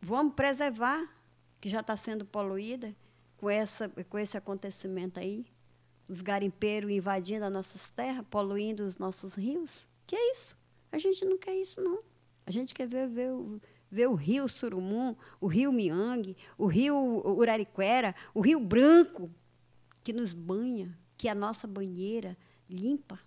Vamos 0.00 0.34
preservar, 0.34 1.00
que 1.60 1.68
já 1.68 1.78
está 1.78 1.96
sendo 1.96 2.24
poluída 2.24 2.92
com, 3.36 3.48
essa, 3.48 3.88
com 3.88 4.18
esse 4.18 4.36
acontecimento 4.36 5.20
aí. 5.20 5.46
Os 6.08 6.20
garimpeiros 6.20 6.90
invadindo 6.90 7.44
as 7.44 7.52
nossas 7.52 7.88
terras, 7.88 8.26
poluindo 8.28 8.82
os 8.84 8.98
nossos 8.98 9.34
rios. 9.34 9.86
Que 10.08 10.16
é 10.16 10.32
isso? 10.32 10.60
A 10.92 10.98
gente 10.98 11.24
não 11.24 11.38
quer 11.38 11.54
isso, 11.56 11.80
não. 11.80 12.00
A 12.46 12.50
gente 12.50 12.74
quer 12.74 12.86
ver, 12.86 13.08
ver, 13.08 13.32
o- 13.32 13.60
ver 13.90 14.08
o 14.08 14.14
rio 14.14 14.46
Surumum, 14.48 15.16
o 15.40 15.46
rio 15.46 15.72
Miangue, 15.72 16.36
o 16.58 16.66
rio 16.66 16.94
Urariquera, 17.26 18.14
o 18.34 18.40
rio 18.40 18.60
Branco, 18.60 19.30
que 20.04 20.12
nos 20.12 20.32
banha, 20.32 20.96
que 21.16 21.28
é 21.28 21.30
a 21.30 21.34
nossa 21.34 21.66
banheira 21.66 22.36
limpa. 22.68 23.18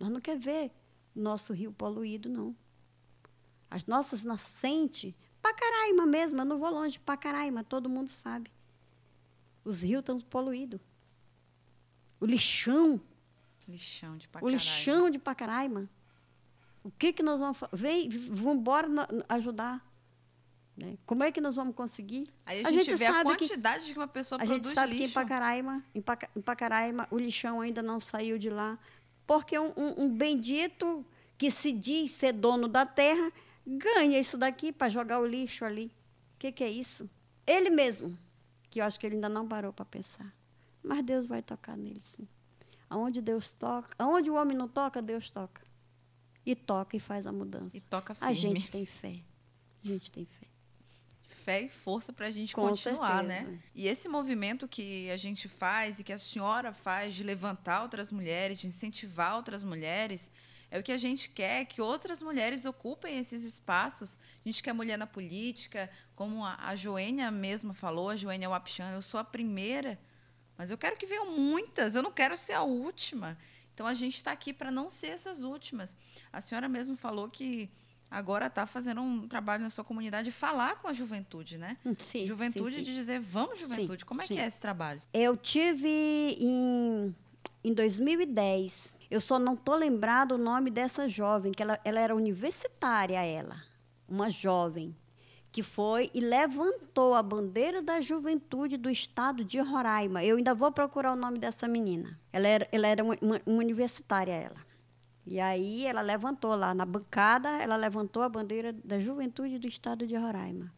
Nós 0.00 0.08
não 0.10 0.20
queremos 0.20 0.44
ver 0.44 0.70
nosso 1.14 1.52
rio 1.52 1.72
poluído, 1.72 2.28
não. 2.28 2.54
As 3.70 3.84
nossas 3.86 4.24
nascentes, 4.24 5.14
Pacaraima 5.40 6.06
mesmo, 6.06 6.40
eu 6.40 6.44
não 6.44 6.56
vou 6.58 6.70
longe 6.70 6.92
de 6.94 7.00
Pacaraima, 7.00 7.64
todo 7.64 7.88
mundo 7.88 8.08
sabe. 8.08 8.50
Os 9.64 9.82
rios 9.82 10.00
estão 10.00 10.20
poluídos. 10.20 10.80
O 12.20 12.26
lixão, 12.26 13.00
Lixão 13.68 14.16
de 14.16 14.26
o 14.26 14.30
pacaralho. 14.30 14.54
lixão 14.56 15.10
de 15.10 15.18
Pacaraima. 15.18 15.88
O 16.84 16.90
que, 16.90 17.12
que 17.12 17.22
nós 17.22 17.40
vamos 17.40 17.56
fazer? 17.58 17.76
Vem, 17.76 18.08
vamos 18.08 18.56
embora 18.56 18.88
ajudar. 19.28 19.84
né? 20.76 20.96
Como 21.06 21.22
é 21.22 21.30
que 21.30 21.40
nós 21.40 21.54
vamos 21.56 21.74
conseguir? 21.76 22.26
Aí 22.46 22.62
a 22.64 22.70
gente, 22.70 22.94
vê 22.96 23.06
a 23.06 23.12
sabe 23.12 23.30
que- 23.36 23.38
quantidade 23.46 23.92
que 23.92 23.98
uma 23.98 24.08
pessoa 24.08 24.40
a 24.40 24.44
gente 24.44 24.54
produz 24.62 24.74
sabe 24.74 24.92
que 24.92 24.98
em 24.98 25.00
lixo. 25.02 25.14
Pacaraima, 25.14 25.84
em, 25.94 26.00
Paca, 26.00 26.28
em 26.34 26.40
Pacaraima, 26.40 27.06
o 27.10 27.18
lixão 27.18 27.60
ainda 27.60 27.82
não 27.82 28.00
saiu 28.00 28.38
de 28.38 28.48
lá, 28.50 28.78
porque 29.26 29.56
um, 29.58 29.72
um- 29.76 30.04
um 30.04 30.08
bendito 30.08 31.04
que 31.38 31.50
se 31.50 31.72
diz 31.72 32.10
ser 32.12 32.32
dono 32.32 32.66
da 32.68 32.84
terra 32.86 33.30
ganha 33.66 34.18
isso 34.18 34.36
daqui 34.36 34.72
para 34.72 34.88
jogar 34.88 35.20
o 35.20 35.26
lixo 35.26 35.64
ali. 35.64 35.86
O 36.34 36.38
que, 36.38 36.50
que 36.50 36.64
é 36.64 36.70
isso? 36.70 37.08
Ele 37.46 37.70
mesmo, 37.70 38.16
que 38.70 38.80
eu 38.80 38.84
acho 38.84 38.98
que 38.98 39.06
ele 39.06 39.16
ainda 39.16 39.28
não 39.28 39.46
parou 39.46 39.72
para 39.72 39.84
pensar. 39.84 40.32
Mas 40.82 41.04
Deus 41.04 41.26
vai 41.26 41.42
tocar 41.42 41.76
nele, 41.76 42.00
sim. 42.02 42.26
Aonde 42.90 43.20
Deus 43.20 43.52
toca, 43.52 43.90
aonde 43.98 44.30
o 44.30 44.34
homem 44.34 44.56
não 44.56 44.66
toca, 44.66 45.00
Deus 45.00 45.30
toca. 45.30 45.62
E 46.44 46.54
toca 46.54 46.96
e 46.96 47.00
faz 47.00 47.26
a 47.26 47.32
mudança. 47.32 47.76
E 47.76 47.80
toca 47.80 48.12
A 48.12 48.16
firme. 48.16 48.34
gente 48.36 48.70
tem 48.70 48.84
fé. 48.84 49.20
A 49.84 49.86
gente 49.86 50.10
tem 50.10 50.24
fé. 50.24 50.46
Fé 51.44 51.62
e 51.62 51.68
força 51.68 52.12
para 52.12 52.26
a 52.26 52.30
gente 52.30 52.54
Com 52.54 52.68
continuar, 52.68 53.24
certeza. 53.24 53.48
né? 53.50 53.60
E 53.74 53.86
esse 53.88 54.08
movimento 54.08 54.68
que 54.68 55.10
a 55.10 55.16
gente 55.16 55.48
faz 55.48 55.98
e 55.98 56.04
que 56.04 56.12
a 56.12 56.18
senhora 56.18 56.72
faz 56.72 57.14
de 57.14 57.22
levantar 57.24 57.82
outras 57.82 58.12
mulheres, 58.12 58.58
de 58.58 58.66
incentivar 58.66 59.36
outras 59.36 59.64
mulheres, 59.64 60.30
é 60.70 60.78
o 60.78 60.82
que 60.82 60.92
a 60.92 60.96
gente 60.96 61.30
quer, 61.30 61.64
que 61.64 61.80
outras 61.82 62.22
mulheres 62.22 62.64
ocupem 62.64 63.18
esses 63.18 63.44
espaços. 63.44 64.18
A 64.44 64.48
gente 64.48 64.62
quer 64.62 64.72
mulher 64.72 64.96
na 64.96 65.06
política, 65.06 65.90
como 66.14 66.44
a, 66.44 66.56
a 66.60 66.74
Joênia 66.76 67.30
mesma 67.30 67.74
falou, 67.74 68.08
a 68.10 68.16
Joênia 68.16 68.48
Wapchan, 68.48 68.90
eu 68.92 69.02
sou 69.02 69.18
a 69.18 69.24
primeira, 69.24 69.98
mas 70.56 70.70
eu 70.70 70.78
quero 70.78 70.96
que 70.96 71.06
venham 71.06 71.36
muitas, 71.36 71.94
eu 71.94 72.02
não 72.02 72.12
quero 72.12 72.36
ser 72.36 72.52
a 72.54 72.62
última. 72.62 73.36
Então 73.74 73.86
a 73.86 73.94
gente 73.94 74.16
está 74.16 74.32
aqui 74.32 74.52
para 74.52 74.70
não 74.70 74.90
ser 74.90 75.08
essas 75.08 75.42
últimas. 75.42 75.96
A 76.32 76.40
senhora 76.40 76.68
mesmo 76.68 76.96
falou 76.96 77.28
que 77.28 77.70
agora 78.10 78.46
está 78.46 78.66
fazendo 78.66 79.00
um 79.00 79.26
trabalho 79.26 79.62
na 79.62 79.70
sua 79.70 79.82
comunidade 79.82 80.26
de 80.26 80.32
falar 80.32 80.76
com 80.76 80.88
a 80.88 80.92
juventude, 80.92 81.56
né? 81.56 81.78
Hum, 81.84 81.94
sim, 81.98 82.26
juventude 82.26 82.76
sim, 82.76 82.78
sim. 82.80 82.84
de 82.84 82.94
dizer, 82.94 83.20
vamos, 83.20 83.58
juventude. 83.58 84.04
Como 84.04 84.20
é 84.20 84.26
sim. 84.26 84.34
que 84.34 84.40
é 84.40 84.46
esse 84.46 84.60
trabalho? 84.60 85.00
Eu 85.12 85.36
tive 85.36 85.88
em, 86.38 87.14
em 87.64 87.72
2010. 87.72 88.96
Eu 89.10 89.20
só 89.20 89.38
não 89.38 89.54
estou 89.54 89.74
lembrado 89.74 90.32
o 90.32 90.38
nome 90.38 90.70
dessa 90.70 91.08
jovem, 91.08 91.52
que 91.52 91.62
ela, 91.62 91.80
ela 91.84 92.00
era 92.00 92.14
universitária, 92.14 93.24
ela. 93.24 93.62
Uma 94.06 94.30
jovem 94.30 94.94
que 95.52 95.62
foi 95.62 96.10
e 96.14 96.20
levantou 96.20 97.12
a 97.12 97.22
bandeira 97.22 97.82
da 97.82 98.00
juventude 98.00 98.78
do 98.78 98.88
estado 98.88 99.44
de 99.44 99.60
Roraima. 99.60 100.24
Eu 100.24 100.38
ainda 100.38 100.54
vou 100.54 100.72
procurar 100.72 101.12
o 101.12 101.16
nome 101.16 101.38
dessa 101.38 101.68
menina. 101.68 102.18
Ela 102.32 102.48
era, 102.48 102.68
ela 102.72 102.88
era 102.88 103.04
uma, 103.04 103.18
uma- 103.20 103.40
universitária, 103.44 104.32
ela. 104.32 104.56
E 105.26 105.38
aí 105.38 105.84
ela 105.84 106.00
levantou 106.00 106.54
lá 106.56 106.74
na 106.74 106.86
bancada, 106.86 107.50
ela 107.50 107.76
levantou 107.76 108.22
a 108.22 108.30
bandeira 108.30 108.72
da 108.72 108.98
juventude 108.98 109.58
do 109.58 109.68
estado 109.68 110.06
de 110.06 110.16
Roraima. 110.16 110.72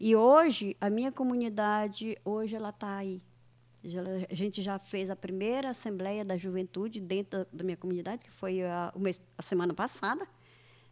E 0.00 0.16
hoje, 0.16 0.74
a 0.80 0.88
minha 0.88 1.12
comunidade, 1.12 2.16
hoje 2.24 2.56
ela 2.56 2.70
está 2.70 2.96
aí. 2.96 3.22
A 4.30 4.34
gente 4.34 4.62
já 4.62 4.78
fez 4.78 5.10
a 5.10 5.16
primeira 5.16 5.70
Assembleia 5.70 6.24
da 6.24 6.36
Juventude 6.36 7.00
dentro 7.00 7.46
da, 7.52 7.62
minha 7.62 7.76
comunidade, 7.76 8.24
que 8.24 8.30
foi 8.30 8.62
a, 8.62 8.92
a 9.36 9.42
semana 9.42 9.74
passada. 9.74 10.26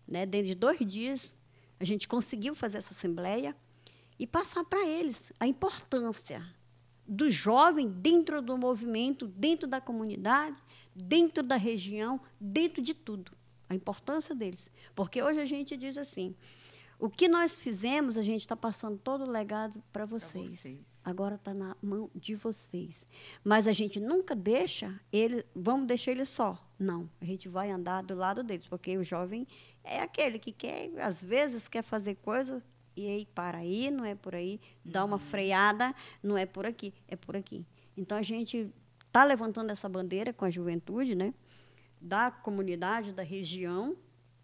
Né? 0.07 0.27
Dentro 0.27 0.49
de 0.49 0.55
dois 0.55 0.79
dias, 0.81 1.37
a 1.81 1.85
gente 1.85 2.07
conseguiu 2.07 2.55
fazer 2.55 2.79
essa 2.79 2.93
Assembleia 2.93 3.57
e 4.19 4.27
passar 4.27 4.63
para 4.65 4.87
eles 4.87 5.33
a 5.41 5.47
importância 5.47 6.47
do 7.09 7.31
jovem 7.31 7.89
dentro 7.89 8.41
do 8.43 8.57
movimento, 8.57 9.27
dentro 9.27 9.67
da 9.67 9.81
comunidade, 9.81 10.57
dentro 10.95 11.43
da 11.43 11.57
região, 11.57 12.21
dentro 12.39 12.83
de 12.83 12.95
tudo. 12.95 13.33
A 13.69 13.75
importância 13.75 14.35
deles. 14.35 14.71
Porque 14.95 15.23
hoje 15.23 15.41
a 15.41 15.47
gente 15.47 15.77
diz 15.77 15.97
assim: 15.97 16.37
o 16.99 17.09
que 17.09 17.29
nós 17.29 17.55
fizemos, 17.55 18.19
a 18.19 18.23
gente 18.23 18.43
está 18.43 18.55
passando 18.55 18.99
todo 18.99 19.25
o 19.25 19.31
legado 19.31 19.83
para 19.91 20.05
vocês. 20.05 20.51
vocês. 20.51 21.03
Agora 21.07 21.37
está 21.37 21.55
na 21.55 21.75
mão 21.81 22.11
de 22.15 22.35
vocês. 22.35 23.07
Mas 23.43 23.67
a 23.67 23.73
gente 23.73 23.99
nunca 23.99 24.35
deixa 24.35 25.01
ele, 25.11 25.47
vamos 25.55 25.87
deixar 25.87 26.11
ele 26.11 26.27
só. 26.27 26.59
Não, 26.81 27.11
a 27.21 27.25
gente 27.27 27.47
vai 27.47 27.71
andar 27.71 28.03
do 28.03 28.15
lado 28.15 28.43
deles, 28.43 28.67
porque 28.67 28.97
o 28.97 29.05
jovem 29.05 29.47
é 29.85 30.01
aquele 30.01 30.39
que 30.39 30.51
quer, 30.51 30.91
às 30.99 31.23
vezes, 31.23 31.69
quer 31.69 31.83
fazer 31.83 32.15
coisa 32.17 32.63
e 32.97 33.07
aí 33.07 33.27
para 33.27 33.59
aí, 33.59 33.91
não 33.91 34.03
é 34.05 34.15
por 34.15 34.35
aí, 34.35 34.59
dá 34.83 35.05
uma 35.05 35.19
freada, 35.19 35.95
não 36.23 36.39
é 36.39 36.47
por 36.47 36.65
aqui, 36.65 36.95
é 37.07 37.17
por 37.17 37.37
aqui. 37.37 37.67
Então 37.97 38.17
a 38.17 38.23
gente 38.23 38.73
está 39.07 39.25
levantando 39.25 39.71
essa 39.71 39.91
bandeira 39.91 40.33
com 40.33 40.47
a 40.47 40.51
juventude, 40.51 41.15
né? 41.15 41.35
Da 42.01 42.31
comunidade, 42.31 43.13
da 43.13 43.23
região, 43.23 43.95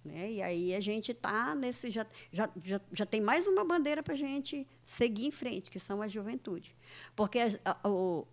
né? 0.05 0.33
E 0.33 0.43
aí 0.43 0.75
a 0.75 0.81
gente 0.81 1.13
está 1.13 1.55
nesse. 1.55 1.91
Já, 1.91 2.07
já, 2.31 2.51
já, 2.63 2.81
já 2.93 3.07
tem 3.07 3.21
mais 3.23 3.47
uma 3.47 3.65
bandeira 3.65 4.03
para 4.03 4.13
a 4.13 4.17
gente 4.19 4.67
seguir 4.85 5.25
em 5.27 5.31
frente, 5.31 5.71
que 5.71 5.79
são 5.81 6.03
a 6.03 6.09
juventude. 6.09 6.77
Porque 7.15 7.39
a, 7.39 7.49
a, 7.83 7.89
o- 7.89 8.27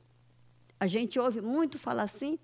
a 0.78 0.88
gente 0.88 1.18
ouve 1.18 1.40
muito 1.42 1.80
falar 1.80 2.04
assim 2.04 2.38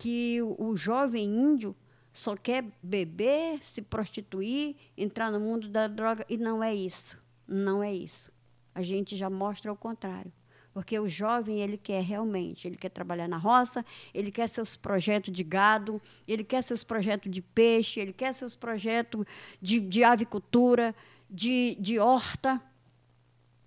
que 0.00 0.40
o, 0.40 0.74
jovem 0.78 1.26
índio 1.26 1.76
só 2.10 2.34
quer 2.34 2.64
beber, 2.82 3.62
se 3.62 3.82
prostituir, 3.82 4.74
entrar 4.96 5.30
no 5.30 5.38
mundo 5.38 5.68
da 5.68 5.86
droga. 5.86 6.24
E 6.26 6.38
não 6.38 6.64
é 6.64 6.74
isso. 6.74 7.18
Não 7.46 7.82
é 7.82 7.92
isso. 7.92 8.32
A 8.74 8.82
gente 8.82 9.14
já 9.14 9.28
mostra 9.28 9.70
o 9.70 9.76
contrário. 9.76 10.32
Porque 10.72 10.98
o 10.98 11.06
jovem, 11.06 11.60
ele 11.60 11.76
quer 11.76 12.02
realmente, 12.02 12.66
ele 12.66 12.76
quer 12.76 12.88
trabalhar 12.88 13.28
na 13.28 13.36
roça, 13.36 13.84
ele 14.14 14.32
quer 14.32 14.48
seus 14.48 14.74
projetos 14.74 15.30
de 15.30 15.44
gado, 15.44 16.00
ele 16.26 16.44
quer 16.44 16.62
seus 16.62 16.82
projetos 16.82 17.30
de 17.30 17.42
peixe, 17.42 18.00
ele 18.00 18.14
quer 18.14 18.32
seus 18.32 18.56
projetos 18.56 19.26
de, 19.60 19.80
de 19.80 20.02
avicultura, 20.02 20.94
de, 21.28 21.76
de 21.78 21.98
horta. 21.98 22.58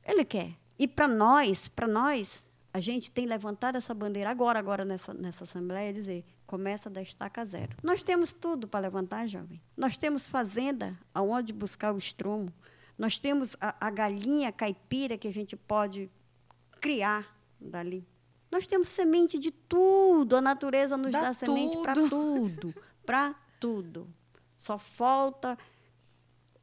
Ele 0.03 0.25
quer. 0.25 0.53
E 0.79 0.88
para 0.88 1.07
nós, 1.07 1.67
para 1.67 1.88
nós, 1.88 2.49
a 2.74 2.80
gente 2.80 3.11
tem 3.11 3.28
levantado 3.28 3.76
essa 3.78 3.93
bandeira 3.93 4.32
agora, 4.32 4.57
agora 4.57 4.84
nessa, 4.84 5.13
nessa 5.13 5.43
Assembleia, 5.43 5.93
dizer, 5.93 6.26
começa 6.47 6.89
da 6.89 7.01
estaca 7.03 7.45
zero. 7.45 7.78
Nós 7.84 8.01
temos 8.01 8.34
tudo 8.34 8.67
para 8.67 8.80
levantar, 8.80 9.28
jovem. 9.28 9.61
Nós 9.78 9.95
temos 9.95 10.28
fazenda 10.28 10.97
aonde 11.13 11.53
buscar 11.53 11.93
o 11.93 11.97
estrumo. 11.97 12.51
Nós 12.97 13.19
temos 13.19 13.55
a, 13.61 13.76
a 13.88 13.91
galinha 13.91 14.51
caipira 14.51 15.17
que 15.19 15.28
a 15.28 15.34
gente 15.34 15.55
pode 15.55 16.09
criar 16.82 17.38
dali. 17.61 18.07
Nós 18.51 18.65
temos 18.65 18.89
semente 18.89 19.38
de 19.38 19.51
tudo. 19.51 20.36
A 20.36 20.41
natureza 20.41 20.97
nos 20.97 21.11
Dá 21.11 21.21
dá, 21.21 21.34
semente 21.34 21.78
para 21.78 21.93
tudo. 21.93 22.74
Para 23.05 23.36
tudo. 23.59 24.07
Só 24.57 24.80
falta 24.80 25.57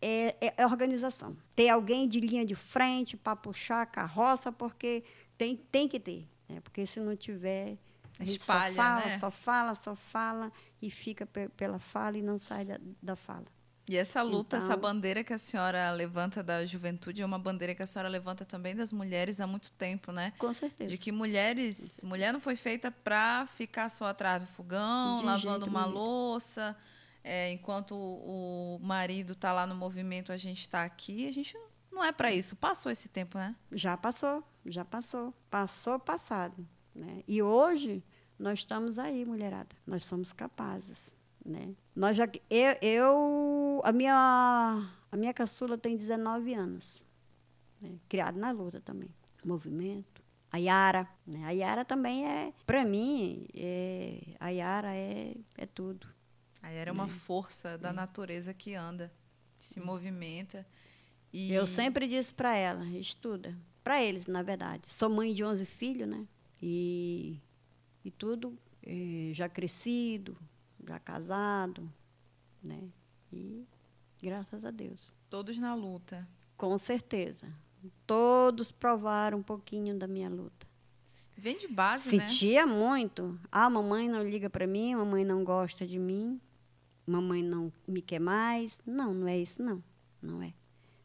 é, 0.01 0.35
é- 0.41 0.55
é 0.57 0.67
organização. 0.67 1.37
Ter 1.55 1.69
alguém 1.69 2.09
de 2.09 2.19
linha 2.21 2.45
de 2.45 2.55
frente 2.55 3.17
para 3.17 3.37
puxar 3.37 3.83
a 3.83 3.87
carroça, 3.87 4.51
porque 4.51 5.05
tem, 5.41 5.57
tem 5.57 5.89
que 5.89 5.99
ter. 5.99 6.29
né? 6.49 6.61
Porque 6.61 6.87
se 6.87 7.01
não 7.01 7.17
tiver, 7.17 7.79
a 8.19 8.25
gente 8.25 8.41
Espalha, 8.41 8.75
só 8.75 8.83
fala, 8.83 9.01
né? 9.07 9.19
só 9.19 9.31
fala, 9.31 9.75
só 9.75 9.95
fala 9.97 10.53
e 10.83 10.91
fica 10.91 11.25
pe- 11.25 11.49
pela 11.51 11.79
fala 11.79 12.19
e 12.19 12.23
não 12.23 12.39
sai 12.39 12.65
da, 12.67 12.79
da 13.03 13.17
fala. 13.17 13.47
E 13.89 13.97
essa 13.97 14.23
luta, 14.23 14.59
essa 14.59 14.67
Então- 14.75 14.81
bandeira 14.81 15.25
que 15.25 15.33
a 15.33 15.39
senhora 15.39 15.91
levanta 15.93 16.43
da 16.43 16.65
juventude 16.67 17.23
é 17.23 17.27
uma 17.27 17.39
bandeira 17.39 17.75
que 17.75 17.83
a 17.83 17.87
senhora 17.87 18.09
levanta 18.09 18.45
também 18.45 18.77
das 18.77 18.93
mulheres 18.93 19.41
há 19.41 19.47
muito 19.47 19.73
tempo, 19.73 20.13
né? 20.13 20.33
Com 20.39 20.53
certeza. 20.53 20.91
De 20.91 20.99
que 20.99 21.11
mulheres, 21.11 22.01
mulher 22.05 22.33
não 22.33 22.39
foi 22.41 22.55
feita 22.55 22.91
para 22.91 23.47
ficar 23.47 23.89
só 23.89 24.05
atrás 24.07 24.43
do 24.43 24.47
fogão, 24.49 25.17
De 25.17 25.25
lavando 25.25 25.67
uma 25.67 25.83
nenhum. 25.87 25.95
louça, 25.95 26.77
é, 27.25 27.51
enquanto 27.53 27.95
o 27.97 28.79
marido 28.83 29.33
está 29.33 29.53
lá 29.53 29.67
no 29.67 29.75
movimento, 29.75 30.31
a 30.33 30.37
gente 30.37 30.61
está 30.61 30.85
aqui. 30.85 31.27
A 31.27 31.33
gente 31.33 31.55
não 31.55 31.70
é 32.05 32.13
para 32.13 32.33
isso. 32.33 32.57
Passou 32.57 32.91
esse 32.91 33.09
tempo, 33.09 33.37
né? 33.39 33.55
Já 33.73 33.97
passou, 33.97 34.43
já 34.67 34.85
passou. 34.85 35.35
Passou, 35.51 35.99
passado. 35.99 36.67
Né? 36.95 37.23
E 37.27 37.43
hoje 37.43 38.03
nós 38.39 38.61
estamos 38.61 38.99
aí, 38.99 39.25
mulherada. 39.25 39.75
Nós 39.87 40.05
somos 40.05 40.33
capazes. 40.33 41.15
Né? 41.45 41.75
Nós 41.95 42.17
já, 42.17 42.29
eu, 42.49 42.77
eu- 42.83 43.81
a, 43.85 43.93
minha, 43.93 44.91
a 45.11 45.17
minha 45.17 45.33
caçula 45.35 45.77
tem 45.77 45.97
19 45.97 46.55
anos. 46.55 47.05
Né? 47.81 47.99
Criada 48.09 48.39
na 48.39 48.51
luta 48.51 48.81
também. 48.81 49.11
Movimento. 49.45 50.23
A 50.53 50.59
Yara. 50.59 51.09
Né? 51.27 51.45
A 51.45 51.51
Yara 51.51 51.85
também 51.85 52.27
é, 52.27 52.53
para 52.67 52.85
mim, 52.85 53.47
é, 53.55 54.21
a 54.39 54.49
Yara 54.49 54.95
é, 54.95 55.35
é 55.57 55.67
tudo. 55.67 56.07
Aí 56.63 56.77
era 56.77 56.93
uma 56.93 57.09
força 57.09 57.79
da 57.79 57.93
natureza 57.93 58.53
que 58.53 58.75
anda, 58.75 59.11
que 59.59 59.65
se 59.65 59.81
movimenta. 59.81 60.67
E 61.33 61.53
Eu 61.53 61.67
sempre 61.67 62.09
disse 62.09 62.35
para 62.35 62.57
ela, 62.57 62.85
estuda. 62.87 63.57
Para 63.85 64.03
eles, 64.03 64.27
na 64.27 64.43
verdade. 64.43 64.93
Sou 64.93 65.09
mãe 65.09 65.33
de 65.33 65.45
11 65.45 65.65
filhos, 65.65 66.09
né? 66.09 66.27
E, 66.63 67.41
e 68.05 68.11
tudo 68.11 68.59
eh, 68.83 69.31
já 69.33 69.49
crescido, 69.49 70.37
já 70.87 70.99
casado, 70.99 71.91
né? 72.63 72.89
E 73.33 73.65
graças 74.23 74.65
a 74.65 74.71
Deus. 74.71 75.15
todos 75.29 75.57
na 75.57 75.75
luta. 75.75 76.29
Com 76.57 76.77
certeza. 76.77 77.49
Todos 78.07 78.71
provaram 78.71 79.39
um 79.39 79.43
pouquinho 79.43 79.99
da 79.99 80.07
minha 80.07 80.29
luta. 80.29 80.67
Vem 81.37 81.57
de 81.57 81.69
base, 81.69 82.15
né? 82.17 82.27
Sentia 82.27 82.67
muito. 82.67 83.39
Ah, 83.51 83.71
mamãe 83.71 84.09
não 84.09 84.23
liga 84.23 84.51
para 84.51 84.67
mim, 84.67 84.95
mamãe 84.95 85.25
não 85.25 85.43
gosta 85.43 85.87
de 85.87 85.99
mim, 85.99 86.39
mamãe 87.07 87.43
não 87.43 87.73
me 87.89 88.03
quer 88.03 88.19
mais. 88.19 88.79
Não, 88.85 89.15
não 89.15 89.27
é 89.27 89.39
isso, 89.39 89.63
não. 89.63 89.83
Não 90.21 90.43
é. 90.43 90.53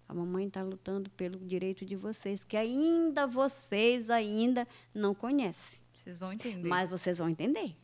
A 0.08 0.14
mamãe 0.14 0.47
está 0.47 0.62
lutando 0.62 1.10
pelo 1.12 1.39
direito 1.39 1.84
de 1.86 1.95
vocês, 1.95 2.43
que 2.43 2.56
ainda 2.56 3.26
vocês 3.26 4.10
ainda 4.10 4.68
não 4.93 5.16
conhecem. 5.16 5.80
Vocês 5.93 6.20
vão 6.20 6.32
entender. 6.34 6.68
Mas 6.70 6.89
vocês 6.89 7.18
vão 7.18 7.28
entender. 7.30 7.76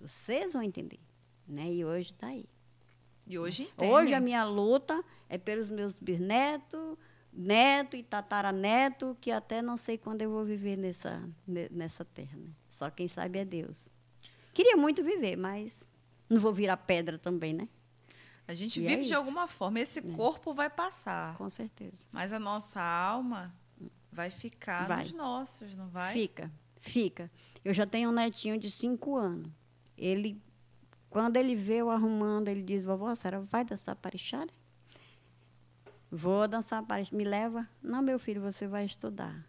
Vocês 0.00 0.52
vão 0.52 0.62
entender. 0.62 1.00
Né? 1.46 1.72
E 1.72 1.84
hoje 1.84 2.10
está 2.12 2.26
aí. 2.28 2.44
E 3.26 3.38
hoje 3.38 3.62
entende. 3.64 3.90
Hoje 3.90 4.12
a 4.14 4.20
minha 4.20 4.44
luta 4.44 5.02
é 5.28 5.38
pelos 5.38 5.70
meus 5.70 5.98
bisnetos, 5.98 6.96
neto 7.32 7.96
e 7.96 8.02
tataraneto, 8.02 9.16
que 9.20 9.30
até 9.30 9.62
não 9.62 9.76
sei 9.76 9.96
quando 9.96 10.20
eu 10.22 10.30
vou 10.30 10.44
viver 10.44 10.76
nessa, 10.76 11.26
ne- 11.46 11.68
nessa 11.70 12.04
terra. 12.04 12.36
Né? 12.36 12.50
Só 12.70 12.90
quem 12.90 13.08
sabe 13.08 13.38
é 13.38 13.44
Deus. 13.44 13.88
Queria 14.52 14.76
muito 14.76 15.02
viver, 15.02 15.36
mas 15.36 15.88
não 16.28 16.38
vou 16.38 16.52
virar 16.52 16.76
pedra 16.76 17.18
também, 17.18 17.52
né? 17.54 17.68
A 18.46 18.52
gente 18.54 18.80
E 18.80 18.84
é 18.86 18.88
vive 18.90 19.02
de 19.02 19.06
isso. 19.08 19.16
alguma 19.16 19.46
forma. 19.48 19.80
Esse 19.80 20.02
corpo 20.02 20.52
vai 20.52 20.68
passar. 20.68 21.36
Com 21.36 21.48
certeza. 21.48 22.04
Mas 22.12 22.32
a 22.32 22.38
nossa 22.38 22.80
alma 22.82 23.54
vai 24.12 24.30
ficar 24.30 24.86
Vai. 24.86 25.04
nos 25.04 25.14
nossos, 25.14 25.74
não 25.74 25.88
vai? 25.88 26.12
Fica, 26.12 26.52
fica. 26.76 27.30
Eu 27.64 27.72
já 27.72 27.86
tenho 27.86 28.10
um 28.10 28.12
netinho 28.12 28.58
de 28.58 28.70
cinco 28.70 29.16
anos. 29.16 29.50
Ele, 29.96 30.40
quando 31.08 31.36
ele 31.36 31.54
vê 31.56 31.76
eu 31.76 31.90
arrumando, 31.90 32.48
ele 32.48 32.62
diz, 32.62 32.84
vovó, 32.84 33.08
a 33.08 33.16
senhora 33.16 33.40
vai 33.40 33.64
dançar 33.64 33.96
parixara? 33.96 34.50
Vou 36.10 36.46
dançar 36.46 36.82
parixara. 36.84 37.16
Me 37.16 37.24
leva? 37.24 37.68
Não, 37.82 38.02
meu 38.02 38.18
filho, 38.18 38.40
você 38.40 38.66
vai 38.68 38.84
estudar. 38.84 39.44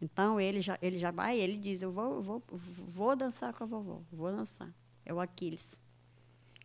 Então, 0.00 0.40
ele 0.40 0.60
já, 0.60 0.76
ele 0.82 0.98
já 0.98 1.10
vai, 1.12 1.38
ele 1.38 1.56
diz, 1.56 1.80
eu 1.82 1.92
vou, 1.92 2.20
vou, 2.20 2.42
vou 2.50 3.14
dançar 3.14 3.52
com 3.54 3.62
a 3.62 3.66
vovó, 3.66 4.00
vou 4.10 4.32
dançar. 4.32 4.72
É 5.04 5.12
o 5.14 5.20
Aquiles. 5.20 5.80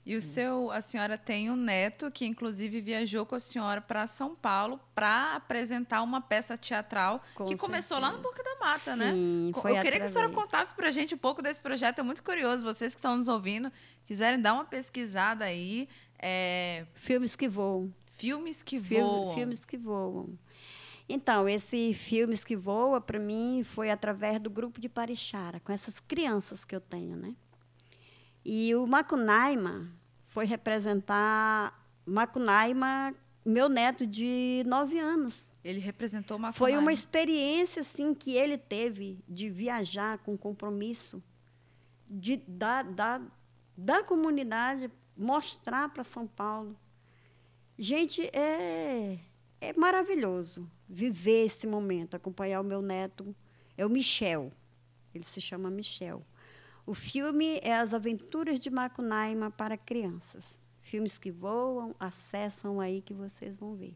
E 0.09 0.15
o 0.15 0.21
seu, 0.21 0.71
a 0.71 0.79
senhora 0.79 1.17
tem 1.17 1.51
um 1.51 1.55
neto 1.57 2.09
que 2.09 2.25
inclusive 2.25 2.79
viajou 2.79 3.25
com 3.25 3.35
a 3.35 3.39
senhora 3.41 3.81
para 3.81 4.07
São 4.07 4.33
Paulo 4.33 4.79
para 4.95 5.35
apresentar 5.35 6.01
uma 6.01 6.21
peça 6.21 6.57
teatral 6.57 7.19
Com 7.35 7.43
que 7.43 7.57
começou 7.57 7.99
lá 7.99 8.11
no 8.11 8.21
certeza. 8.21 8.29
Boca 8.35 8.43
da 8.43 8.65
Mata, 8.65 8.95
né? 8.95 9.11
Sim, 9.11 9.51
Co- 9.53 9.61
foi 9.63 9.77
Eu 9.77 9.81
queria 9.81 9.99
que 9.99 10.05
a 10.05 10.07
senhora 10.07 10.31
contasse 10.31 10.73
para 10.73 10.87
a 10.87 10.91
gente 10.91 11.13
um 11.13 11.17
pouco 11.17 11.41
desse 11.41 11.61
projeto. 11.61 11.99
É 11.99 12.03
muito 12.03 12.23
curioso. 12.23 12.63
Vocês 12.63 12.95
que 12.95 12.99
estão 12.99 13.17
nos 13.17 13.27
ouvindo, 13.27 13.69
quiserem 14.05 14.39
dar 14.39 14.53
uma 14.53 14.63
pesquisada 14.63 15.43
aí, 15.43 15.89
é, 16.17 16.85
Filmes 16.93 17.35
que 17.35 17.49
voam. 17.49 17.93
filmes 18.05 18.63
que 18.63 18.79
voam. 18.79 19.35
Filmes 19.35 19.65
que 19.65 19.75
voam. 19.77 20.39
Então, 21.09 21.47
esse 21.49 21.93
Filmes 21.93 22.43
que 22.45 22.55
Voa, 22.55 22.99
para 22.99 23.19
mim, 23.19 23.61
foi 23.63 23.89
através 23.91 24.39
do 24.39 24.49
grupo 24.49 24.79
de 24.79 24.87
Parixara, 24.89 25.59
com 25.59 25.71
essas 25.73 25.99
crianças 25.99 26.63
que 26.65 26.75
eu 26.75 26.81
tenho, 26.81 27.15
né? 27.15 27.33
E 28.49 28.73
o 28.73 28.87
Macunaima 28.87 29.91
foi 30.21 30.45
representar 30.45 31.85
Macunaima, 32.05 33.13
meu 33.45 33.67
neto 33.67 34.07
de 34.07 34.63
nove 34.65 34.97
anos. 34.97 35.51
Ele 35.61 35.81
representou 35.81 36.37
uma 36.37 36.53
Foi 36.53 36.77
uma 36.77 36.93
experiência 36.93 37.81
assim 37.81 38.13
que 38.13 38.37
ele 38.37 38.57
teve 38.57 39.19
de 39.27 39.49
viajar 39.49 40.19
com 40.19 40.37
compromisso, 40.37 41.21
de 42.09 42.37
da, 42.47 42.83
da, 42.83 43.21
da 43.75 44.01
comunidade 44.01 44.89
mostrar 45.17 45.89
para 45.89 46.05
São 46.05 46.25
Paulo. 46.25 46.73
Gente, 47.77 48.21
é, 48.27 49.19
é 49.59 49.73
maravilhoso 49.73 50.71
viver 50.87 51.47
esse 51.47 51.67
momento, 51.67 52.15
acompanhar 52.15 52.61
o 52.61 52.63
meu 52.63 52.81
neto. 52.81 53.35
É 53.77 53.85
o 53.85 53.89
Michel. 53.89 54.53
Ele 55.13 55.25
se 55.25 55.41
chama 55.41 55.69
Michel. 55.69 56.25
O 56.87 56.93
filme 56.93 57.59
é 57.63 57.75
As 57.75 57.93
Aventuras 57.93 58.57
de 58.57 58.69
Macunaíma 58.69 59.51
para 59.51 59.75
Crianças. 59.75 60.57
Filmes 60.79 61.17
que 61.17 61.29
voam, 61.29 61.93
acessam 61.99 62.79
aí 62.79 63.01
que 63.01 63.13
vocês 63.13 63.59
vão 63.59 63.75
ver. 63.75 63.93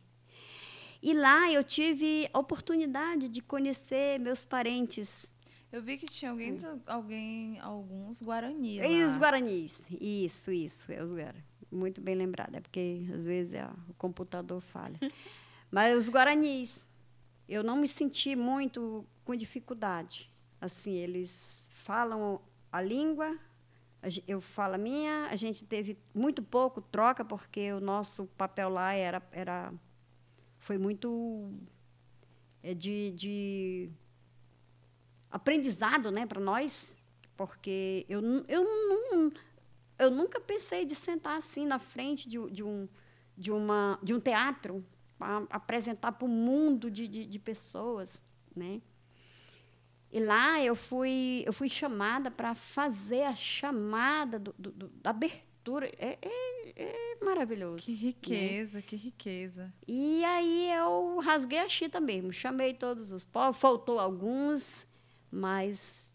E 1.02 1.14
lá 1.14 1.50
eu 1.50 1.64
tive 1.64 2.30
a 2.34 2.38
oportunidade 2.40 3.30
de 3.30 3.42
conhecer 3.42 4.20
meus 4.20 4.44
parentes. 4.44 5.26
Eu 5.72 5.82
vi 5.82 5.98
que 5.98 6.06
tinha 6.06 6.32
alguém, 6.32 6.58
alguém 6.86 7.60
alguns 7.62 8.22
Guarani 8.22 8.80
E 8.80 9.02
lá. 9.02 9.08
os 9.08 9.18
Guaranis. 9.18 9.82
Isso, 9.90 10.52
isso, 10.52 10.92
é 10.92 11.02
os 11.02 11.14
Guaranis. 11.14 11.46
Muito 11.72 12.02
bem 12.02 12.16
lembrado, 12.16 12.56
é 12.56 12.60
porque 12.60 13.06
às 13.16 13.24
vezes 13.24 13.54
é, 13.54 13.66
o 13.88 13.94
computador 13.94 14.60
falha. 14.60 15.00
Mas 15.72 15.98
os 15.98 16.10
Guaranis, 16.10 16.86
eu 17.48 17.64
não 17.64 17.78
me 17.78 17.88
senti 17.88 18.36
muito 18.36 19.06
com 19.24 19.34
dificuldade. 19.34 20.30
Assim, 20.60 20.92
eles 20.92 21.70
falam 21.74 22.42
a 22.72 22.82
língua, 22.82 23.38
eu 24.28 24.42
falo 24.42 24.76
a 24.76 24.78
minha, 24.78 25.28
a 25.28 25.36
gente 25.36 25.66
teve 25.66 25.98
muito 26.14 26.42
pouco 26.42 26.82
troca, 26.82 27.24
porque 27.24 27.72
o 27.74 27.80
nosso 27.80 28.26
papel 28.38 28.70
lá 28.70 28.94
era, 28.94 29.22
era 29.32 29.74
foi 30.58 30.78
muito 30.78 31.52
é, 32.64 32.74
de, 32.74 33.12
de 33.12 33.90
aprendizado 35.30 36.12
né, 36.12 36.26
para 36.26 36.40
nós, 36.40 36.96
porque 37.36 38.06
eu, 38.08 38.22
eu, 38.48 38.64
não, 38.64 39.32
eu 40.00 40.12
nunca 40.12 40.40
pensei 40.40 40.86
de 40.86 40.96
sentar 40.96 41.38
assim 41.38 41.66
na 41.66 41.80
frente 41.80 42.28
de, 42.30 42.38
de, 42.50 42.64
um, 42.64 42.88
de, 43.38 43.52
uma, 43.52 44.00
de 44.02 44.14
um 44.14 44.20
teatro 44.20 44.84
apresentar 45.50 46.12
para 46.14 46.26
o 46.26 46.30
mundo 46.30 46.90
de, 46.90 47.08
de, 47.08 47.26
de 47.26 47.40
pessoas. 47.40 48.22
Né? 48.56 48.82
E 50.12 50.20
lá 50.20 50.62
eu 50.62 50.76
fui, 50.76 51.44
eu 51.46 51.54
fui 51.54 51.70
chamada 51.70 52.30
para 52.30 52.54
fazer 52.54 53.24
a 53.24 53.36
chamada 53.36 54.38
do, 54.38 54.54
do- 54.58 54.72
do- 54.72 54.90
da 55.02 55.12
abertura. 55.12 55.88
É, 55.98 56.18
é, 56.22 56.74
é 56.76 57.18
maravilhoso. 57.24 57.78
Que 57.84 57.94
riqueza, 57.94 58.82
que 58.82 58.96
riqueza. 58.96 59.72
E 59.88 60.24
aí 60.26 60.70
eu 60.74 61.20
rasguei 61.20 61.60
a 61.60 61.70
chita 61.70 62.00
mesmo, 62.02 62.34
chamei 62.34 62.74
todos 62.74 63.12
os 63.14 63.24
povos, 63.24 63.58
faltou 63.62 64.00
alguns, 64.00 64.86
mas 65.32 66.12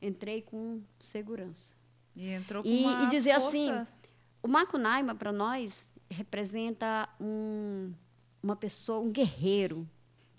entrei 0.00 0.42
com 0.42 0.80
segurança. 0.98 1.74
E 2.16 2.28
entrou 2.28 2.62
com 2.62 2.68
E- 2.68 2.82
uma 2.84 3.04
e 3.04 3.08
dizer 3.08 3.38
força. 3.40 3.82
assim, 3.82 3.86
O 4.42 4.48
Macunaíma, 4.48 5.14
para 5.14 5.30
nós, 5.30 5.86
representa 6.10 7.08
um, 7.20 7.92
uma 8.42 8.56
pessoa, 8.56 8.98
um 8.98 9.12
guerreiro. 9.12 9.88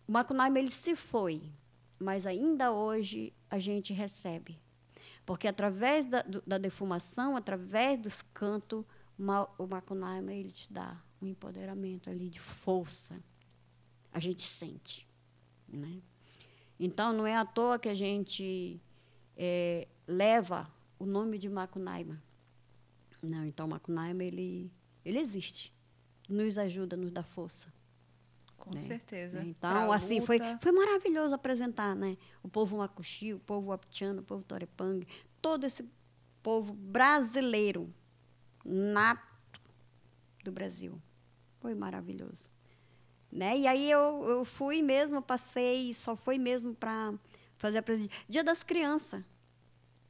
O 0.06 0.12
Macunaíma, 0.12 0.60
ele 0.60 0.70
se 0.70 0.94
foi, 0.96 1.42
mas 2.00 2.26
ainda 2.26 2.72
hoje 2.72 3.34
a 3.50 3.60
gente 3.60 3.94
recebe. 3.94 4.60
Porque 5.26 5.48
através 5.48 6.06
da, 6.06 6.22
da 6.46 6.58
defumação, 6.58 7.38
através 7.38 8.00
dos 8.00 8.22
cantos, 8.22 8.84
o 9.18 9.24
Ma- 9.24 9.50
o 9.58 9.66
Macunaíma, 9.66 10.34
ele 10.34 10.52
te 10.52 10.72
dá 10.72 11.02
um 11.22 11.28
empoderamento 11.28 12.10
ali 12.10 12.30
de 12.30 12.40
força. 12.40 13.22
A 14.12 14.20
gente 14.20 14.44
sente. 14.44 15.08
Né? 15.68 16.02
Então, 16.80 17.14
não 17.14 17.26
é 17.26 17.36
à 17.38 17.46
toa 17.46 17.80
que 17.80 17.88
a 17.88 17.96
gente 17.96 18.82
eh, 19.38 19.88
leva 20.06 20.70
o 21.00 21.06
nome 21.06 21.38
de 21.38 21.48
Macunaíma. 21.48 22.22
Não, 23.22 23.46
então 23.46 23.68
Macunaíma, 23.68 24.24
ele, 24.24 24.70
ele 25.06 25.20
existe. 25.20 25.74
Nos 26.28 26.58
ajuda, 26.58 26.98
nos 26.98 27.12
dá 27.12 27.24
força. 27.24 27.74
Com 28.64 28.72
né? 28.72 28.80
certeza. 28.80 29.44
Então, 29.44 29.88
Pra 29.88 29.96
assim, 29.96 30.22
foi, 30.22 30.38
luta. 30.38 30.58
foi 30.62 30.72
maravilhoso 30.72 31.36
apresentar, 31.36 31.94
né? 31.94 32.16
O 32.42 32.48
povo 32.48 32.78
macuxi, 32.78 33.34
o 33.34 33.40
povo 33.40 33.74
aptiano, 33.74 34.22
o 34.22 34.24
povo 34.24 34.42
torepang, 34.42 35.06
todo 35.42 35.66
esse 35.66 35.86
povo 36.42 36.74
brasileiro, 36.74 37.94
nato 38.64 39.60
do 40.46 40.52
Brasil. 40.54 40.98
Foi 41.60 41.76
maravilhoso. 41.76 42.50
Né? 43.30 43.58
E 43.58 43.68
aí 43.68 43.92
eu, 43.92 44.24
eu 44.30 44.46
fui 44.46 44.82
mesmo, 44.82 45.22
passei, 45.22 45.94
só 45.94 46.16
foi 46.16 46.38
mesmo 46.38 46.74
para 46.74 47.14
fazer 47.58 47.80
a 47.80 47.84
presença. 47.84 48.12
Dia 48.30 48.46
das 48.46 48.64
Crianças. 48.64 49.22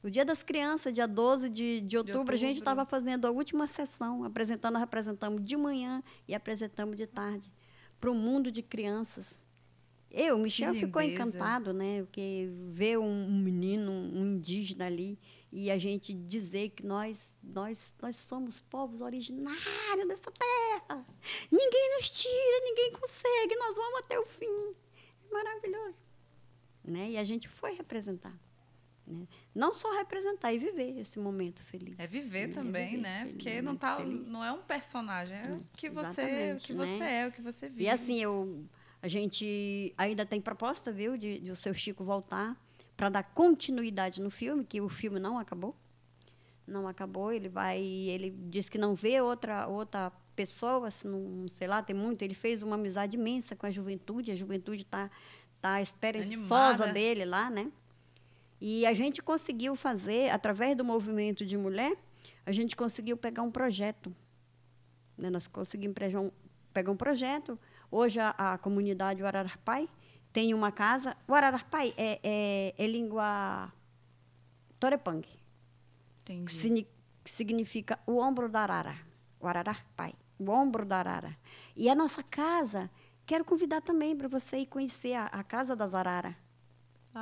O 0.04 0.12
Dia 0.12 0.26
das 0.26 0.44
Crianças, 0.44 0.94
dia 0.94 1.08
12 1.08 1.50
de, 1.50 1.82
de 1.82 1.98
outubro, 1.98 2.34
a 2.36 2.38
gente 2.38 2.58
outubro. 2.58 2.60
estava 2.60 2.86
fazendo 2.86 3.26
a 3.26 3.32
última 3.32 3.68
sessão, 3.68 4.24
apresentando, 4.24 4.78
representamos 4.78 5.44
de 5.44 5.58
manhã 5.58 6.04
e 6.28 6.36
apresentamos 6.36 6.96
de 6.96 7.08
tarde 7.08 7.52
para 8.04 8.12
o 8.12 8.14
mundo 8.14 8.52
de 8.52 8.62
crianças. 8.62 9.42
Eu, 10.12 10.38
Michel 10.38 10.74
ficou 10.74 11.02
encantado, 11.02 11.72
né? 11.72 12.02
Porque 12.02 12.50
ver 12.70 13.00
um, 13.00 13.06
um 13.06 13.40
menino, 13.40 13.94
um 13.94 14.36
indígena 14.36 14.88
ali, 14.88 15.18
e 15.50 15.72
a 15.72 15.78
gente 15.78 16.14
dizer 16.14 16.72
que 16.72 16.86
nós, 16.86 17.34
nós, 17.42 17.96
nós 18.02 18.18
somos 18.18 18.60
povos 18.60 19.00
originários 19.00 20.06
dessa 20.06 20.30
terra. 20.32 21.06
Ninguém 21.50 21.96
nos 21.96 22.10
tira, 22.10 22.60
ninguém 22.66 22.92
consegue, 22.92 23.56
nós 23.56 23.78
vamos 23.78 24.00
até 24.00 24.20
o 24.20 24.26
fim. 24.26 24.76
É 25.30 25.34
maravilhoso. 25.34 26.04
Né? 26.84 27.12
E 27.12 27.18
a 27.18 27.24
gente 27.24 27.48
foi 27.48 27.72
representar. 27.72 28.38
Né? 29.06 29.28
Não 29.54 29.74
só 29.74 29.92
representar, 29.98 30.54
e 30.54 30.58
viver 30.58 31.00
esse 31.00 31.20
momento 31.20 31.62
feliz. 31.64 31.96
É 31.98 32.08
viver 32.08 32.48
né? 32.48 32.54
também, 32.54 32.92
viver 32.92 33.02
né? 33.02 33.20
feliz, 33.20 33.34
Porque 33.34 33.62
não, 33.62 33.74
né? 33.74 33.80
tá, 33.80 33.98
Feliz. 33.98 34.30
não 34.30 34.44
é 34.44 34.52
um 34.52 34.62
personagem, 34.62 35.38
é 35.38 35.52
o 35.52 35.64
que 35.74 35.90
você, 35.90 36.54
o 36.54 36.58
que 36.58 36.74
né? 36.74 36.86
você 36.86 37.04
é, 37.04 37.28
o 37.28 37.32
que 37.32 37.42
você 37.42 37.70
vive. 37.70 37.84
E 37.84 37.90
assim, 37.90 38.22
eu, 38.22 38.66
a 39.02 39.08
gente 39.08 39.94
ainda 39.98 40.26
tem 40.26 40.40
proposta, 40.40 40.92
viu, 40.92 41.18
de, 41.18 41.40
de 41.40 41.52
o 41.52 41.56
seu 41.56 41.74
Chico 41.74 42.04
voltar 42.04 42.58
para 42.96 43.10
dar 43.10 43.24
continuidade 43.24 44.22
no 44.22 44.30
filme, 44.30 44.64
que 44.64 44.80
o 44.80 44.90
filme 44.90 45.20
não 45.20 45.38
acabou. 45.38 45.76
Não 46.66 46.88
acabou, 46.88 47.34
ele 47.34 47.50
vai, 47.50 47.82
ele 47.84 48.30
diz 48.30 48.70
que 48.70 48.78
não 48.78 48.96
vê 48.96 49.20
outra 49.20 49.68
outra 49.68 50.10
pessoa, 50.34 50.90
se 50.90 51.08
não, 51.08 51.48
sei 51.50 51.68
lá, 51.68 51.84
tem 51.84 51.96
muito, 51.96 52.22
ele 52.24 52.34
fez 52.34 52.62
uma 52.62 52.76
amizade 52.76 53.18
imensa 53.18 53.56
com 53.56 53.66
a 53.66 53.72
juventude, 53.72 54.32
a 54.32 54.36
juventude 54.36 54.82
está 54.84 55.12
tá 55.62 55.82
esperançosa 55.82 56.86
Animada. 56.86 56.94
dele 56.94 57.26
lá, 57.26 57.50
né? 57.50 57.72
E 58.66 58.86
a 58.86 58.94
gente 58.94 59.22
conseguiu 59.22 59.76
fazer, 59.76 60.30
através 60.30 60.74
do 60.74 60.86
movimento 60.86 61.46
de 61.46 61.58
mulher, 61.58 61.98
a 62.46 62.52
gente 62.54 62.78
conseguiu 62.78 63.18
pegar 63.18 63.42
um 63.42 63.52
projeto. 63.52 64.16
né? 65.18 65.30
Nós 65.30 65.48
conseguimos 65.48 65.94
pegar 66.74 66.90
um, 66.90 66.96
projeto. 66.96 67.60
Hoje, 67.92 68.22
a, 68.22 68.30
a 68.30 68.58
comunidade 68.58 69.22
Ararpai 69.22 69.90
tem 70.32 70.54
uma 70.54 70.72
casa. 70.72 71.14
O 71.28 71.34
Ararpai 71.34 71.94
é, 71.98 72.22
é, 72.24 72.74
é 72.78 72.88
língua 72.88 73.70
Torepang, 74.80 75.28
que, 76.24 76.88
significa 77.26 78.00
o 78.08 78.18
ombro 78.18 78.48
da 78.48 78.62
arara. 78.62 78.96
O 79.42 79.46
Ararpai, 79.46 80.14
o 80.40 80.50
ombro 80.50 80.86
da 80.86 81.00
arara. 81.00 81.38
E 81.76 81.90
a 81.90 81.96
nossa 81.96 82.24
casa, 82.24 82.90
quero 83.26 83.44
convidar 83.44 83.82
também 83.82 84.16
para 84.16 84.30
você 84.30 84.60
ir 84.60 84.68
conhecer 84.68 85.16
a, 85.16 85.26
a 85.26 85.44
Casa 85.44 85.76
das 85.76 85.94
Arara 85.94 86.43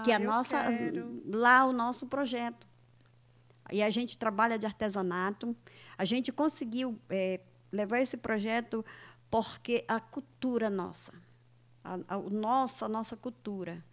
que 0.03 0.11
é 0.11 0.15
a 0.15 0.17
Ah, 0.17 0.19
nossa 0.19 0.63
quero. 0.63 1.21
lá 1.25 1.65
o 1.65 1.73
nosso 1.73 2.07
projeto. 2.07 2.67
E 3.71 3.81
a 3.83 3.89
gente 3.89 4.17
trabalha 4.17 4.57
de 4.57 4.65
artesanato. 4.65 5.55
A 5.97 6.03
gente 6.05 6.31
conseguiu 6.31 6.99
eh, 7.09 7.39
levar 7.71 7.99
esse 7.99 8.17
projeto 8.17 8.83
porque 9.29 9.85
a 9.87 9.99
cultura 9.99 10.69
nossa, 10.69 11.13
a, 11.83 11.93
a, 12.07 12.17
nossa, 12.19 12.85
a 12.85 12.89
nossa 12.89 13.15
cultura, 13.15 13.83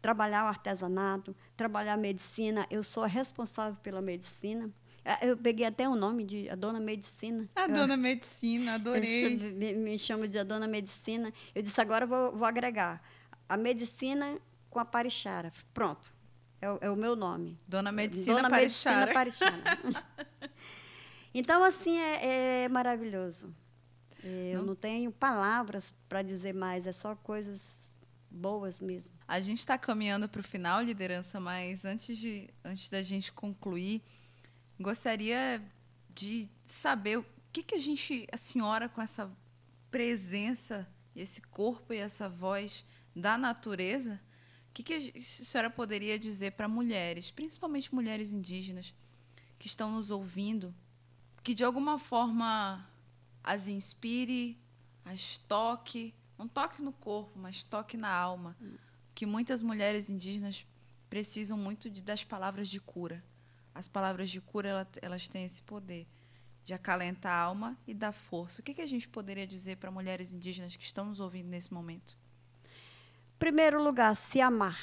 trabalhar 0.00 0.44
o 0.44 0.48
artesanato, 0.48 1.36
trabalhar 1.56 1.94
a 1.94 1.96
medicina. 1.98 2.66
Eu 2.70 2.82
sou 2.82 3.02
a 3.04 3.06
responsável 3.06 3.78
pela 3.82 4.00
medicina. 4.00 4.70
Ah, 5.04 5.18
Eu 5.22 5.36
peguei 5.36 5.66
até 5.66 5.86
o 5.88 5.94
nome 5.94 6.24
de 6.24 6.48
a 6.48 6.54
dona 6.54 6.80
medicina. 6.80 7.48
A 7.54 7.66
dona 7.66 7.96
medicina, 7.96 8.74
adorei. 8.74 9.36
me, 9.36 9.74
me 9.74 9.98
chamo 9.98 10.26
de 10.26 10.38
a 10.38 10.44
dona 10.44 10.66
medicina. 10.66 11.32
Eu 11.54 11.60
disse, 11.62 11.80
agora 11.80 12.06
vou, 12.06 12.32
vou 12.32 12.46
agregar 12.46 13.02
a 13.48 13.56
medicina 13.56 14.38
com 14.76 14.80
a 14.80 14.84
parichara. 14.84 15.50
Pronto, 15.72 16.12
é, 16.60 16.70
o- 16.70 16.78
é 16.82 16.90
o 16.90 16.96
meu 16.96 17.16
nome. 17.16 17.56
Dona 17.66 17.90
Medicina 17.90 18.36
Dona 18.36 18.50
Parichara. 18.50 19.06
Medicina 19.24 19.52
Parichara. 19.62 20.04
então, 21.32 21.64
assim, 21.64 21.96
é, 21.98 22.64
é 22.64 22.68
maravilhoso. 22.68 23.54
Eu 24.22 24.58
Não- 24.58 24.66
não 24.66 24.74
tenho 24.74 25.10
palavras 25.10 25.94
para 26.06 26.20
dizer 26.20 26.52
mais, 26.54 26.86
é 26.86 26.92
só 26.92 27.14
coisas 27.16 27.90
boas 28.30 28.78
mesmo. 28.78 29.14
A 29.26 29.40
gente 29.40 29.60
está 29.60 29.78
caminhando 29.78 30.28
para 30.28 30.40
o 30.42 30.44
final, 30.44 30.82
liderança, 30.82 31.40
mas 31.40 31.86
antes, 31.86 32.18
de, 32.18 32.50
antes 32.62 32.90
da 32.90 33.02
gente 33.02 33.32
concluir, 33.32 34.02
gostaria 34.78 35.62
de 36.10 36.50
saber 36.62 37.16
o 37.16 37.26
que, 37.50 37.62
que 37.62 37.74
a 37.76 37.78
gente, 37.78 38.26
a 38.30 38.36
senhora, 38.36 38.90
com 38.90 39.00
essa 39.00 39.30
presença, 39.90 40.86
esse 41.14 41.40
corpo 41.40 41.94
e 41.94 41.96
essa 41.96 42.28
voz 42.28 42.84
da 43.14 43.38
natureza, 43.38 44.20
que, 44.82 45.10
que 45.10 45.18
a 45.18 45.20
senhora 45.20 45.70
poderia 45.70 46.18
dizer 46.18 46.52
para 46.52 46.68
mulheres, 46.68 47.30
principalmente 47.30 47.94
mulheres 47.94 48.32
indígenas, 48.32 48.94
que 49.58 49.66
estão 49.66 49.90
nos 49.90 50.10
ouvindo, 50.10 50.74
que 51.42 51.54
de 51.54 51.64
alguma 51.64 51.98
forma 51.98 52.86
as 53.42 53.68
inspire, 53.68 54.58
as 55.04 55.38
toque, 55.38 56.12
não 56.36 56.46
toque 56.46 56.82
no 56.82 56.92
corpo, 56.92 57.38
mas 57.38 57.64
toque 57.64 57.96
na 57.96 58.10
alma. 58.10 58.56
Que 59.14 59.24
muitas 59.24 59.62
mulheres 59.62 60.10
indígenas 60.10 60.66
precisam 61.08 61.56
muito 61.56 61.88
de, 61.88 62.02
das 62.02 62.22
palavras 62.22 62.68
de 62.68 62.78
cura. 62.78 63.24
As 63.74 63.88
palavras 63.88 64.28
de 64.28 64.40
cura 64.40 64.68
ela- 64.68 64.88
elas 65.00 65.28
têm 65.28 65.44
esse 65.44 65.62
poder 65.62 66.06
de 66.64 66.74
acalentar 66.74 67.32
a 67.32 67.40
alma 67.40 67.78
e 67.86 67.94
dar 67.94 68.12
força. 68.12 68.60
O 68.60 68.64
que, 68.64 68.74
que 68.74 68.82
a 68.82 68.86
gente 68.86 69.08
poderia 69.08 69.46
dizer 69.46 69.76
para 69.76 69.90
mulheres 69.90 70.32
indígenas 70.32 70.76
que 70.76 70.84
estão 70.84 71.06
nos 71.06 71.20
ouvindo 71.20 71.48
nesse 71.48 71.72
momento? 71.72 72.16
Primeiro 73.38 73.82
lugar, 73.82 74.14
se 74.16 74.40
amar. 74.40 74.78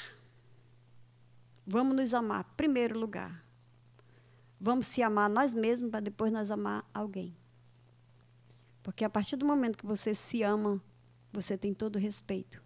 Vamos 1.66 1.96
nos 1.96 2.14
amar, 2.14 2.44
primeiro 2.56 2.98
lugar. 2.98 3.44
Vamos 4.60 4.86
se 4.86 5.02
amar 5.02 5.28
nós 5.28 5.54
mesmos 5.54 5.90
para 5.90 6.00
depois 6.00 6.32
nós 6.32 6.50
amar 6.50 6.88
alguém. 6.94 7.36
Porque 8.82 9.04
a 9.04 9.10
partir 9.10 9.36
do 9.36 9.46
momento 9.46 9.78
que 9.78 9.86
você 9.86 10.14
se 10.14 10.42
ama, 10.42 10.80
você 11.32 11.56
tem 11.56 11.74
todo 11.74 11.96
o 11.96 11.98
respeito. 11.98 12.62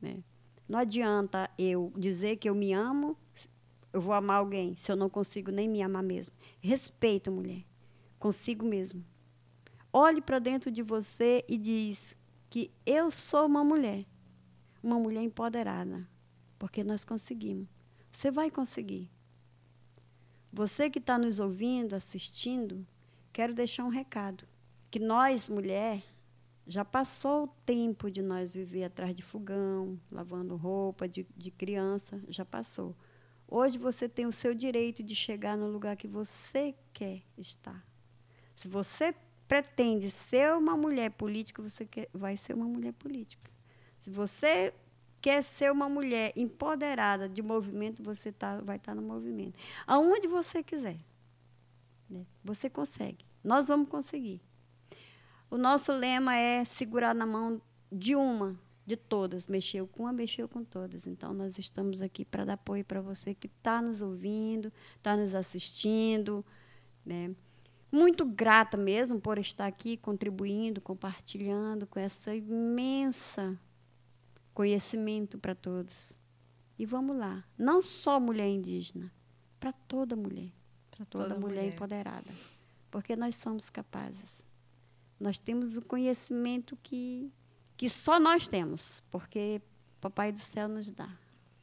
Né? 0.00 0.24
Não 0.68 0.78
adianta 0.78 1.50
eu 1.58 1.92
dizer 1.96 2.36
que 2.36 2.48
eu 2.48 2.54
me 2.54 2.72
amo, 2.72 3.16
eu 3.92 4.00
vou 4.00 4.14
amar 4.14 4.38
alguém, 4.38 4.74
se 4.76 4.90
eu 4.90 4.96
não 4.96 5.10
consigo 5.10 5.50
nem 5.50 5.68
me 5.68 5.82
amar 5.82 6.02
mesmo. 6.02 6.32
Respeito, 6.60 7.30
mulher. 7.30 7.64
Consigo 8.18 8.64
mesmo. 8.64 9.04
Olhe 9.92 10.20
para 10.20 10.38
dentro 10.38 10.70
de 10.70 10.82
você 10.82 11.44
e 11.48 11.58
diz 11.58 12.16
que 12.48 12.70
eu 12.86 13.10
sou 13.10 13.46
uma 13.46 13.64
mulher. 13.64 14.04
Uma 14.82 14.98
mulher 14.98 15.22
empoderada. 15.22 16.08
Porque 16.58 16.84
nós 16.84 17.04
conseguimos. 17.04 17.68
Você 18.10 18.30
vai 18.30 18.50
conseguir. 18.50 19.10
Você 20.52 20.90
que 20.90 20.98
está 20.98 21.16
nos 21.16 21.38
ouvindo, 21.38 21.94
assistindo, 21.94 22.86
quero 23.32 23.54
deixar 23.54 23.84
um 23.84 23.88
recado. 23.88 24.44
Que 24.90 24.98
nós, 24.98 25.48
mulher, 25.48 26.02
já 26.66 26.84
passou 26.84 27.44
o 27.44 27.48
tempo 27.64 28.10
de 28.10 28.22
nós 28.22 28.52
viver 28.52 28.84
atrás 28.84 29.14
de 29.14 29.22
fogão, 29.22 30.00
lavando 30.10 30.56
roupa 30.56 31.08
de, 31.08 31.26
de 31.36 31.50
criança, 31.50 32.22
já 32.28 32.44
passou. 32.44 32.96
Hoje 33.46 33.78
você 33.78 34.08
tem 34.08 34.26
o 34.26 34.32
seu 34.32 34.54
direito 34.54 35.02
de 35.02 35.14
chegar 35.14 35.56
no 35.56 35.68
lugar 35.68 35.96
que 35.96 36.06
você 36.06 36.74
quer 36.92 37.22
estar. 37.36 37.84
Se 38.54 38.68
você 38.68 39.14
pretende 39.48 40.10
ser 40.10 40.54
uma 40.54 40.76
mulher 40.76 41.10
política, 41.10 41.60
você 41.60 41.84
quer, 41.84 42.08
vai 42.12 42.36
ser 42.36 42.54
uma 42.54 42.66
mulher 42.66 42.92
política. 42.92 43.50
Se 44.00 44.10
você 44.10 44.72
quer 45.20 45.42
ser 45.42 45.70
uma 45.70 45.88
mulher 45.88 46.32
empoderada 46.34 47.28
de 47.28 47.42
movimento, 47.42 48.02
você 48.02 48.32
tá, 48.32 48.60
vai 48.60 48.76
estar 48.76 48.94
no 48.94 49.02
movimento. 49.02 49.58
Aonde 49.86 50.26
você 50.26 50.62
quiser. 50.62 50.98
né? 52.08 52.24
Você 52.42 52.70
consegue. 52.70 53.24
Nós 53.44 53.68
vamos 53.68 53.88
conseguir. 53.88 54.40
O 55.50 55.58
nosso 55.58 55.92
lema 55.92 56.36
é 56.36 56.64
segurar 56.64 57.14
na 57.14 57.26
mão 57.26 57.60
de 57.92 58.16
uma, 58.16 58.58
de 58.86 58.96
todas. 58.96 59.46
Mexeu 59.46 59.86
com 59.86 60.04
uma, 60.04 60.12
mexeu 60.12 60.48
com 60.48 60.64
todas. 60.64 61.06
Então, 61.06 61.34
nós 61.34 61.58
estamos 61.58 62.00
aqui 62.00 62.24
para 62.24 62.44
dar 62.44 62.54
apoio 62.54 62.84
para 62.84 63.02
você 63.02 63.34
que 63.34 63.46
está 63.46 63.82
nos 63.82 64.00
ouvindo, 64.00 64.72
está 64.96 65.16
nos 65.16 65.34
assistindo. 65.34 66.44
Né? 67.04 67.34
Muito 67.92 68.24
grata 68.24 68.78
mesmo 68.78 69.20
por 69.20 69.38
estar 69.38 69.66
aqui 69.66 69.98
contribuindo, 69.98 70.80
compartilhando 70.80 71.86
com 71.86 71.98
essa 71.98 72.34
imensa 72.34 73.58
conhecimento 74.60 75.38
para 75.38 75.54
todos. 75.54 76.18
E 76.78 76.84
vamos 76.84 77.16
lá, 77.16 77.42
não 77.56 77.80
só 77.80 78.20
mulher 78.20 78.46
indígena, 78.46 79.10
para 79.58 79.72
toda 79.72 80.14
mulher, 80.14 80.50
para 80.90 81.06
toda, 81.06 81.28
toda 81.30 81.40
mulher, 81.40 81.62
mulher. 81.62 81.74
empoderada, 81.74 82.30
porque 82.90 83.16
nós 83.16 83.36
somos 83.36 83.70
capazes. 83.70 84.44
Nós 85.18 85.38
temos 85.38 85.78
o 85.78 85.82
conhecimento 85.82 86.76
que 86.82 87.32
que 87.74 87.88
só 87.88 88.20
nós 88.20 88.46
temos, 88.46 89.02
porque 89.10 89.62
Papai 89.98 90.30
do 90.30 90.40
Céu 90.40 90.68
nos 90.68 90.90
dá. 90.90 91.08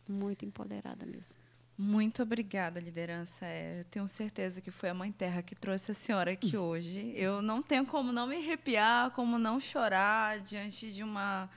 Muito 0.09 0.43
empoderada 0.43 1.05
mesmo. 1.05 1.35
Muito 1.77 2.23
obrigada, 2.23 2.79
liderança. 2.79 3.45
É, 3.45 3.81
eu 3.81 3.83
tenho 3.83 4.07
certeza 4.07 4.59
que 4.59 4.71
foi 4.71 4.89
a 4.89 4.95
Mãe 4.95 5.11
Terra 5.11 5.43
que 5.43 5.53
trouxe 5.53 5.91
a 5.91 5.93
senhora 5.93 6.31
aqui 6.31 6.57
hoje. 6.57 7.13
Eu 7.15 7.43
não 7.43 7.61
tenho 7.61 7.85
como 7.85 8.11
não 8.11 8.25
me 8.25 8.37
arrepiar, 8.37 9.11
como 9.11 9.37
não 9.37 9.59
chorar 9.59 10.39
diante 10.39 10.91
de 10.91 11.03
uma 11.03 11.47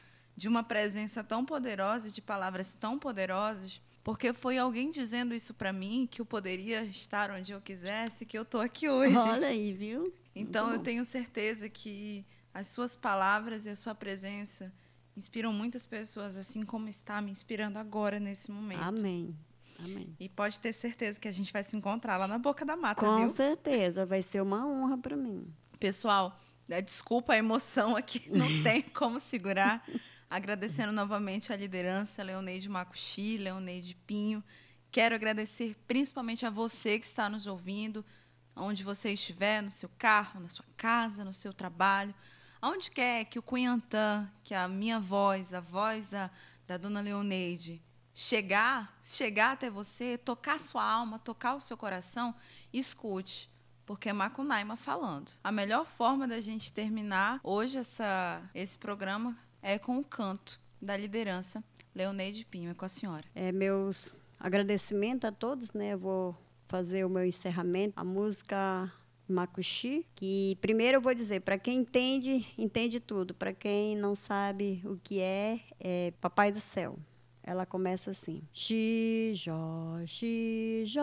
de 0.41 0.49
uma 0.49 0.62
presença 0.62 1.22
tão 1.22 1.45
poderosa 1.45 2.09
e 2.09 2.11
de 2.11 2.22
palavras 2.22 2.72
tão 2.72 2.99
poderosas, 2.99 3.78
porque 4.03 4.32
foi 4.32 4.57
alguém 4.57 4.91
dizendo 4.91 5.34
isso 5.34 5.53
para 5.53 5.70
mim 5.70 6.09
que 6.11 6.18
eu 6.18 6.24
poderia 6.24 6.82
estar 6.82 7.30
onde 7.30 7.53
eu 7.53 7.61
quisesse, 7.61 8.24
que 8.24 8.38
eu 8.38 8.43
tô 8.43 8.59
aqui 8.59 8.88
hoje. 8.88 9.14
Olha 9.28 9.49
aí, 9.49 9.74
viu? 9.74 10.11
Então 10.34 10.72
eu 10.72 10.78
tenho 10.78 11.05
certeza 11.05 11.68
que 11.68 12.24
as 12.55 12.68
suas 12.68 12.97
palavras 12.97 13.66
e 13.66 13.68
a 13.68 13.76
sua 13.76 13.95
presença 13.95 14.72
inspiram 15.14 15.53
muitas 15.53 15.84
pessoas, 15.84 16.38
assim 16.38 16.64
como 16.64 16.88
está 16.88 17.20
me 17.20 17.30
inspirando 17.30 17.78
agora 17.78 18.18
nesse 18.18 18.51
momento. 18.51 18.82
Amém. 18.82 19.36
Amém. 19.78 20.16
E 20.18 20.26
pode 20.26 20.59
ter 20.59 20.72
certeza 20.72 21.20
que 21.20 21.28
a 21.28 21.30
gente 21.30 21.53
vai 21.53 21.62
se 21.62 21.76
encontrar 21.76 22.16
lá 22.16 22.26
na 22.26 22.38
boca 22.38 22.64
da 22.64 22.78
mata, 22.78 23.05
Com 23.05 23.18
viu? 23.18 23.28
certeza, 23.28 24.07
vai 24.07 24.22
ser 24.22 24.41
uma 24.41 24.66
honra 24.66 24.97
para 24.97 25.18
mim. 25.18 25.53
Pessoal, 25.78 26.41
né, 26.66 26.80
desculpa 26.80 27.34
a 27.34 27.36
emoção 27.36 27.95
aqui, 27.95 28.22
não 28.32 28.47
tem 28.64 28.80
como 28.80 29.20
segurar. 29.20 29.86
Agradecendo 30.31 30.93
novamente 30.93 31.53
a 31.53 31.57
liderança, 31.57 32.22
Leoneide 32.22 32.68
Macuxi, 32.68 33.37
Leoneide 33.37 33.97
Pinho. 34.07 34.45
Quero 34.89 35.16
agradecer 35.16 35.76
principalmente 35.89 36.47
a 36.47 36.51
você 36.51 37.01
que 37.01 37.05
está 37.05 37.28
nos 37.28 37.49
ouvindo, 37.49 38.07
onde 38.55 38.85
você 38.85 39.12
estiver, 39.12 39.61
no 39.61 39.72
seu 39.72 39.91
carro, 39.99 40.39
na 40.39 40.49
sua 40.49 40.64
casa, 40.76 41.24
no 41.24 41.35
seu 41.35 41.53
trabalho, 41.53 42.14
aonde 42.62 42.93
quer 42.93 43.24
que 43.24 43.41
o 43.41 43.43
Cunhantã, 43.43 44.31
que 44.45 44.55
a 44.55 44.68
minha 44.68 45.01
voz, 45.01 45.53
a 45.53 45.59
voz 45.59 46.11
da, 46.11 46.31
da 46.64 46.76
dona 46.76 47.01
Leoneide, 47.01 47.83
chegar, 48.14 48.97
chegar 49.03 49.55
até 49.55 49.68
você, 49.68 50.16
tocar 50.16 50.61
sua 50.61 50.85
alma, 50.85 51.18
tocar 51.18 51.57
o 51.57 51.61
seu 51.61 51.76
coração, 51.76 52.33
escute 52.72 53.51
porque 53.85 54.09
é 54.09 54.12
Macunaíma 54.12 54.76
falando. 54.76 55.33
A 55.43 55.51
melhor 55.51 55.85
forma 55.85 56.28
da 56.28 56.41
gente 56.41 56.72
terminar 56.72 57.41
hoje 57.43 57.78
essa, 57.78 58.41
esse 58.55 58.78
programa 58.78 59.37
é 59.62 59.78
com 59.78 59.98
o 59.98 60.04
canto 60.04 60.58
da 60.80 60.96
liderança. 60.96 61.62
Leoneide 61.94 62.46
Pinho, 62.46 62.70
é 62.70 62.74
com 62.74 62.84
a 62.84 62.88
senhora. 62.88 63.24
É, 63.34 63.52
meus 63.52 64.20
agradecimentos 64.38 65.28
a 65.28 65.32
todos, 65.32 65.72
né? 65.72 65.92
Eu 65.94 65.98
vou 65.98 66.36
fazer 66.68 67.04
o 67.04 67.11
meu 67.11 67.24
encerramento. 67.24 67.92
A 67.96 68.04
música 68.04 68.90
Macuxi, 69.28 70.06
que 70.14 70.56
primeiro 70.61 70.98
eu 70.98 71.00
vou 71.00 71.14
dizer, 71.14 71.40
para 71.40 71.58
quem 71.58 71.78
entende, 71.78 72.46
entende 72.56 73.00
tudo. 73.00 73.34
Para 73.34 73.52
quem 73.52 73.96
não 73.96 74.14
sabe 74.14 74.82
o 74.84 74.96
que 74.96 75.20
é, 75.20 75.61
é 75.78 76.12
Papai 76.20 76.52
do 76.52 76.61
Céu. 76.61 76.98
Ela 77.42 77.66
começa 77.66 78.11
assim: 78.11 78.42
Xijó, 78.52 79.98
xijó, 80.06 81.02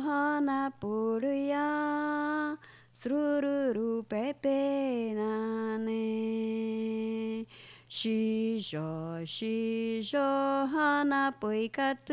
hanapuruya, 0.00 1.58
sururu 2.92 4.04
pepe 4.08 5.14
nane. 5.14 6.34
Xijó, 7.96 9.24
xijó, 9.24 10.66
hanapuikatu, 10.66 12.12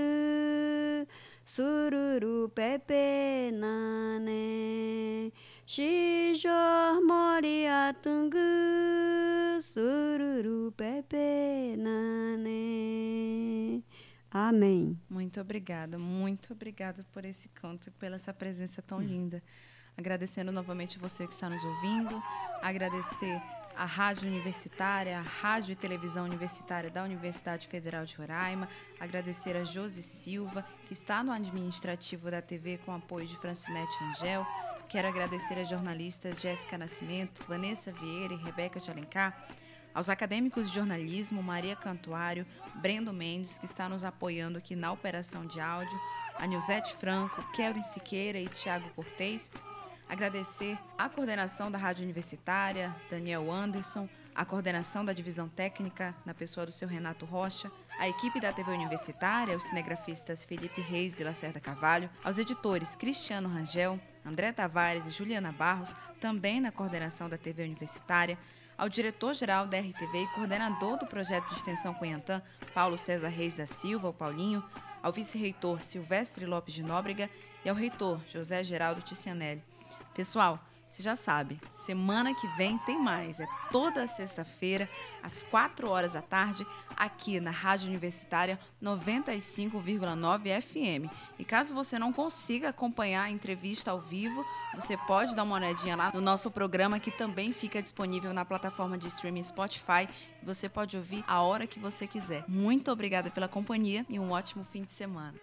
sururu 1.44 2.52
pepe 2.54 3.50
nane. 3.52 5.34
Xijó, 5.66 7.02
moriatungu, 7.02 8.38
sururu 9.60 10.72
pepe 10.78 11.76
nane. 11.80 13.84
Amém. 14.30 14.96
Muito 15.10 15.42
obrigada, 15.42 15.98
muito 15.98 16.54
obrigada 16.54 17.04
por 17.12 17.26
esse 17.26 17.50
canto 17.50 17.88
e 17.88 17.92
pela 17.92 18.18
essa 18.18 18.32
presença 18.32 18.84
tão 18.84 19.02
linda. 19.02 19.42
Agradecendo 19.98 20.52
novamente 20.52 21.00
você 21.00 21.26
que 21.26 21.34
está 21.34 21.50
nos 21.50 21.64
ouvindo, 21.64 22.22
agradecer 22.62 23.42
a 23.76 23.86
Rádio 23.86 24.28
Universitária, 24.28 25.20
a 25.20 25.22
Rádio 25.22 25.74
e 25.74 25.76
Televisão 25.76 26.26
Universitária 26.26 26.90
da 26.90 27.04
Universidade 27.04 27.68
Federal 27.68 28.06
de 28.06 28.16
Roraima, 28.16 28.68
agradecer 29.00 29.56
a 29.56 29.64
Josi 29.64 30.04
Silva, 30.04 30.66
que 30.86 30.94
está 30.94 31.24
no 31.24 31.32
administrativo 31.32 32.30
da 32.30 32.42
TV 32.42 32.78
com 32.80 32.94
apoio 32.94 33.28
de 33.28 33.38
Francinete 33.38 33.96
Angel. 34.04 34.46
Quero 34.90 35.08
agradecer 35.08 35.58
às 35.58 35.70
jornalistas 35.70 36.42
Jéssica 36.42 36.78
Nascimento, 36.78 37.44
Vanessa 37.48 37.92
Vieira 37.92 38.34
e 38.34 38.38
Rebeca 38.38 38.80
de 38.80 38.92
Alencar, 38.92 39.48
aos 39.94 40.10
acadêmicos 40.10 40.70
de 40.70 40.76
jornalismo 40.76 41.44
Maria 41.44 41.76
Cantuário, 41.76 42.46
Brendo 42.76 43.12
Mendes, 43.12 43.60
que 43.60 43.66
está 43.66 43.90
nos 43.90 44.04
apoiando 44.04 44.58
aqui 44.58 44.76
na 44.76 44.92
operação 44.92 45.46
de 45.46 45.60
áudio, 45.60 46.00
a 46.38 46.46
Nilzete 46.46 46.96
Franco, 46.96 47.42
Kelvin 47.52 47.82
Siqueira 47.82 48.40
e 48.40 48.48
Tiago 48.48 48.90
Cortez. 48.96 49.52
Agradecer 50.12 50.78
a 50.98 51.08
coordenação 51.08 51.72
da 51.72 51.78
Rádio 51.78 52.04
Universitária, 52.04 52.94
Daniel 53.10 53.50
Anderson, 53.50 54.10
a 54.36 54.44
coordenação 54.44 55.06
da 55.06 55.14
divisão 55.14 55.48
técnica, 55.48 56.14
na 56.26 56.34
pessoa 56.34 56.66
do 56.66 56.72
seu 56.74 56.86
Renato 56.86 57.26
Rocha, 57.26 57.72
a 57.98 58.10
equipe 58.10 58.38
da 58.42 58.52
TV 58.52 58.72
Universitária, 58.72 59.56
os 59.56 59.64
cinegrafistas 59.64 60.44
Felipe 60.44 60.82
Reis 60.82 61.18
e 61.18 61.24
Lacerda 61.24 61.62
Carvalho, 61.62 62.10
aos 62.26 62.38
editores 62.38 62.94
Cristiano 62.94 63.48
Rangel, 63.48 63.98
André 64.26 64.52
Tavares 64.52 65.08
e 65.08 65.12
Juliana 65.12 65.54
Barros, 65.54 65.96
também 66.20 66.60
na 66.60 66.74
coordenação 66.74 67.30
da 67.30 67.38
TV 67.38 67.64
Universitária, 67.64 68.38
ao 68.78 68.90
diretor-geral 68.90 69.66
da 69.66 69.80
RTV 69.80 70.24
e 70.24 70.34
coordenador 70.34 70.98
do 70.98 71.06
projeto 71.06 71.48
de 71.48 71.56
extensão 71.56 71.94
Cunhantã, 71.94 72.42
Paulo 72.74 72.98
César 72.98 73.30
Reis 73.30 73.56
da 73.56 73.66
Silva, 73.66 74.10
o 74.10 74.14
Paulinho, 74.14 74.62
ao 75.02 75.14
vice-reitor 75.14 75.80
Silvestre 75.80 76.46
Lopes 76.46 76.74
de 76.74 76.84
Nóbrega 76.84 77.30
e 77.64 77.70
ao 77.70 77.76
reitor 77.78 78.20
José 78.28 78.62
Geraldo 78.62 79.02
Ticianelli. 79.02 79.71
Pessoal, 80.14 80.60
Você 80.92 81.04
já 81.04 81.16
sabe, 81.16 81.58
semana 81.72 82.36
que 82.36 82.46
vem 82.58 82.78
tem 82.80 83.00
mais. 83.00 83.40
É 83.40 83.48
toda 83.72 84.06
sexta-feira, 84.08 84.90
às 85.24 85.42
4 85.42 85.90
horas 85.90 86.12
da 86.12 86.22
tarde, 86.22 86.68
aqui 86.98 87.40
na 87.40 87.50
Rádio 87.50 87.88
Universitária 87.88 88.60
95,9 88.84 90.62
FM. 90.62 91.10
E 91.40 91.46
caso 91.46 91.74
você 91.74 91.98
não 91.98 92.12
consiga 92.12 92.68
acompanhar 92.68 93.24
a 93.24 93.30
entrevista 93.30 93.92
ao 93.92 94.02
vivo, 94.02 94.46
você 94.76 94.98
pode 94.98 95.34
dar 95.34 95.44
uma 95.44 95.56
olhadinha 95.56 95.96
lá 95.96 96.12
no 96.14 96.20
nosso 96.20 96.52
programa, 96.52 97.00
que 97.00 97.10
também 97.10 97.54
fica 97.54 97.82
disponível 97.82 98.34
na 98.34 98.44
plataforma 98.44 98.98
de 98.98 99.08
streaming 99.08 99.44
Spotify. 99.44 100.10
Você 100.44 100.68
pode 100.68 100.98
ouvir 100.98 101.24
a 101.26 101.42
hora 101.42 101.66
que 101.66 101.80
você 101.80 102.06
quiser. 102.06 102.44
Muito 102.50 102.92
obrigada 102.92 103.32
pela 103.32 103.48
companhia 103.48 104.06
e 104.10 104.20
um 104.20 104.32
ótimo 104.32 104.66
fim 104.66 104.84
de 104.84 104.92
semana. 104.92 105.36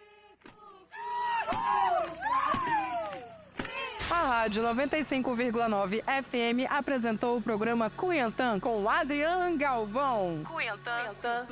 A 4.11 4.27
Rádio 4.27 4.63
95,9 4.63 6.03
FM 6.03 6.71
apresentou 6.71 7.37
o 7.37 7.43
programa 7.43 7.91
Cuiantã 7.91 8.59
com 8.59 8.89
Adriano 8.89 9.57
Galvão. 9.59 10.41
Cuiantã. 10.45 11.47